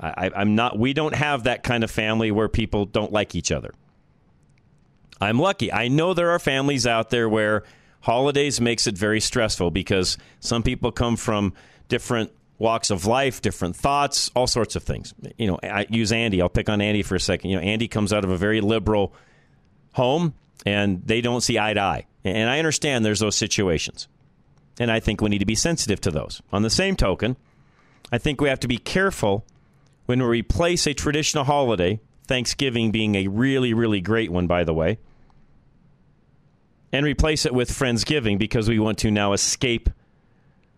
I, 0.00 0.30
am 0.34 0.56
not. 0.56 0.78
We 0.78 0.92
don't 0.92 1.14
have 1.14 1.44
that 1.44 1.62
kind 1.62 1.84
of 1.84 1.90
family 1.90 2.32
where 2.32 2.48
people 2.48 2.84
don't 2.84 3.12
like 3.12 3.34
each 3.34 3.52
other. 3.52 3.72
I'm 5.20 5.38
lucky. 5.38 5.72
I 5.72 5.88
know 5.88 6.14
there 6.14 6.30
are 6.30 6.38
families 6.38 6.86
out 6.86 7.10
there 7.10 7.28
where 7.28 7.64
holidays 8.00 8.60
makes 8.60 8.86
it 8.86 8.96
very 8.96 9.20
stressful 9.20 9.70
because 9.70 10.18
some 10.40 10.62
people 10.62 10.92
come 10.92 11.16
from 11.16 11.54
different 11.88 12.32
walks 12.58 12.90
of 12.90 13.06
life, 13.06 13.42
different 13.42 13.76
thoughts, 13.76 14.30
all 14.34 14.46
sorts 14.46 14.76
of 14.76 14.82
things. 14.82 15.14
You 15.38 15.48
know, 15.48 15.58
I 15.62 15.86
use 15.88 16.12
Andy. 16.12 16.40
I'll 16.40 16.48
pick 16.48 16.68
on 16.68 16.80
Andy 16.80 17.02
for 17.02 17.14
a 17.14 17.20
second. 17.20 17.50
You 17.50 17.56
know, 17.56 17.62
Andy 17.62 17.88
comes 17.88 18.12
out 18.12 18.24
of 18.24 18.30
a 18.30 18.36
very 18.36 18.60
liberal 18.60 19.14
home 19.92 20.34
and 20.66 21.02
they 21.06 21.20
don't 21.20 21.40
see 21.40 21.58
eye 21.58 21.74
to 21.74 21.80
eye. 21.80 22.06
And 22.24 22.48
I 22.48 22.58
understand 22.58 23.04
there's 23.04 23.20
those 23.20 23.36
situations. 23.36 24.08
And 24.78 24.90
I 24.90 25.00
think 25.00 25.20
we 25.20 25.30
need 25.30 25.38
to 25.38 25.46
be 25.46 25.54
sensitive 25.54 26.00
to 26.02 26.10
those. 26.10 26.42
On 26.52 26.62
the 26.62 26.70
same 26.70 26.96
token, 26.96 27.36
I 28.10 28.18
think 28.18 28.40
we 28.40 28.48
have 28.48 28.60
to 28.60 28.68
be 28.68 28.78
careful 28.78 29.44
when 30.06 30.20
we 30.20 30.26
replace 30.26 30.86
a 30.86 30.94
traditional 30.94 31.44
holiday, 31.44 32.00
Thanksgiving 32.26 32.90
being 32.90 33.14
a 33.14 33.28
really, 33.28 33.74
really 33.74 34.00
great 34.00 34.30
one, 34.30 34.46
by 34.46 34.64
the 34.64 34.74
way, 34.74 34.98
and 36.92 37.04
replace 37.04 37.44
it 37.44 37.54
with 37.54 37.70
Friendsgiving 37.70 38.38
because 38.38 38.68
we 38.68 38.78
want 38.78 38.98
to 38.98 39.10
now 39.10 39.32
escape 39.32 39.90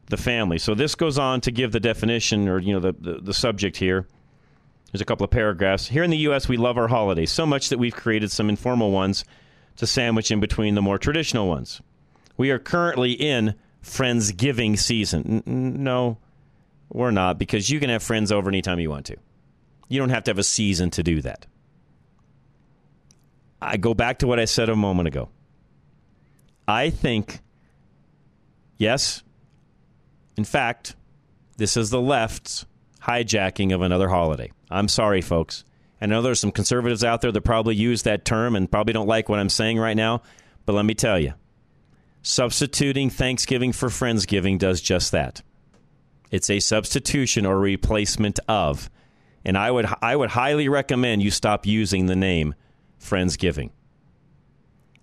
the 0.08 0.16
family. 0.16 0.58
So 0.58 0.74
this 0.74 0.94
goes 0.94 1.18
on 1.18 1.40
to 1.42 1.50
give 1.50 1.72
the 1.72 1.80
definition 1.80 2.48
or, 2.48 2.58
you 2.58 2.72
know, 2.72 2.80
the, 2.80 2.92
the, 2.98 3.20
the 3.20 3.34
subject 3.34 3.76
here. 3.76 4.06
There's 4.92 5.00
a 5.00 5.04
couple 5.04 5.24
of 5.24 5.30
paragraphs. 5.30 5.88
Here 5.88 6.04
in 6.04 6.10
the 6.10 6.16
U.S., 6.18 6.48
we 6.48 6.56
love 6.56 6.78
our 6.78 6.88
holidays 6.88 7.30
so 7.30 7.44
much 7.44 7.68
that 7.68 7.78
we've 7.78 7.94
created 7.94 8.30
some 8.30 8.48
informal 8.48 8.92
ones 8.92 9.24
to 9.76 9.86
sandwich 9.86 10.30
in 10.30 10.40
between 10.40 10.74
the 10.74 10.82
more 10.82 10.98
traditional 10.98 11.48
ones. 11.48 11.82
We 12.36 12.50
are 12.50 12.58
currently 12.58 13.12
in 13.12 13.54
Friendsgiving 13.82 14.78
season. 14.78 15.42
N- 15.46 15.82
no, 15.82 16.18
we're 16.88 17.10
not, 17.10 17.38
because 17.38 17.68
you 17.68 17.80
can 17.80 17.90
have 17.90 18.02
friends 18.02 18.32
over 18.32 18.48
anytime 18.48 18.78
you 18.78 18.90
want 18.90 19.06
to. 19.06 19.16
You 19.88 19.98
don't 19.98 20.10
have 20.10 20.24
to 20.24 20.30
have 20.30 20.38
a 20.38 20.44
season 20.44 20.90
to 20.92 21.02
do 21.02 21.22
that. 21.22 21.46
I 23.60 23.76
go 23.76 23.94
back 23.94 24.18
to 24.18 24.26
what 24.26 24.38
I 24.38 24.44
said 24.44 24.68
a 24.68 24.76
moment 24.76 25.08
ago. 25.08 25.28
I 26.68 26.90
think, 26.90 27.40
yes, 28.76 29.22
in 30.36 30.44
fact, 30.44 30.96
this 31.56 31.76
is 31.76 31.90
the 31.90 32.00
left's 32.00 32.66
hijacking 33.02 33.74
of 33.74 33.82
another 33.82 34.08
holiday. 34.08 34.50
I'm 34.70 34.88
sorry, 34.88 35.20
folks. 35.20 35.64
I 36.00 36.06
know 36.06 36.20
there's 36.20 36.40
some 36.40 36.52
conservatives 36.52 37.04
out 37.04 37.22
there 37.22 37.32
that 37.32 37.40
probably 37.42 37.74
use 37.74 38.02
that 38.02 38.24
term 38.24 38.54
and 38.56 38.70
probably 38.70 38.92
don't 38.92 39.06
like 39.06 39.28
what 39.28 39.38
I'm 39.38 39.48
saying 39.48 39.78
right 39.78 39.96
now, 39.96 40.22
but 40.66 40.74
let 40.74 40.84
me 40.84 40.94
tell 40.94 41.18
you 41.18 41.32
substituting 42.22 43.08
Thanksgiving 43.08 43.72
for 43.72 43.88
Friendsgiving 43.88 44.58
does 44.58 44.80
just 44.80 45.12
that. 45.12 45.42
It's 46.30 46.50
a 46.50 46.58
substitution 46.58 47.46
or 47.46 47.58
replacement 47.58 48.40
of. 48.48 48.90
And 49.46 49.56
I 49.56 49.70
would 49.70 49.86
I 50.02 50.16
would 50.16 50.30
highly 50.30 50.68
recommend 50.68 51.22
you 51.22 51.30
stop 51.30 51.66
using 51.66 52.06
the 52.06 52.16
name 52.16 52.56
Friendsgiving. 53.00 53.70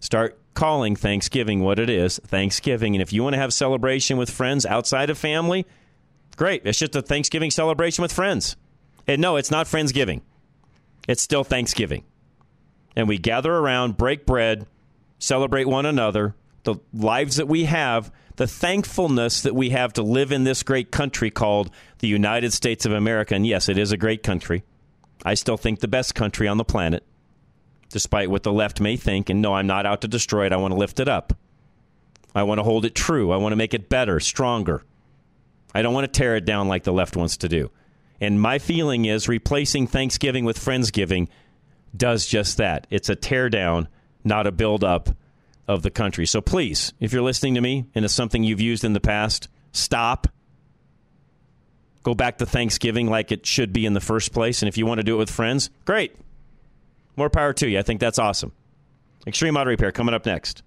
Start 0.02 0.38
calling 0.54 0.98
Thanksgiving 0.98 1.62
what 1.62 1.80
it 1.80 1.90
is, 1.90 2.20
Thanksgiving. 2.28 2.94
And 2.94 3.02
if 3.02 3.14
you 3.14 3.24
want 3.24 3.36
to 3.36 3.40
have 3.40 3.54
celebration 3.54 4.18
with 4.18 4.30
friends 4.30 4.66
outside 4.66 5.10
of 5.10 5.18
family, 5.18 5.66
great. 6.36 6.64
It's 6.66 6.78
just 6.78 6.94
a 6.98 7.02
Thanksgiving 7.02 7.52
celebration 7.52 8.02
with 8.02 8.12
friends. 8.12 8.58
And 9.08 9.22
no, 9.22 9.38
it's 9.38 9.50
not 9.50 9.66
Friendsgiving. 9.66 10.22
It's 11.08 11.22
still 11.22 11.46
Thanksgiving. 11.46 12.04
And 12.98 13.08
we 13.08 13.18
gather 13.18 13.54
around, 13.54 13.96
break 13.96 14.26
bread, 14.26 14.68
celebrate 15.20 15.68
one 15.68 15.86
another, 15.86 16.36
the 16.64 16.76
lives 16.94 17.38
that 17.38 17.48
we 17.48 17.64
have, 17.64 18.12
the 18.36 18.48
thankfulness 18.48 19.42
that 19.42 19.56
we 19.56 19.70
have 19.70 19.94
to 19.94 20.04
live 20.04 20.34
in 20.34 20.44
this 20.44 20.64
great 20.64 20.92
country 20.92 21.32
called 21.32 21.72
the 22.04 22.10
United 22.10 22.52
States 22.52 22.86
of 22.86 22.92
America. 22.92 23.34
And 23.34 23.48
yes, 23.48 23.70
it 23.70 23.78
is 23.78 23.94
a 23.94 23.98
great 23.98 24.24
country. 24.24 24.64
I 25.24 25.36
still 25.36 25.56
think 25.56 25.80
the 25.80 25.88
best 25.88 26.14
country 26.14 26.50
on 26.50 26.58
the 26.58 26.66
planet, 26.66 27.06
despite 27.88 28.30
what 28.30 28.44
the 28.44 28.52
left 28.52 28.82
may 28.82 28.98
think. 28.98 29.30
And 29.30 29.42
no, 29.42 29.54
I'm 29.54 29.68
not 29.68 29.86
out 29.86 30.02
to 30.02 30.10
destroy 30.10 30.46
it. 30.46 30.52
I 30.52 30.58
want 30.58 30.74
to 30.74 30.78
lift 30.78 31.00
it 31.00 31.08
up. 31.08 31.32
I 32.36 32.44
want 32.44 32.60
to 32.60 32.64
hold 32.64 32.84
it 32.84 32.94
true. 32.94 33.32
I 33.32 33.38
want 33.38 33.54
to 33.54 33.56
make 33.56 33.74
it 33.74 33.88
better, 33.88 34.20
stronger. 34.20 34.84
I 35.74 35.82
don't 35.82 35.94
want 35.94 36.04
to 36.04 36.20
tear 36.20 36.36
it 36.36 36.44
down 36.44 36.68
like 36.68 36.84
the 36.84 36.92
left 36.92 37.16
wants 37.16 37.38
to 37.38 37.48
do. 37.48 37.72
And 38.20 38.42
my 38.42 38.60
feeling 38.60 39.06
is 39.06 39.30
replacing 39.30 39.88
Thanksgiving 39.88 40.44
with 40.44 40.60
Friendsgiving 40.60 41.30
does 41.96 42.28
just 42.28 42.58
that. 42.58 42.86
It's 42.90 43.08
a 43.08 43.16
tear 43.16 43.50
down, 43.50 43.88
not 44.26 44.46
a 44.46 44.52
build 44.52 44.84
up 44.84 45.10
of 45.70 45.84
the 45.84 45.90
country. 45.90 46.26
So 46.26 46.42
please, 46.42 46.92
if 47.00 47.14
you're 47.14 47.22
listening 47.22 47.56
to 47.56 47.62
me 47.62 47.86
and 47.96 48.04
it's 48.04 48.14
something 48.14 48.44
you've 48.44 48.60
used 48.60 48.84
in 48.84 48.92
the 48.92 49.00
past, 49.00 49.48
stop. 49.72 50.28
Go 52.04 52.14
back 52.14 52.38
to 52.40 52.46
Thanksgiving 52.46 53.10
like 53.10 53.32
it 53.32 53.46
should 53.46 53.72
be 53.74 53.86
in 53.86 53.94
the 53.94 54.02
first 54.02 54.34
place. 54.34 54.62
And 54.62 54.70
if 54.70 54.78
you 54.78 54.86
want 54.86 55.00
to 55.00 55.04
do 55.04 55.16
it 55.16 55.20
with 55.20 55.32
friends, 55.32 55.70
great. 55.86 56.16
More 57.16 57.30
power 57.30 57.54
to 57.54 57.68
you. 57.68 57.80
I 57.80 57.82
think 57.82 58.00
that's 58.00 58.20
awesome. 58.20 58.52
Extreme 59.26 59.56
Auto 59.56 59.70
Repair 59.70 59.92
coming 59.92 60.14
up 60.14 60.26
next. 60.26 60.64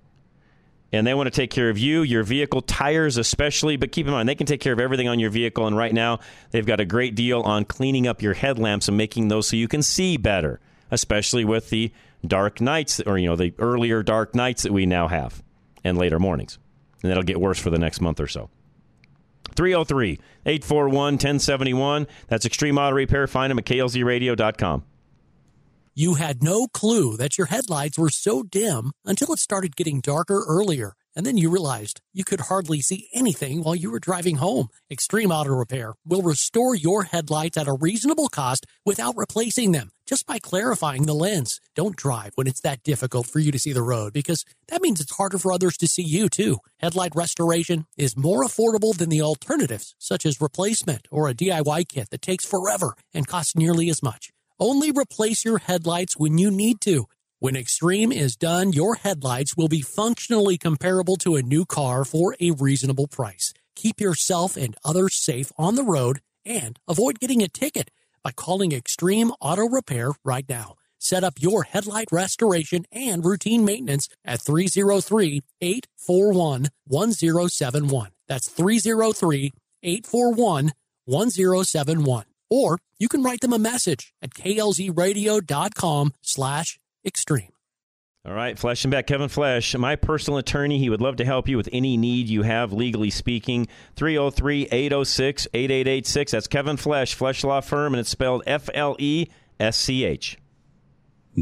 And 0.92 1.06
they 1.06 1.14
want 1.14 1.26
to 1.26 1.32
take 1.32 1.50
care 1.50 1.68
of 1.68 1.78
you, 1.78 2.02
your 2.02 2.22
vehicle, 2.22 2.62
tires 2.62 3.18
especially. 3.18 3.76
But 3.76 3.92
keep 3.92 4.06
in 4.06 4.12
mind, 4.12 4.28
they 4.28 4.34
can 4.34 4.46
take 4.46 4.60
care 4.60 4.72
of 4.72 4.80
everything 4.80 5.08
on 5.08 5.18
your 5.18 5.30
vehicle. 5.30 5.66
And 5.66 5.76
right 5.76 5.92
now, 5.92 6.20
they've 6.52 6.64
got 6.64 6.80
a 6.80 6.84
great 6.84 7.14
deal 7.14 7.42
on 7.42 7.64
cleaning 7.64 8.06
up 8.06 8.22
your 8.22 8.34
headlamps 8.34 8.88
and 8.88 8.96
making 8.96 9.28
those 9.28 9.48
so 9.48 9.56
you 9.56 9.68
can 9.68 9.82
see 9.82 10.16
better, 10.16 10.60
especially 10.90 11.44
with 11.44 11.70
the 11.70 11.92
dark 12.26 12.60
nights 12.60 13.00
or, 13.00 13.18
you 13.18 13.28
know, 13.28 13.36
the 13.36 13.52
earlier 13.58 14.02
dark 14.02 14.34
nights 14.34 14.62
that 14.62 14.72
we 14.72 14.86
now 14.86 15.08
have 15.08 15.42
and 15.84 15.98
later 15.98 16.18
mornings. 16.18 16.58
And 17.02 17.10
that'll 17.10 17.24
get 17.24 17.40
worse 17.40 17.58
for 17.58 17.70
the 17.70 17.78
next 17.78 18.00
month 18.00 18.20
or 18.20 18.28
so. 18.28 18.48
303 19.56 20.20
841 20.44 20.92
1071. 21.14 22.06
That's 22.28 22.46
Extreme 22.46 22.78
Auto 22.78 22.94
Repair. 22.94 23.26
Find 23.26 23.50
them 23.50 23.58
at 23.58 23.64
klzradio.com. 23.64 24.84
You 25.94 26.14
had 26.14 26.42
no 26.42 26.66
clue 26.66 27.16
that 27.16 27.38
your 27.38 27.46
headlights 27.46 27.98
were 27.98 28.10
so 28.10 28.42
dim 28.42 28.92
until 29.06 29.32
it 29.32 29.38
started 29.38 29.76
getting 29.76 30.00
darker 30.02 30.44
earlier. 30.46 30.92
And 31.16 31.24
then 31.24 31.38
you 31.38 31.48
realized 31.48 32.02
you 32.12 32.24
could 32.24 32.40
hardly 32.40 32.82
see 32.82 33.08
anything 33.14 33.62
while 33.62 33.74
you 33.74 33.90
were 33.90 33.98
driving 33.98 34.36
home. 34.36 34.68
Extreme 34.90 35.32
Auto 35.32 35.50
Repair 35.50 35.94
will 36.04 36.20
restore 36.20 36.74
your 36.74 37.04
headlights 37.04 37.56
at 37.56 37.66
a 37.66 37.72
reasonable 37.72 38.28
cost 38.28 38.66
without 38.84 39.16
replacing 39.16 39.72
them, 39.72 39.90
just 40.06 40.26
by 40.26 40.38
clarifying 40.38 41.06
the 41.06 41.14
lens. 41.14 41.58
Don't 41.74 41.96
drive 41.96 42.32
when 42.34 42.46
it's 42.46 42.60
that 42.60 42.82
difficult 42.82 43.26
for 43.26 43.38
you 43.38 43.50
to 43.50 43.58
see 43.58 43.72
the 43.72 43.82
road 43.82 44.12
because 44.12 44.44
that 44.68 44.82
means 44.82 45.00
it's 45.00 45.16
harder 45.16 45.38
for 45.38 45.52
others 45.52 45.78
to 45.78 45.88
see 45.88 46.02
you 46.02 46.28
too. 46.28 46.58
Headlight 46.80 47.16
restoration 47.16 47.86
is 47.96 48.14
more 48.14 48.44
affordable 48.44 48.94
than 48.94 49.08
the 49.08 49.22
alternatives, 49.22 49.94
such 49.98 50.26
as 50.26 50.40
replacement 50.40 51.08
or 51.10 51.28
a 51.28 51.34
DIY 51.34 51.88
kit 51.88 52.10
that 52.10 52.20
takes 52.20 52.44
forever 52.44 52.94
and 53.14 53.26
costs 53.26 53.56
nearly 53.56 53.88
as 53.88 54.02
much. 54.02 54.30
Only 54.58 54.90
replace 54.90 55.44
your 55.44 55.58
headlights 55.58 56.16
when 56.16 56.38
you 56.38 56.50
need 56.50 56.80
to. 56.82 57.06
When 57.38 57.54
Extreme 57.54 58.12
is 58.12 58.34
done, 58.34 58.72
your 58.72 58.94
headlights 58.94 59.58
will 59.58 59.68
be 59.68 59.82
functionally 59.82 60.56
comparable 60.56 61.16
to 61.16 61.36
a 61.36 61.42
new 61.42 61.66
car 61.66 62.02
for 62.06 62.34
a 62.40 62.52
reasonable 62.52 63.08
price. 63.08 63.52
Keep 63.74 64.00
yourself 64.00 64.56
and 64.56 64.74
others 64.82 65.22
safe 65.22 65.52
on 65.58 65.74
the 65.74 65.82
road 65.82 66.20
and 66.46 66.78
avoid 66.88 67.20
getting 67.20 67.42
a 67.42 67.48
ticket 67.48 67.90
by 68.24 68.32
calling 68.32 68.72
Extreme 68.72 69.32
Auto 69.38 69.68
Repair 69.68 70.12
right 70.24 70.48
now. 70.48 70.76
Set 70.98 71.22
up 71.24 71.34
your 71.38 71.64
headlight 71.64 72.08
restoration 72.10 72.86
and 72.90 73.22
routine 73.22 73.66
maintenance 73.66 74.08
at 74.24 74.40
303 74.40 75.42
841 75.60 76.68
1071. 76.86 78.10
That's 78.28 78.48
303 78.48 79.52
841 79.82 80.72
1071. 81.04 82.24
Or 82.48 82.78
you 82.98 83.08
can 83.08 83.22
write 83.22 83.42
them 83.42 83.52
a 83.52 83.58
message 83.58 84.14
at 84.22 84.30
klzradio.com 84.30 86.14
slash 86.22 86.78
extreme. 87.06 87.52
All 88.26 88.34
right, 88.34 88.58
Flesch 88.58 88.84
and 88.84 88.90
Beck, 88.90 89.06
Kevin 89.06 89.28
Flesch, 89.28 89.78
my 89.78 89.94
personal 89.94 90.38
attorney. 90.38 90.80
He 90.80 90.90
would 90.90 91.00
love 91.00 91.14
to 91.16 91.24
help 91.24 91.48
you 91.48 91.56
with 91.56 91.68
any 91.72 91.96
need 91.96 92.28
you 92.28 92.42
have, 92.42 92.72
legally 92.72 93.10
speaking. 93.10 93.68
303 93.94 94.66
806 94.72 95.46
8886. 95.54 96.32
That's 96.32 96.48
Kevin 96.48 96.76
Flesch, 96.76 97.14
Flesch 97.14 97.44
Law 97.44 97.60
Firm, 97.60 97.94
and 97.94 98.00
it's 98.00 98.10
spelled 98.10 98.42
F 98.44 98.68
L 98.74 98.96
E 98.98 99.28
S 99.60 99.76
C 99.76 100.04
H. 100.04 100.38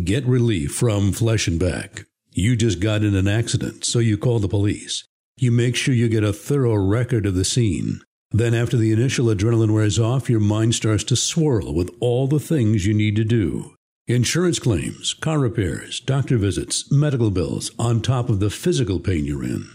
Get 0.05 0.27
relief 0.27 0.73
from 0.73 1.13
Flesch 1.13 1.49
and 1.49 1.59
Back. 1.59 2.05
You 2.33 2.55
just 2.55 2.81
got 2.81 3.03
in 3.03 3.15
an 3.15 3.29
accident, 3.29 3.87
so 3.87 3.99
you 3.99 4.19
call 4.19 4.41
the 4.41 4.49
police. 4.49 5.07
You 5.39 5.53
make 5.53 5.77
sure 5.77 5.95
you 5.95 6.09
get 6.11 6.25
a 6.25 6.33
thorough 6.35 6.75
record 6.75 7.25
of 7.25 7.35
the 7.35 7.45
scene. 7.45 8.01
Then, 8.31 8.53
after 8.53 8.77
the 8.77 8.93
initial 8.93 9.27
adrenaline 9.27 9.73
wears 9.73 9.99
off, 9.99 10.29
your 10.29 10.41
mind 10.41 10.75
starts 10.75 11.05
to 11.05 11.17
swirl 11.17 11.73
with 11.73 11.91
all 12.01 12.27
the 12.27 12.41
things 12.41 12.85
you 12.85 12.93
need 12.93 13.17
to 13.17 13.25
do. 13.25 13.74
Insurance 14.07 14.59
claims, 14.59 15.15
car 15.15 15.39
repairs, 15.39 15.99
doctor 15.99 16.37
visits, 16.37 16.93
medical 16.93 17.31
bills, 17.31 17.71
on 17.79 18.03
top 18.03 18.29
of 18.29 18.39
the 18.39 18.51
physical 18.51 19.01
pain 19.01 19.25
you're 19.25 19.43
in. 19.43 19.67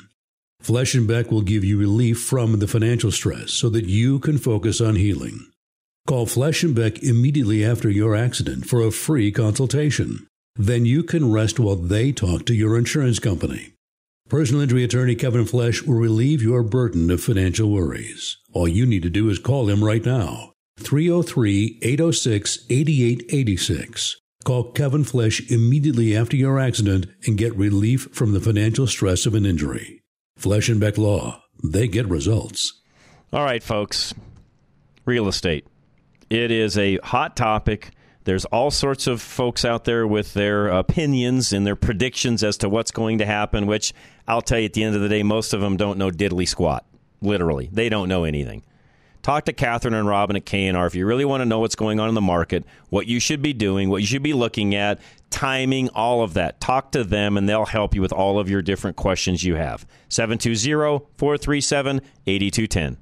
Flesch 0.61 0.93
and 0.93 1.07
Beck 1.07 1.31
will 1.31 1.41
give 1.41 1.63
you 1.63 1.79
relief 1.79 2.19
from 2.21 2.59
the 2.59 2.67
financial 2.67 3.11
stress 3.11 3.51
so 3.51 3.69
that 3.69 3.85
you 3.85 4.19
can 4.19 4.37
focus 4.37 4.81
on 4.81 4.97
healing. 4.97 5.47
Call 6.05 6.27
Flesch 6.27 6.61
and 6.61 6.75
Beck 6.75 7.01
immediately 7.01 7.65
after 7.65 7.89
your 7.89 8.15
accident 8.15 8.67
for 8.67 8.81
a 8.81 8.91
free 8.91 9.31
consultation. 9.31 10.27
Then 10.55 10.85
you 10.85 11.01
can 11.01 11.31
rest 11.31 11.59
while 11.59 11.75
they 11.75 12.11
talk 12.11 12.45
to 12.45 12.53
your 12.53 12.77
insurance 12.77 13.17
company. 13.17 13.73
Personal 14.27 14.61
injury 14.61 14.83
attorney 14.83 15.15
Kevin 15.15 15.45
Flesch 15.45 15.81
will 15.81 15.95
relieve 15.95 16.43
your 16.43 16.61
burden 16.61 17.09
of 17.09 17.23
financial 17.23 17.71
worries. 17.71 18.37
All 18.53 18.67
you 18.67 18.85
need 18.85 19.01
to 19.01 19.09
do 19.09 19.27
is 19.29 19.39
call 19.39 19.69
him 19.69 19.83
right 19.83 20.05
now. 20.05 20.53
303 20.79 21.79
806 21.81 22.65
8886. 22.69 24.17
Call 24.45 24.71
Kevin 24.71 25.03
Flesch 25.03 25.51
immediately 25.51 26.15
after 26.15 26.37
your 26.37 26.59
accident 26.59 27.07
and 27.27 27.37
get 27.37 27.55
relief 27.55 28.07
from 28.13 28.31
the 28.31 28.39
financial 28.39 28.87
stress 28.87 29.25
of 29.25 29.35
an 29.35 29.45
injury. 29.45 30.01
Flesch 30.37 30.69
and 30.69 30.79
Beck 30.79 30.97
Law, 30.97 31.43
they 31.63 31.87
get 31.87 32.07
results. 32.07 32.81
All 33.33 33.43
right, 33.43 33.61
folks. 33.61 34.13
Real 35.05 35.27
estate. 35.27 35.67
It 36.29 36.51
is 36.51 36.77
a 36.77 36.97
hot 37.03 37.35
topic. 37.35 37.91
There's 38.23 38.45
all 38.45 38.71
sorts 38.71 39.07
of 39.07 39.21
folks 39.21 39.65
out 39.65 39.85
there 39.85 40.07
with 40.07 40.33
their 40.33 40.67
opinions 40.67 41.51
and 41.51 41.65
their 41.65 41.75
predictions 41.75 42.43
as 42.43 42.57
to 42.57 42.69
what's 42.69 42.91
going 42.91 43.17
to 43.17 43.25
happen, 43.25 43.65
which 43.65 43.93
I'll 44.27 44.41
tell 44.41 44.59
you 44.59 44.65
at 44.65 44.73
the 44.73 44.83
end 44.83 44.95
of 44.95 45.01
the 45.01 45.09
day, 45.09 45.23
most 45.23 45.53
of 45.53 45.61
them 45.61 45.77
don't 45.77 45.97
know 45.97 46.11
diddly 46.11 46.47
squat. 46.47 46.85
Literally. 47.21 47.69
They 47.71 47.89
don't 47.89 48.07
know 48.07 48.23
anything. 48.23 48.63
Talk 49.29 49.45
to 49.45 49.53
Catherine 49.53 49.93
and 49.93 50.07
Robin 50.07 50.35
at 50.35 50.47
K&R 50.47 50.87
if 50.87 50.95
you 50.95 51.05
really 51.05 51.23
want 51.23 51.41
to 51.41 51.45
know 51.45 51.59
what's 51.59 51.75
going 51.75 51.99
on 51.99 52.09
in 52.09 52.15
the 52.15 52.19
market, 52.19 52.65
what 52.89 53.05
you 53.05 53.19
should 53.19 53.43
be 53.43 53.53
doing, 53.53 53.91
what 53.91 54.01
you 54.01 54.07
should 54.07 54.23
be 54.23 54.33
looking 54.33 54.73
at, 54.73 54.99
timing, 55.29 55.87
all 55.89 56.23
of 56.23 56.33
that. 56.33 56.59
Talk 56.59 56.91
to 56.93 57.03
them 57.03 57.37
and 57.37 57.47
they'll 57.47 57.67
help 57.67 57.93
you 57.93 58.01
with 58.01 58.11
all 58.11 58.39
of 58.39 58.49
your 58.49 58.63
different 58.63 58.97
questions 58.97 59.43
you 59.43 59.53
have. 59.53 59.85
720-437-8210. 60.09 62.97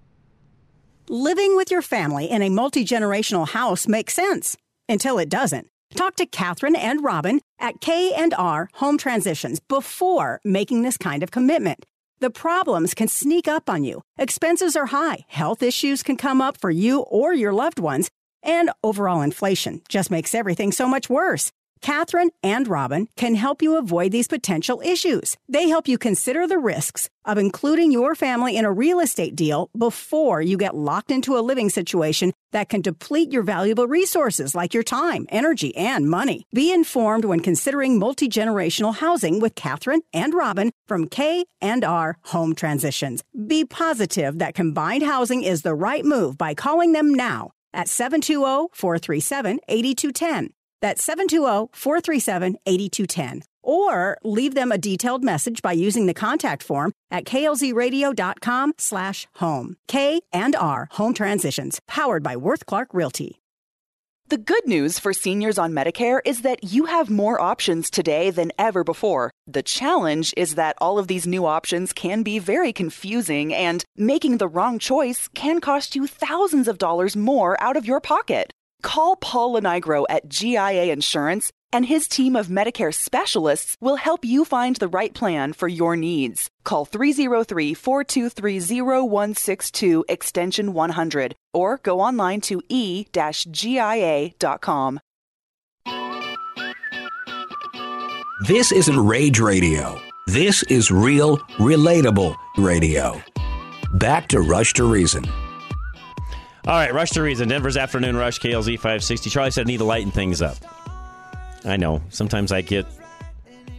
Living 1.07 1.55
with 1.55 1.71
your 1.71 1.81
family 1.81 2.25
in 2.25 2.41
a 2.41 2.49
multi 2.49 2.83
generational 2.83 3.47
house 3.47 3.87
makes 3.87 4.13
sense 4.13 4.57
until 4.89 5.19
it 5.19 5.29
doesn't. 5.29 5.69
Talk 5.95 6.17
to 6.17 6.25
Catherine 6.25 6.75
and 6.75 7.05
Robin 7.05 7.39
at 7.57 7.79
K&R 7.79 8.69
Home 8.73 8.97
Transitions 8.97 9.61
before 9.61 10.41
making 10.43 10.81
this 10.81 10.97
kind 10.97 11.23
of 11.23 11.31
commitment. 11.31 11.85
The 12.19 12.31
problems 12.31 12.95
can 12.95 13.07
sneak 13.07 13.47
up 13.47 13.69
on 13.69 13.83
you. 13.83 14.01
Expenses 14.17 14.75
are 14.75 14.87
high, 14.87 15.25
health 15.27 15.61
issues 15.61 16.01
can 16.01 16.17
come 16.17 16.41
up 16.41 16.59
for 16.59 16.71
you 16.71 17.01
or 17.01 17.31
your 17.31 17.53
loved 17.53 17.79
ones, 17.79 18.09
and 18.41 18.71
overall 18.83 19.21
inflation 19.21 19.81
just 19.87 20.09
makes 20.09 20.33
everything 20.33 20.71
so 20.71 20.87
much 20.87 21.09
worse. 21.09 21.51
Catherine 21.81 22.29
and 22.43 22.67
Robin 22.67 23.07
can 23.15 23.35
help 23.35 23.61
you 23.61 23.77
avoid 23.77 24.11
these 24.11 24.27
potential 24.27 24.81
issues. 24.83 25.37
They 25.47 25.69
help 25.69 25.87
you 25.87 25.97
consider 25.97 26.45
the 26.47 26.59
risks 26.59 27.09
of 27.25 27.37
including 27.37 27.91
your 27.91 28.15
family 28.15 28.57
in 28.57 28.65
a 28.65 28.71
real 28.71 28.99
estate 28.99 29.35
deal 29.35 29.69
before 29.77 30.41
you 30.41 30.57
get 30.57 30.75
locked 30.75 31.11
into 31.11 31.37
a 31.37 31.41
living 31.41 31.69
situation 31.69 32.33
that 32.51 32.69
can 32.69 32.81
deplete 32.81 33.31
your 33.31 33.43
valuable 33.43 33.87
resources 33.87 34.55
like 34.55 34.73
your 34.73 34.81
time, 34.83 35.27
energy, 35.29 35.75
and 35.75 36.09
money. 36.09 36.47
Be 36.53 36.73
informed 36.73 37.25
when 37.25 37.41
considering 37.41 37.99
multi-generational 37.99 38.95
housing 38.95 39.39
with 39.39 39.55
Catherine 39.55 40.01
and 40.13 40.33
Robin 40.33 40.71
from 40.87 41.07
K 41.07 41.45
and 41.61 41.83
R 41.83 42.17
Home 42.25 42.55
Transitions. 42.55 43.23
Be 43.45 43.65
positive 43.65 44.39
that 44.39 44.55
combined 44.55 45.03
housing 45.03 45.43
is 45.43 45.61
the 45.61 45.75
right 45.75 46.05
move 46.05 46.37
by 46.37 46.53
calling 46.53 46.93
them 46.93 47.13
now 47.13 47.51
at 47.73 47.87
720-437-8210. 47.87 50.47
That's 50.81 51.07
720-437-8210. 51.07 53.43
Or 53.63 54.17
leave 54.23 54.55
them 54.55 54.71
a 54.71 54.77
detailed 54.77 55.23
message 55.23 55.61
by 55.61 55.73
using 55.73 56.05
the 56.05 56.13
contact 56.13 56.63
form 56.63 56.93
at 57.11 57.25
klzradio.com 57.25 58.73
slash 58.77 59.27
home. 59.35 59.75
K 59.87 60.21
and 60.31 60.55
R 60.55 60.87
Home 60.91 61.13
Transitions, 61.13 61.81
powered 61.87 62.23
by 62.23 62.37
Worth 62.37 62.65
Clark 62.65 62.93
Realty. 62.93 63.41
The 64.29 64.37
good 64.37 64.67
news 64.67 64.99
for 64.99 65.13
seniors 65.13 65.57
on 65.57 65.71
Medicare 65.71 66.19
is 66.25 66.41
that 66.41 66.61
you 66.61 66.83
have 66.83 67.09
more 67.09 67.39
options 67.39 67.89
today 67.89 68.29
than 68.29 68.51
ever 68.59 68.83
before. 68.83 69.31
The 69.47 69.63
challenge 69.63 70.33
is 70.35 70.55
that 70.55 70.75
all 70.81 70.99
of 70.99 71.07
these 71.07 71.25
new 71.25 71.45
options 71.45 71.93
can 71.93 72.23
be 72.23 72.37
very 72.37 72.73
confusing, 72.73 73.53
and 73.53 73.85
making 73.95 74.37
the 74.37 74.49
wrong 74.49 74.79
choice 74.79 75.29
can 75.29 75.61
cost 75.61 75.95
you 75.95 76.07
thousands 76.07 76.67
of 76.67 76.77
dollars 76.77 77.15
more 77.15 77.55
out 77.63 77.77
of 77.77 77.85
your 77.85 78.01
pocket. 78.01 78.51
Call 78.81 79.15
Paul 79.15 79.55
Lenigro 79.55 80.05
at 80.09 80.27
GIA 80.29 80.91
Insurance, 80.91 81.51
and 81.73 81.85
his 81.85 82.07
team 82.07 82.35
of 82.35 82.47
Medicare 82.47 82.93
specialists 82.93 83.75
will 83.81 83.97
help 83.97 84.23
you 84.23 84.45
find 84.45 84.75
the 84.77 84.87
right 84.87 85.13
plan 85.13 85.53
for 85.53 85.67
your 85.67 85.95
needs. 85.95 86.49
Call 86.63 86.85
303 86.85 87.73
423 87.73 88.59
0162 88.81 90.05
extension 90.07 90.73
100 90.73 91.35
or 91.53 91.77
go 91.83 91.99
online 91.99 92.41
to 92.41 92.61
e-gia.com. 92.69 94.19
This 98.47 98.71
isn't 98.71 98.99
rage 98.99 99.39
radio. 99.39 99.99
This 100.27 100.61
is 100.63 100.91
real, 100.91 101.37
relatable 101.57 102.35
radio. 102.57 103.19
Back 103.93 104.27
to 104.27 104.41
Rush 104.41 104.73
to 104.73 104.83
Reason. 104.83 105.23
All 106.67 106.73
right, 106.73 106.93
Rush 106.93 107.11
to 107.11 107.21
Reason. 107.21 107.47
Denver's 107.47 107.77
Afternoon 107.77 108.17
Rush, 108.17 108.41
KLZ 108.41 108.75
560. 108.75 109.29
Charlie 109.29 109.51
said 109.51 109.65
I 109.65 109.71
need 109.71 109.77
to 109.77 109.85
lighten 109.85 110.11
things 110.11 110.41
up. 110.41 110.57
I 111.63 111.77
know. 111.77 112.01
Sometimes 112.09 112.51
I 112.51 112.59
get, 112.59 112.85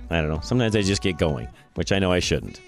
I 0.08 0.22
don't 0.22 0.30
know, 0.30 0.40
sometimes 0.40 0.74
I 0.74 0.80
just 0.80 1.02
get 1.02 1.18
going, 1.18 1.48
which 1.74 1.92
I 1.92 1.98
know 1.98 2.10
I 2.10 2.20
shouldn't. 2.20 2.62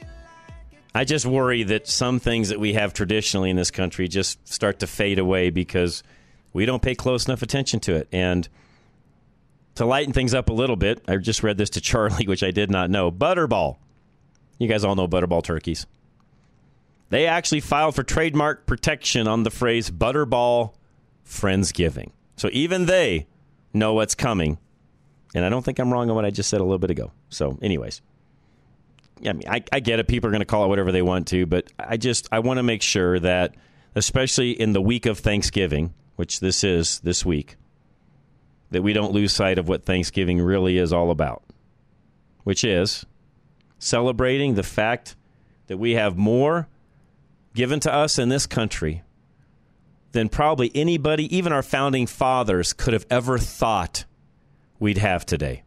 I 0.94 1.04
just 1.04 1.24
worry 1.24 1.62
that 1.62 1.88
some 1.88 2.20
things 2.20 2.50
that 2.50 2.60
we 2.60 2.74
have 2.74 2.92
traditionally 2.92 3.48
in 3.48 3.56
this 3.56 3.70
country 3.70 4.08
just 4.08 4.46
start 4.46 4.80
to 4.80 4.86
fade 4.86 5.18
away 5.18 5.48
because 5.48 6.02
we 6.52 6.66
don't 6.66 6.82
pay 6.82 6.94
close 6.94 7.26
enough 7.26 7.40
attention 7.40 7.80
to 7.80 7.94
it. 7.94 8.06
And 8.12 8.46
to 9.76 9.86
lighten 9.86 10.12
things 10.12 10.34
up 10.34 10.50
a 10.50 10.52
little 10.52 10.76
bit, 10.76 11.02
I 11.08 11.16
just 11.16 11.42
read 11.42 11.56
this 11.56 11.70
to 11.70 11.80
Charlie, 11.80 12.26
which 12.28 12.42
I 12.42 12.50
did 12.50 12.70
not 12.70 12.90
know. 12.90 13.10
Butterball. 13.10 13.78
You 14.58 14.68
guys 14.68 14.84
all 14.84 14.96
know 14.96 15.08
Butterball 15.08 15.42
turkeys. 15.42 15.86
They 17.10 17.26
actually 17.26 17.60
filed 17.60 17.94
for 17.94 18.02
trademark 18.02 18.66
protection 18.66 19.28
on 19.28 19.42
the 19.42 19.50
phrase 19.50 19.90
Butterball 19.90 20.74
Friendsgiving. 21.26 22.12
So 22.36 22.48
even 22.52 22.86
they 22.86 23.26
know 23.74 23.94
what's 23.94 24.14
coming. 24.14 24.58
And 25.34 25.44
I 25.44 25.48
don't 25.48 25.64
think 25.64 25.78
I'm 25.78 25.92
wrong 25.92 26.08
on 26.08 26.16
what 26.16 26.24
I 26.24 26.30
just 26.30 26.48
said 26.48 26.60
a 26.60 26.64
little 26.64 26.78
bit 26.78 26.90
ago. 26.90 27.12
So, 27.28 27.58
anyways, 27.62 28.00
I 29.24 29.32
mean, 29.32 29.44
I, 29.48 29.62
I 29.72 29.80
get 29.80 29.98
it. 29.98 30.08
People 30.08 30.28
are 30.28 30.32
going 30.32 30.40
to 30.40 30.46
call 30.46 30.64
it 30.64 30.68
whatever 30.68 30.90
they 30.90 31.02
want 31.02 31.28
to, 31.28 31.46
but 31.46 31.70
I 31.78 31.96
just 31.96 32.28
I 32.32 32.40
want 32.40 32.58
to 32.58 32.62
make 32.62 32.82
sure 32.82 33.18
that, 33.20 33.54
especially 33.94 34.52
in 34.52 34.72
the 34.72 34.80
week 34.80 35.06
of 35.06 35.18
Thanksgiving, 35.18 35.94
which 36.16 36.40
this 36.40 36.64
is 36.64 37.00
this 37.00 37.24
week, 37.24 37.56
that 38.70 38.82
we 38.82 38.92
don't 38.92 39.12
lose 39.12 39.32
sight 39.32 39.58
of 39.58 39.68
what 39.68 39.84
Thanksgiving 39.84 40.40
really 40.40 40.78
is 40.78 40.92
all 40.92 41.10
about, 41.10 41.42
which 42.44 42.64
is 42.64 43.04
celebrating 43.78 44.54
the 44.54 44.62
fact 44.62 45.16
that 45.68 45.78
we 45.78 45.92
have 45.92 46.16
more 46.16 46.68
given 47.54 47.80
to 47.80 47.92
us 47.92 48.18
in 48.18 48.28
this 48.28 48.46
country 48.46 49.02
than 50.12 50.28
probably 50.28 50.70
anybody, 50.74 51.34
even 51.34 51.52
our 51.52 51.62
founding 51.62 52.06
fathers, 52.06 52.72
could 52.72 52.92
have 52.92 53.06
ever 53.10 53.38
thought 53.38 54.04
we'd 54.78 54.98
have 54.98 55.24
today. 55.24 55.62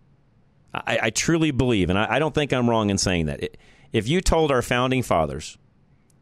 I, 0.74 1.00
I 1.04 1.10
truly 1.12 1.52
believe, 1.52 1.90
and 1.90 2.00
I, 2.00 2.16
I, 2.16 2.20
don't 2.20 2.34
think 2.34 2.52
I'm 2.52 2.70
wrong 2.70 2.90
in 2.90 2.98
saying 2.98 3.28
that. 3.28 3.58
If 3.92 4.08
you 4.08 4.22
told 4.22 4.52
our 4.52 4.64
founding 4.64 5.04
fathers, 5.04 5.58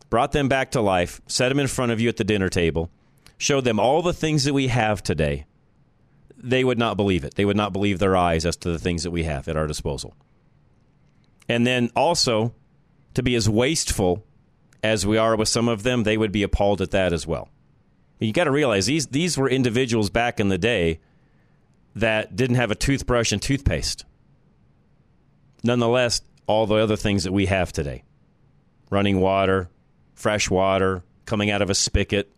brought 0.09 0.33
them 0.33 0.49
back 0.49 0.71
to 0.71 0.81
life, 0.81 1.21
set 1.27 1.49
them 1.49 1.59
in 1.59 1.67
front 1.67 1.91
of 1.91 2.01
you 2.01 2.09
at 2.09 2.17
the 2.17 2.23
dinner 2.23 2.49
table, 2.49 2.91
showed 3.37 3.63
them 3.63 3.79
all 3.79 4.01
the 4.01 4.13
things 4.13 4.43
that 4.43 4.53
we 4.53 4.67
have 4.67 5.01
today, 5.01 5.45
they 6.37 6.63
would 6.63 6.77
not 6.77 6.97
believe 6.97 7.23
it. 7.23 7.35
They 7.35 7.45
would 7.45 7.57
not 7.57 7.71
believe 7.71 7.99
their 7.99 8.17
eyes 8.17 8.45
as 8.45 8.57
to 8.57 8.71
the 8.71 8.79
things 8.79 9.03
that 9.03 9.11
we 9.11 9.23
have 9.23 9.47
at 9.47 9.55
our 9.55 9.67
disposal. 9.67 10.15
And 11.47 11.65
then 11.65 11.91
also, 11.95 12.53
to 13.13 13.23
be 13.23 13.35
as 13.35 13.49
wasteful 13.49 14.25
as 14.83 15.05
we 15.05 15.17
are 15.17 15.35
with 15.35 15.47
some 15.47 15.67
of 15.67 15.83
them, 15.83 16.03
they 16.03 16.17
would 16.17 16.31
be 16.31 16.43
appalled 16.43 16.81
at 16.81 16.91
that 16.91 17.13
as 17.13 17.27
well. 17.27 17.49
You 18.19 18.33
got 18.33 18.43
to 18.43 18.51
realize 18.51 18.85
these 18.85 19.07
these 19.07 19.37
were 19.37 19.49
individuals 19.49 20.09
back 20.09 20.39
in 20.39 20.49
the 20.49 20.57
day 20.57 20.99
that 21.95 22.35
didn't 22.35 22.55
have 22.55 22.71
a 22.71 22.75
toothbrush 22.75 23.31
and 23.31 23.41
toothpaste. 23.41 24.05
Nonetheless, 25.63 26.21
all 26.47 26.67
the 26.67 26.75
other 26.75 26.95
things 26.95 27.23
that 27.23 27.31
we 27.31 27.47
have 27.47 27.71
today 27.71 28.03
running 28.89 29.19
water, 29.19 29.69
fresh 30.13 30.49
water, 30.49 31.03
coming 31.25 31.49
out 31.49 31.61
of 31.61 31.69
a 31.69 31.75
spigot. 31.75 32.31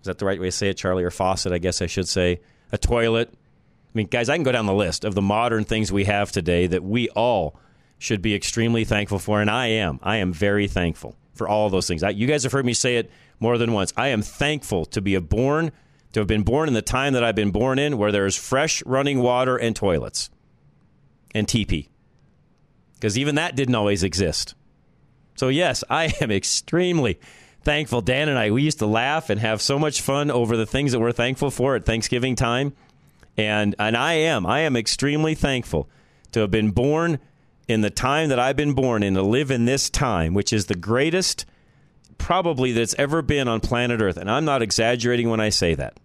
Is 0.00 0.06
that 0.06 0.18
the 0.18 0.24
right 0.24 0.40
way 0.40 0.46
to 0.46 0.52
say 0.52 0.68
it, 0.70 0.76
Charlie? 0.76 1.04
Or 1.04 1.10
faucet, 1.10 1.52
I 1.52 1.58
guess 1.58 1.80
I 1.80 1.86
should 1.86 2.08
say. 2.08 2.40
A 2.72 2.78
toilet. 2.78 3.30
I 3.32 3.90
mean, 3.94 4.08
guys, 4.08 4.28
I 4.28 4.36
can 4.36 4.42
go 4.42 4.50
down 4.50 4.66
the 4.66 4.74
list 4.74 5.04
of 5.04 5.14
the 5.14 5.22
modern 5.22 5.64
things 5.64 5.92
we 5.92 6.04
have 6.04 6.32
today 6.32 6.66
that 6.66 6.82
we 6.82 7.08
all 7.10 7.56
should 7.98 8.20
be 8.20 8.34
extremely 8.34 8.84
thankful 8.84 9.20
for, 9.20 9.40
and 9.40 9.48
I 9.48 9.68
am. 9.68 10.00
I 10.02 10.16
am 10.16 10.32
very 10.32 10.66
thankful 10.66 11.16
for 11.34 11.48
all 11.48 11.70
those 11.70 11.86
things. 11.86 12.02
I, 12.02 12.10
you 12.10 12.26
guys 12.26 12.42
have 12.42 12.52
heard 12.52 12.66
me 12.66 12.74
say 12.74 12.96
it 12.96 13.10
more 13.40 13.58
than 13.58 13.72
once. 13.72 13.92
I 13.96 14.08
am 14.08 14.22
thankful 14.22 14.84
to 14.86 15.00
be 15.00 15.14
a 15.14 15.20
born, 15.20 15.72
to 16.12 16.20
have 16.20 16.26
been 16.26 16.42
born 16.42 16.68
in 16.68 16.74
the 16.74 16.82
time 16.82 17.14
that 17.14 17.24
I've 17.24 17.34
been 17.34 17.50
born 17.50 17.78
in, 17.78 17.98
where 17.98 18.12
there 18.12 18.26
is 18.26 18.36
fresh 18.36 18.82
running 18.84 19.20
water 19.20 19.56
and 19.56 19.74
toilets 19.74 20.30
and 21.34 21.46
TP, 21.46 21.88
because 22.94 23.18
even 23.18 23.36
that 23.36 23.56
didn't 23.56 23.74
always 23.74 24.02
exist. 24.02 24.54
So 25.36 25.48
yes, 25.48 25.82
I 25.90 26.14
am 26.20 26.30
extremely 26.30 27.18
thankful. 27.62 28.00
Dan 28.00 28.28
and 28.28 28.38
I, 28.38 28.50
we 28.50 28.62
used 28.62 28.80
to 28.80 28.86
laugh 28.86 29.30
and 29.30 29.40
have 29.40 29.62
so 29.62 29.78
much 29.78 30.00
fun 30.00 30.30
over 30.30 30.56
the 30.56 30.66
things 30.66 30.92
that 30.92 31.00
we're 31.00 31.12
thankful 31.12 31.50
for 31.50 31.76
at 31.76 31.84
Thanksgiving 31.84 32.36
time, 32.36 32.74
and 33.36 33.74
and 33.78 33.96
I 33.96 34.14
am, 34.14 34.46
I 34.46 34.60
am 34.60 34.76
extremely 34.76 35.34
thankful 35.34 35.88
to 36.32 36.40
have 36.40 36.50
been 36.50 36.70
born 36.70 37.18
in 37.68 37.80
the 37.80 37.90
time 37.90 38.28
that 38.28 38.38
I've 38.38 38.56
been 38.56 38.74
born 38.74 39.02
in 39.02 39.14
to 39.14 39.22
live 39.22 39.50
in 39.50 39.64
this 39.64 39.88
time, 39.88 40.34
which 40.34 40.52
is 40.52 40.66
the 40.66 40.74
greatest 40.74 41.44
probably 42.18 42.72
that's 42.72 42.94
ever 42.98 43.22
been 43.22 43.48
on 43.48 43.60
planet 43.60 44.00
Earth. 44.00 44.16
And 44.16 44.30
I'm 44.30 44.44
not 44.44 44.62
exaggerating 44.62 45.28
when 45.28 45.40
I 45.40 45.48
say 45.48 45.74
that. 45.74 45.98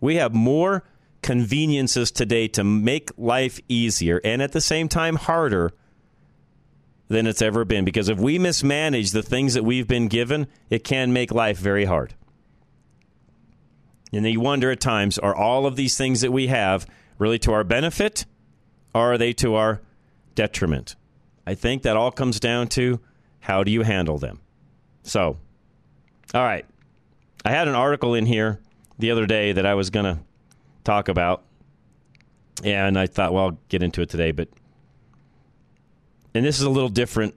We 0.00 0.16
have 0.16 0.34
more 0.34 0.84
conveniences 1.22 2.10
today 2.10 2.48
to 2.48 2.62
make 2.62 3.10
life 3.16 3.58
easier 3.68 4.20
and 4.24 4.42
at 4.42 4.52
the 4.52 4.60
same 4.60 4.88
time 4.88 5.16
harder 5.16 5.72
than 7.08 7.26
it's 7.26 7.42
ever 7.42 7.64
been. 7.64 7.84
Because 7.84 8.08
if 8.08 8.18
we 8.18 8.38
mismanage 8.38 9.12
the 9.12 9.22
things 9.22 9.54
that 9.54 9.64
we've 9.64 9.88
been 9.88 10.08
given, 10.08 10.46
it 10.70 10.84
can 10.84 11.12
make 11.12 11.32
life 11.32 11.58
very 11.58 11.84
hard. 11.84 12.14
And 14.12 14.26
you 14.26 14.40
wonder 14.40 14.70
at 14.70 14.80
times 14.80 15.18
are 15.18 15.34
all 15.34 15.66
of 15.66 15.76
these 15.76 15.96
things 15.96 16.20
that 16.20 16.32
we 16.32 16.46
have 16.48 16.86
really 17.18 17.38
to 17.40 17.52
our 17.52 17.64
benefit 17.64 18.26
or 18.94 19.14
are 19.14 19.18
they 19.18 19.32
to 19.34 19.54
our 19.54 19.82
detriment. 20.34 20.96
I 21.46 21.54
think 21.54 21.82
that 21.82 21.96
all 21.96 22.10
comes 22.10 22.40
down 22.40 22.68
to 22.68 23.00
how 23.40 23.62
do 23.62 23.70
you 23.70 23.82
handle 23.82 24.18
them. 24.18 24.40
So, 25.02 25.36
all 26.32 26.42
right. 26.42 26.64
I 27.44 27.50
had 27.50 27.68
an 27.68 27.74
article 27.74 28.14
in 28.14 28.24
here 28.24 28.60
the 28.98 29.10
other 29.10 29.26
day 29.26 29.52
that 29.52 29.66
I 29.66 29.74
was 29.74 29.90
going 29.90 30.06
to 30.06 30.18
talk 30.82 31.08
about. 31.08 31.44
And 32.62 32.98
I 32.98 33.06
thought, 33.06 33.32
well, 33.32 33.44
I'll 33.44 33.58
get 33.68 33.82
into 33.82 34.00
it 34.00 34.08
today. 34.08 34.32
But, 34.32 34.48
and 36.34 36.44
this 36.44 36.58
is 36.58 36.64
a 36.64 36.70
little 36.70 36.88
different 36.88 37.34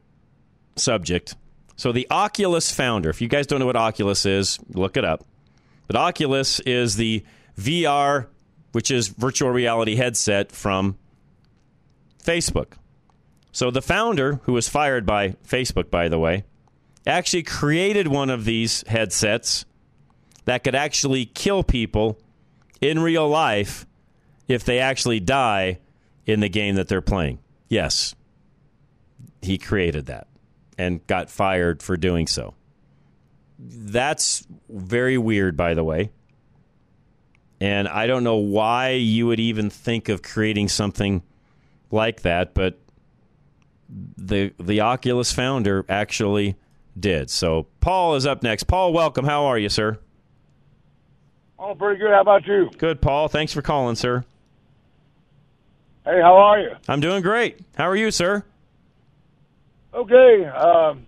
subject. 0.77 1.35
So, 1.75 1.91
the 1.91 2.07
Oculus 2.09 2.71
founder, 2.71 3.09
if 3.09 3.21
you 3.21 3.27
guys 3.27 3.45
don't 3.45 3.59
know 3.59 3.65
what 3.65 3.75
Oculus 3.75 4.25
is, 4.25 4.59
look 4.69 4.95
it 4.95 5.03
up. 5.03 5.25
But 5.87 5.95
Oculus 5.95 6.59
is 6.61 6.95
the 6.95 7.23
VR, 7.59 8.27
which 8.71 8.91
is 8.91 9.09
virtual 9.09 9.49
reality 9.49 9.95
headset 9.95 10.51
from 10.51 10.97
Facebook. 12.23 12.73
So 13.57 13.71
the 13.71 13.81
founder, 13.81 14.39
who 14.43 14.53
was 14.53 14.69
fired 14.69 15.03
by 15.03 15.29
Facebook, 15.43 15.89
by 15.89 16.09
the 16.09 16.19
way, 16.19 16.43
actually 17.07 17.41
created 17.41 18.07
one 18.07 18.29
of 18.29 18.45
these 18.45 18.83
headsets 18.85 19.65
that 20.45 20.63
could 20.63 20.75
actually 20.75 21.25
kill 21.25 21.63
people 21.63 22.19
in 22.81 22.99
real 22.99 23.27
life 23.27 23.87
if 24.47 24.63
they 24.63 24.77
actually 24.77 25.19
die 25.19 25.79
in 26.27 26.39
the 26.39 26.49
game 26.49 26.75
that 26.75 26.87
they're 26.87 27.01
playing. 27.01 27.39
Yes, 27.67 28.13
he 29.41 29.57
created 29.57 30.05
that 30.05 30.27
and 30.77 31.07
got 31.07 31.31
fired 31.31 31.81
for 31.81 31.97
doing 31.97 32.27
so. 32.27 32.53
That's 33.57 34.45
very 34.69 35.17
weird, 35.17 35.57
by 35.57 35.73
the 35.73 35.83
way. 35.83 36.11
And 37.59 37.87
I 37.87 38.05
don't 38.05 38.23
know 38.23 38.35
why 38.35 38.91
you 38.91 39.25
would 39.25 39.39
even 39.39 39.71
think 39.71 40.09
of 40.09 40.21
creating 40.21 40.67
something 40.67 41.23
like 41.89 42.21
that, 42.21 42.53
but 42.53 42.79
the 43.89 44.53
the 44.59 44.81
Oculus 44.81 45.31
founder 45.31 45.85
actually 45.88 46.55
did. 46.99 47.29
So 47.29 47.67
Paul 47.79 48.15
is 48.15 48.25
up 48.25 48.43
next. 48.43 48.63
Paul, 48.63 48.93
welcome. 48.93 49.25
How 49.25 49.45
are 49.45 49.57
you, 49.57 49.69
sir? 49.69 49.99
Oh, 51.59 51.73
pretty 51.73 51.99
good. 51.99 52.11
How 52.11 52.21
about 52.21 52.45
you? 52.45 52.69
Good, 52.77 53.01
Paul. 53.01 53.27
Thanks 53.27 53.53
for 53.53 53.61
calling, 53.61 53.95
sir. 53.95 54.23
Hey, 56.05 56.21
how 56.21 56.38
are 56.38 56.59
you? 56.59 56.71
I'm 56.88 56.99
doing 56.99 57.21
great. 57.21 57.59
How 57.75 57.89
are 57.89 57.95
you, 57.95 58.11
sir? 58.11 58.45
Okay. 59.93 60.45
Um, 60.45 61.05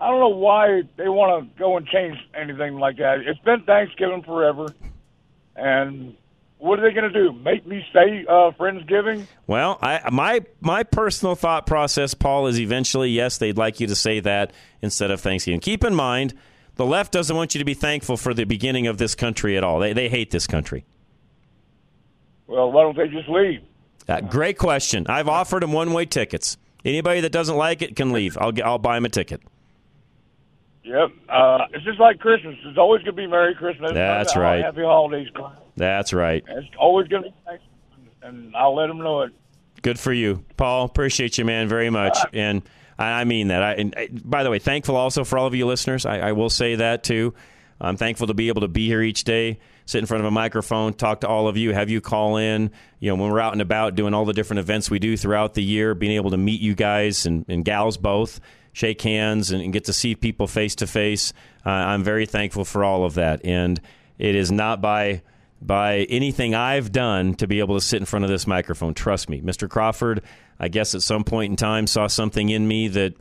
I 0.00 0.08
don't 0.08 0.20
know 0.20 0.28
why 0.36 0.82
they 0.96 1.08
want 1.08 1.44
to 1.52 1.58
go 1.58 1.76
and 1.76 1.86
change 1.86 2.16
anything 2.34 2.74
like 2.74 2.98
that. 2.98 3.20
It's 3.26 3.40
been 3.40 3.62
Thanksgiving 3.62 4.22
forever, 4.22 4.68
and 5.56 6.16
what 6.58 6.78
are 6.78 6.82
they 6.82 6.94
going 6.94 7.10
to 7.12 7.22
do? 7.22 7.32
Make 7.32 7.66
me 7.66 7.84
say 7.92 8.24
uh, 8.28 8.50
Friendsgiving? 8.58 9.26
Well, 9.46 9.78
I, 9.80 10.08
my 10.10 10.44
my 10.60 10.82
personal 10.82 11.34
thought 11.34 11.66
process, 11.66 12.14
Paul, 12.14 12.48
is 12.48 12.58
eventually 12.58 13.10
yes, 13.10 13.38
they'd 13.38 13.56
like 13.56 13.80
you 13.80 13.86
to 13.86 13.94
say 13.94 14.20
that 14.20 14.52
instead 14.82 15.10
of 15.10 15.20
Thanksgiving. 15.20 15.60
Keep 15.60 15.84
in 15.84 15.94
mind, 15.94 16.34
the 16.74 16.86
left 16.86 17.12
doesn't 17.12 17.34
want 17.34 17.54
you 17.54 17.60
to 17.60 17.64
be 17.64 17.74
thankful 17.74 18.16
for 18.16 18.34
the 18.34 18.44
beginning 18.44 18.86
of 18.86 18.98
this 18.98 19.14
country 19.14 19.56
at 19.56 19.64
all. 19.64 19.78
They 19.78 19.92
they 19.92 20.08
hate 20.08 20.30
this 20.30 20.46
country. 20.46 20.84
Well, 22.46 22.72
why 22.72 22.82
don't 22.82 22.96
they 22.96 23.08
just 23.08 23.28
leave? 23.28 23.60
Uh, 24.08 24.20
great 24.22 24.58
question. 24.58 25.06
I've 25.08 25.28
offered 25.28 25.62
them 25.62 25.72
one 25.72 25.92
way 25.92 26.06
tickets. 26.06 26.56
Anybody 26.84 27.20
that 27.20 27.32
doesn't 27.32 27.56
like 27.56 27.82
it 27.82 27.94
can 27.94 28.12
leave. 28.12 28.36
I'll 28.38 28.52
I'll 28.64 28.78
buy 28.78 28.96
them 28.96 29.04
a 29.04 29.10
ticket. 29.10 29.42
Yep. 30.82 31.10
Uh, 31.28 31.58
it's 31.74 31.84
just 31.84 32.00
like 32.00 32.18
Christmas. 32.18 32.56
It's 32.64 32.78
always 32.78 33.02
going 33.02 33.14
to 33.14 33.22
be 33.22 33.26
Merry 33.26 33.54
Christmas. 33.54 33.92
That's 33.92 34.34
right. 34.36 34.64
Happy 34.64 34.80
holidays. 34.80 35.28
That's 35.78 36.12
right. 36.12 36.44
It's 36.46 36.68
always 36.78 37.08
going 37.08 37.24
to 37.24 37.30
be 37.30 37.34
nice, 37.46 37.60
and 38.22 38.54
I'll 38.54 38.74
let 38.74 38.88
them 38.88 38.98
know 38.98 39.22
it. 39.22 39.32
Good 39.82 39.98
for 39.98 40.12
you, 40.12 40.44
Paul. 40.56 40.84
Appreciate 40.84 41.38
you, 41.38 41.44
man, 41.44 41.68
very 41.68 41.90
much. 41.90 42.18
And 42.32 42.62
I 42.98 43.24
mean 43.24 43.48
that. 43.48 43.62
I, 43.62 43.72
and 43.74 44.22
by 44.28 44.42
the 44.42 44.50
way, 44.50 44.58
thankful 44.58 44.96
also 44.96 45.24
for 45.24 45.38
all 45.38 45.46
of 45.46 45.54
you 45.54 45.66
listeners. 45.66 46.04
I, 46.04 46.18
I 46.18 46.32
will 46.32 46.50
say 46.50 46.74
that 46.76 47.04
too. 47.04 47.34
I'm 47.80 47.96
thankful 47.96 48.26
to 48.26 48.34
be 48.34 48.48
able 48.48 48.62
to 48.62 48.68
be 48.68 48.86
here 48.88 49.02
each 49.02 49.22
day, 49.22 49.60
sit 49.86 49.98
in 49.98 50.06
front 50.06 50.22
of 50.22 50.26
a 50.26 50.32
microphone, 50.32 50.94
talk 50.94 51.20
to 51.20 51.28
all 51.28 51.46
of 51.46 51.56
you, 51.56 51.72
have 51.72 51.90
you 51.90 52.00
call 52.00 52.36
in. 52.36 52.72
You 52.98 53.10
know, 53.10 53.22
when 53.22 53.30
we're 53.30 53.40
out 53.40 53.52
and 53.52 53.62
about 53.62 53.94
doing 53.94 54.14
all 54.14 54.24
the 54.24 54.32
different 54.32 54.58
events 54.58 54.90
we 54.90 54.98
do 54.98 55.16
throughout 55.16 55.54
the 55.54 55.62
year, 55.62 55.94
being 55.94 56.12
able 56.12 56.32
to 56.32 56.36
meet 56.36 56.60
you 56.60 56.74
guys 56.74 57.24
and, 57.24 57.44
and 57.48 57.64
gals 57.64 57.96
both, 57.96 58.40
shake 58.72 59.00
hands, 59.02 59.52
and, 59.52 59.62
and, 59.62 59.72
get 59.72 59.84
to 59.84 59.92
see 59.92 60.16
people 60.16 60.48
face 60.48 60.74
to 60.76 60.88
face. 60.88 61.32
Uh, 61.64 61.70
I'm 61.70 62.02
very 62.02 62.26
thankful 62.26 62.64
for 62.64 62.82
all 62.82 63.04
of 63.04 63.14
that. 63.14 63.44
And 63.44 63.80
it 64.18 64.34
is 64.34 64.50
not 64.50 64.80
by 64.80 65.22
by 65.60 65.98
anything 66.08 66.54
I've 66.54 66.92
done 66.92 67.34
to 67.34 67.46
be 67.46 67.58
able 67.58 67.74
to 67.76 67.80
sit 67.80 68.00
in 68.00 68.06
front 68.06 68.24
of 68.24 68.30
this 68.30 68.46
microphone. 68.46 68.94
Trust 68.94 69.28
me, 69.28 69.40
Mr. 69.40 69.68
Crawford. 69.68 70.22
I 70.60 70.68
guess 70.68 70.94
at 70.94 71.02
some 71.02 71.24
point 71.24 71.50
in 71.50 71.56
time 71.56 71.86
saw 71.86 72.06
something 72.06 72.48
in 72.48 72.66
me 72.66 72.88
that 72.88 73.14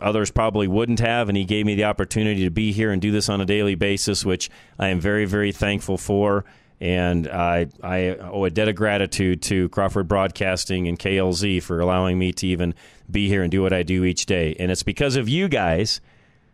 others 0.00 0.30
probably 0.30 0.68
wouldn't 0.68 1.00
have, 1.00 1.28
and 1.28 1.36
he 1.36 1.44
gave 1.44 1.66
me 1.66 1.74
the 1.74 1.84
opportunity 1.84 2.44
to 2.44 2.50
be 2.50 2.72
here 2.72 2.90
and 2.90 3.00
do 3.00 3.10
this 3.10 3.28
on 3.28 3.40
a 3.40 3.46
daily 3.46 3.74
basis, 3.74 4.24
which 4.24 4.50
I 4.78 4.88
am 4.88 5.00
very, 5.00 5.24
very 5.24 5.52
thankful 5.52 5.98
for. 5.98 6.44
And 6.82 7.28
I, 7.28 7.66
I 7.82 8.16
owe 8.16 8.44
a 8.44 8.50
debt 8.50 8.68
of 8.68 8.74
gratitude 8.74 9.42
to 9.42 9.68
Crawford 9.68 10.08
Broadcasting 10.08 10.88
and 10.88 10.98
KLZ 10.98 11.62
for 11.62 11.80
allowing 11.80 12.18
me 12.18 12.32
to 12.32 12.46
even 12.46 12.74
be 13.10 13.28
here 13.28 13.42
and 13.42 13.50
do 13.50 13.60
what 13.60 13.74
I 13.74 13.82
do 13.82 14.04
each 14.04 14.24
day. 14.24 14.56
And 14.58 14.70
it's 14.70 14.82
because 14.82 15.16
of 15.16 15.28
you 15.28 15.48
guys 15.48 16.00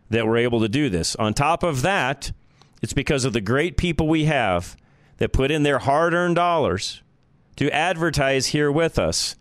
that 0.09 0.27
we're 0.27 0.37
able 0.37 0.61
to 0.61 0.69
do 0.69 0.89
this. 0.89 1.15
On 1.15 1.33
top 1.33 1.63
of 1.63 1.81
that, 1.83 2.33
it's 2.81 2.93
because 2.93 3.23
of 3.23 3.31
the 3.31 3.41
great 3.41 3.77
people 3.77 4.07
we 4.07 4.25
have 4.25 4.75
that 5.17 5.33
put 5.33 5.51
in 5.51 5.63
their 5.63 5.79
hard 5.79 6.13
earned 6.13 6.35
dollars 6.35 7.01
to 7.57 7.69
advertise 7.71 8.47
here 8.47 8.71
with 8.71 8.97
us 8.97 9.35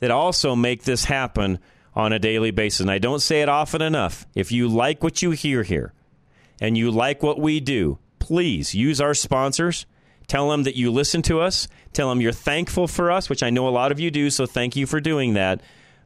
that 0.00 0.10
also 0.10 0.54
make 0.54 0.84
this 0.84 1.06
happen 1.06 1.58
on 1.94 2.12
a 2.12 2.18
daily 2.18 2.50
basis. 2.50 2.80
And 2.80 2.90
I 2.90 2.98
don't 2.98 3.20
say 3.20 3.42
it 3.42 3.48
often 3.48 3.82
enough. 3.82 4.26
If 4.34 4.52
you 4.52 4.68
like 4.68 5.02
what 5.02 5.22
you 5.22 5.30
hear 5.30 5.62
here 5.62 5.92
and 6.60 6.76
you 6.76 6.90
like 6.90 7.22
what 7.22 7.40
we 7.40 7.60
do, 7.60 7.98
please 8.18 8.74
use 8.74 9.00
our 9.00 9.14
sponsors. 9.14 9.86
Tell 10.26 10.50
them 10.50 10.62
that 10.62 10.76
you 10.76 10.90
listen 10.90 11.22
to 11.22 11.40
us. 11.40 11.68
Tell 11.92 12.08
them 12.08 12.20
you're 12.20 12.32
thankful 12.32 12.88
for 12.88 13.10
us, 13.10 13.28
which 13.28 13.42
I 13.42 13.50
know 13.50 13.68
a 13.68 13.70
lot 13.70 13.92
of 13.92 14.00
you 14.00 14.10
do, 14.10 14.30
so 14.30 14.46
thank 14.46 14.76
you 14.76 14.86
for 14.86 15.00
doing 15.00 15.34
that. 15.34 15.60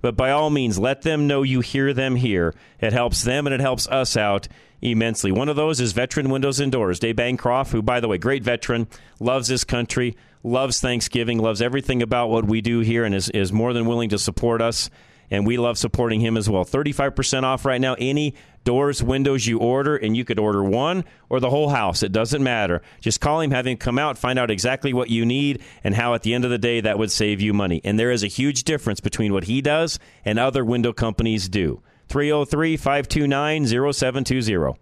But 0.07 0.17
by 0.17 0.31
all 0.31 0.51
means, 0.51 0.79
let 0.79 1.03
them 1.03 1.27
know 1.27 1.43
you 1.43 1.63
hear 1.63 1.93
them 1.93 2.15
here. 2.15 2.55
It 2.79 2.93
helps 2.93 3.25
them 3.25 3.45
and 3.45 3.53
it 3.53 3.59
helps 3.59 3.89
us 3.89 4.17
out 4.17 4.47
immensely. 4.81 5.33
One 5.33 5.49
of 5.49 5.57
those 5.57 5.81
is 5.81 5.95
Veteran 5.95 6.31
Windows 6.31 6.61
and 6.61 6.71
Doors. 6.71 7.01
Dave 7.01 7.17
Bancroft, 7.17 7.73
who, 7.73 7.83
by 7.83 7.99
the 7.99 8.07
way, 8.07 8.17
great 8.17 8.45
veteran, 8.45 8.87
loves 9.19 9.49
this 9.49 9.65
country, 9.65 10.17
loves 10.45 10.81
Thanksgiving, 10.81 11.39
loves 11.39 11.61
everything 11.61 12.03
about 12.03 12.29
what 12.29 12.45
we 12.45 12.61
do 12.61 12.79
here, 12.79 13.03
and 13.03 13.17
is, 13.17 13.31
is 13.31 13.53
more 13.53 13.73
than 13.73 13.85
willing 13.85 14.11
to 14.11 14.19
support 14.21 14.63
us. 14.63 14.91
And 15.29 15.45
we 15.45 15.57
love 15.57 15.77
supporting 15.77 16.21
him 16.21 16.37
as 16.37 16.49
well. 16.49 16.65
35% 16.65 17.43
off 17.43 17.65
right 17.65 17.81
now. 17.81 17.97
Any 17.99 18.37
doors, 18.67 19.03
windows 19.03 19.47
you 19.47 19.59
order, 19.59 19.97
and 19.97 20.15
you 20.15 20.27
could 20.27 20.39
order 20.39 20.63
one 20.63 21.05
or 21.31 21.41
the 21.41 21.49
whole 21.49 21.71
house. 21.71 22.03
It 22.03 22.13
doesn't 22.13 22.43
matter. 22.43 22.83
Just 23.01 23.23
call 23.23 23.41
him, 23.41 23.53
have 23.53 23.67
him 23.67 23.79
come 23.79 23.99
out, 23.99 24.19
find 24.19 24.39
out 24.39 24.51
exactly 24.51 24.93
what 24.93 25.09
you 25.09 25.25
need, 25.25 25.63
and 25.83 25.95
how 25.95 26.13
at 26.13 26.23
the 26.23 26.35
end 26.35 26.45
of 26.45 26.51
the 26.51 26.59
day 26.59 26.83
that 26.83 26.99
would 26.99 27.11
save 27.11 27.41
you 27.41 27.55
money. 27.55 27.81
And 27.83 27.99
there 27.99 28.11
is 28.11 28.23
a 28.23 28.29
huge 28.29 28.65
difference 28.65 29.01
between 29.01 29.33
what 29.33 29.45
he 29.45 29.63
does 29.63 29.99
and 30.27 30.39
other 30.39 30.63
window 30.63 30.93
companies 30.93 31.49
do. 31.49 31.81
303 32.09 32.77
529 32.77 33.67
0720. 33.67 34.79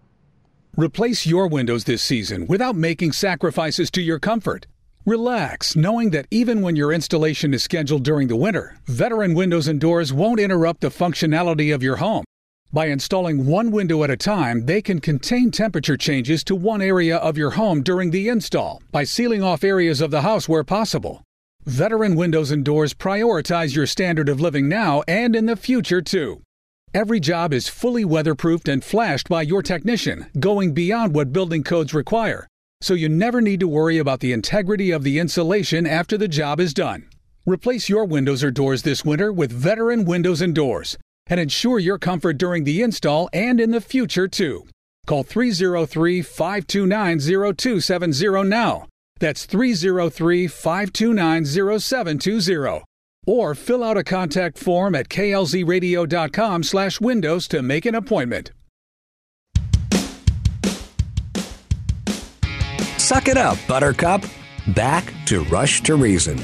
Replace 0.76 1.24
your 1.24 1.47
windows 1.47 1.85
this 1.85 2.03
season 2.03 2.49
without 2.49 2.74
making 2.74 3.12
sacrifices 3.12 3.93
to 3.93 4.03
your 4.03 4.18
comfort. 4.18 4.66
Relax, 5.07 5.76
knowing 5.76 6.11
that 6.11 6.26
even 6.30 6.62
when 6.62 6.76
your 6.76 6.91
installation 6.91 7.55
is 7.55 7.62
scheduled 7.62 8.03
during 8.03 8.26
the 8.28 8.37
winter, 8.37 8.76
Veteran 8.87 9.35
Windows 9.35 9.68
and 9.68 9.78
Doors 9.78 10.12
won't 10.12 10.41
interrupt 10.41 10.80
the 10.80 10.89
functionality 10.89 11.74
of 11.74 11.82
your 11.82 11.97
home. 11.97 12.24
By 12.75 12.87
installing 12.87 13.47
one 13.47 13.70
window 13.70 14.03
at 14.03 14.11
a 14.11 14.16
time, 14.16 14.66
they 14.66 14.83
can 14.83 15.01
contain 15.01 15.53
temperature 15.53 15.97
changes 15.97 16.43
to 16.43 16.57
one 16.57 16.83
area 16.83 17.18
of 17.18 17.39
your 17.39 17.51
home 17.51 17.85
during 17.85 18.11
the 18.11 18.27
install 18.27 18.83
by 18.91 19.05
sealing 19.05 19.45
off 19.45 19.62
areas 19.62 20.01
of 20.01 20.11
the 20.11 20.22
house 20.22 20.49
where 20.49 20.64
possible. 20.64 21.22
Veteran 21.66 22.16
Windows 22.16 22.51
and 22.51 22.64
Doors 22.64 22.93
prioritize 22.93 23.77
your 23.77 23.87
standard 23.87 24.29
of 24.29 24.41
living 24.41 24.68
now 24.68 25.05
and 25.07 25.37
in 25.37 25.47
the 25.47 25.55
future, 25.55 26.03
too. 26.03 26.43
Every 26.93 27.20
job 27.20 27.53
is 27.53 27.68
fully 27.68 28.05
weatherproofed 28.05 28.66
and 28.66 28.83
flashed 28.83 29.29
by 29.29 29.43
your 29.43 29.62
technician, 29.62 30.27
going 30.41 30.75
beyond 30.75 31.14
what 31.14 31.33
building 31.33 31.62
codes 31.62 31.95
require, 31.95 32.49
so 32.81 32.95
you 32.95 33.09
never 33.09 33.41
need 33.41 33.61
to 33.61 33.68
worry 33.68 33.99
about 33.99 34.18
the 34.18 34.33
integrity 34.33 34.91
of 34.91 35.05
the 35.05 35.20
insulation 35.20 35.87
after 35.87 36.18
the 36.18 36.27
job 36.27 36.59
is 36.59 36.75
done. 36.75 37.09
Replace 37.47 37.89
your 37.89 38.05
windows 38.05 38.43
or 38.43 38.51
doors 38.51 38.83
this 38.83 39.05
winter 39.05 39.33
with 39.33 39.53
veteran 39.53 40.05
windows 40.05 40.43
and 40.43 40.57
doors 40.57 40.99
and 41.27 41.41
ensure 41.41 41.79
your 41.79 41.99
comfort 41.99 42.39
during 42.39 42.64
the 42.64 42.83
install 42.83 43.29
and 43.33 43.61
in 43.61 43.70
the 43.70 43.81
future, 43.81 44.29
too. 44.29 44.66
Call 45.07 45.22
303 45.22 46.22
529 46.22 47.18
0270 47.57 48.49
now. 48.49 48.87
That's 49.20 49.47
303 49.47 50.47
529 50.49 51.45
0720 51.81 52.85
or 53.27 53.55
fill 53.55 53.83
out 53.83 53.97
a 53.97 54.05
contact 54.05 54.59
form 54.59 54.95
at 54.95 55.09
klzradio.com 55.09 56.62
slash 56.62 57.01
windows 57.01 57.49
to 57.49 57.62
make 57.62 57.87
an 57.87 57.95
appointment. 57.95 58.51
Suck 62.99 63.29
it 63.29 63.37
up, 63.37 63.59
Buttercup. 63.68 64.25
Back 64.68 65.12
to 65.27 65.45
Rush 65.45 65.83
to 65.83 65.97
Reason. 65.97 66.39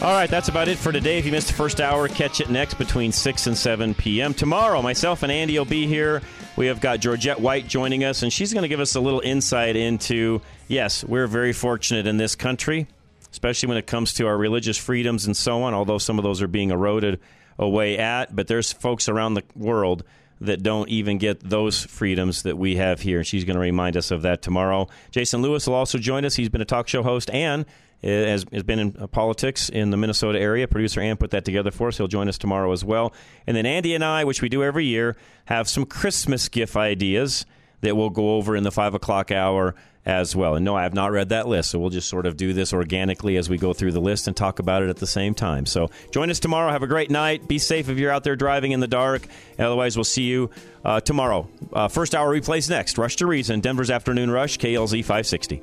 All 0.00 0.12
right, 0.12 0.30
that's 0.30 0.48
about 0.48 0.68
it 0.68 0.78
for 0.78 0.92
today. 0.92 1.18
If 1.18 1.26
you 1.26 1.32
missed 1.32 1.48
the 1.48 1.54
first 1.54 1.80
hour, 1.80 2.06
catch 2.06 2.40
it 2.40 2.50
next 2.50 2.74
between 2.74 3.10
6 3.10 3.46
and 3.48 3.56
7 3.56 3.94
p.m. 3.94 4.32
Tomorrow, 4.32 4.80
myself 4.80 5.24
and 5.24 5.32
Andy 5.32 5.58
will 5.58 5.64
be 5.64 5.88
here. 5.88 6.22
We 6.56 6.66
have 6.66 6.80
got 6.80 7.00
Georgette 7.00 7.40
White 7.40 7.66
joining 7.66 8.04
us, 8.04 8.22
and 8.22 8.32
she's 8.32 8.52
going 8.52 8.62
to 8.62 8.68
give 8.68 8.78
us 8.78 8.94
a 8.94 9.00
little 9.00 9.20
insight 9.20 9.74
into 9.74 10.40
yes, 10.68 11.02
we're 11.02 11.26
very 11.26 11.52
fortunate 11.52 12.06
in 12.06 12.16
this 12.16 12.36
country 12.36 12.86
especially 13.32 13.68
when 13.68 13.78
it 13.78 13.86
comes 13.86 14.14
to 14.14 14.26
our 14.26 14.36
religious 14.36 14.76
freedoms 14.76 15.26
and 15.26 15.36
so 15.36 15.62
on, 15.62 15.74
although 15.74 15.98
some 15.98 16.18
of 16.18 16.24
those 16.24 16.42
are 16.42 16.48
being 16.48 16.70
eroded 16.70 17.20
away 17.58 17.98
at. 17.98 18.34
But 18.34 18.46
there's 18.46 18.72
folks 18.72 19.08
around 19.08 19.34
the 19.34 19.44
world 19.54 20.04
that 20.40 20.62
don't 20.62 20.88
even 20.88 21.18
get 21.18 21.40
those 21.40 21.84
freedoms 21.84 22.42
that 22.44 22.56
we 22.56 22.76
have 22.76 23.00
here. 23.00 23.18
And 23.18 23.26
She's 23.26 23.44
going 23.44 23.56
to 23.56 23.60
remind 23.60 23.96
us 23.96 24.10
of 24.10 24.22
that 24.22 24.40
tomorrow. 24.40 24.88
Jason 25.10 25.42
Lewis 25.42 25.66
will 25.66 25.74
also 25.74 25.98
join 25.98 26.24
us. 26.24 26.36
He's 26.36 26.48
been 26.48 26.60
a 26.60 26.66
talk 26.66 26.88
show 26.88 27.02
host 27.02 27.30
and 27.30 27.66
has, 28.02 28.44
has 28.52 28.62
been 28.62 28.78
in 28.78 28.92
politics 29.08 29.68
in 29.68 29.90
the 29.90 29.96
Minnesota 29.96 30.38
area. 30.38 30.68
Producer 30.68 31.00
Ann 31.00 31.16
put 31.16 31.30
that 31.30 31.44
together 31.44 31.70
for 31.70 31.88
us. 31.88 31.96
He'll 31.96 32.08
join 32.08 32.28
us 32.28 32.38
tomorrow 32.38 32.72
as 32.72 32.84
well. 32.84 33.12
And 33.46 33.56
then 33.56 33.66
Andy 33.66 33.94
and 33.94 34.04
I, 34.04 34.24
which 34.24 34.42
we 34.42 34.48
do 34.48 34.62
every 34.62 34.84
year, 34.84 35.16
have 35.46 35.68
some 35.68 35.84
Christmas 35.84 36.48
gift 36.48 36.76
ideas 36.76 37.44
that 37.80 37.96
we'll 37.96 38.10
go 38.10 38.36
over 38.36 38.56
in 38.56 38.64
the 38.64 38.72
5 38.72 38.94
o'clock 38.94 39.30
hour 39.30 39.74
as 40.08 40.34
well. 40.34 40.54
And 40.54 40.64
no, 40.64 40.74
I 40.74 40.84
have 40.84 40.94
not 40.94 41.12
read 41.12 41.28
that 41.28 41.46
list, 41.46 41.70
so 41.70 41.78
we'll 41.78 41.90
just 41.90 42.08
sort 42.08 42.24
of 42.24 42.36
do 42.36 42.54
this 42.54 42.72
organically 42.72 43.36
as 43.36 43.50
we 43.50 43.58
go 43.58 43.74
through 43.74 43.92
the 43.92 44.00
list 44.00 44.26
and 44.26 44.36
talk 44.36 44.58
about 44.58 44.82
it 44.82 44.88
at 44.88 44.96
the 44.96 45.06
same 45.06 45.34
time. 45.34 45.66
So 45.66 45.90
join 46.10 46.30
us 46.30 46.40
tomorrow. 46.40 46.72
Have 46.72 46.82
a 46.82 46.88
great 46.88 47.10
night. 47.10 47.46
Be 47.46 47.58
safe 47.58 47.88
if 47.88 47.98
you're 47.98 48.10
out 48.10 48.24
there 48.24 48.34
driving 48.34 48.72
in 48.72 48.80
the 48.80 48.88
dark. 48.88 49.26
Otherwise, 49.58 49.96
we'll 49.96 50.04
see 50.04 50.22
you 50.22 50.50
uh, 50.84 51.00
tomorrow. 51.00 51.48
Uh, 51.72 51.88
first 51.88 52.14
hour 52.14 52.32
replays 52.34 52.70
next. 52.70 52.96
Rush 52.96 53.16
to 53.16 53.26
Reason, 53.26 53.60
Denver's 53.60 53.90
Afternoon 53.90 54.30
Rush, 54.30 54.58
KLZ 54.58 55.00
560. 55.00 55.62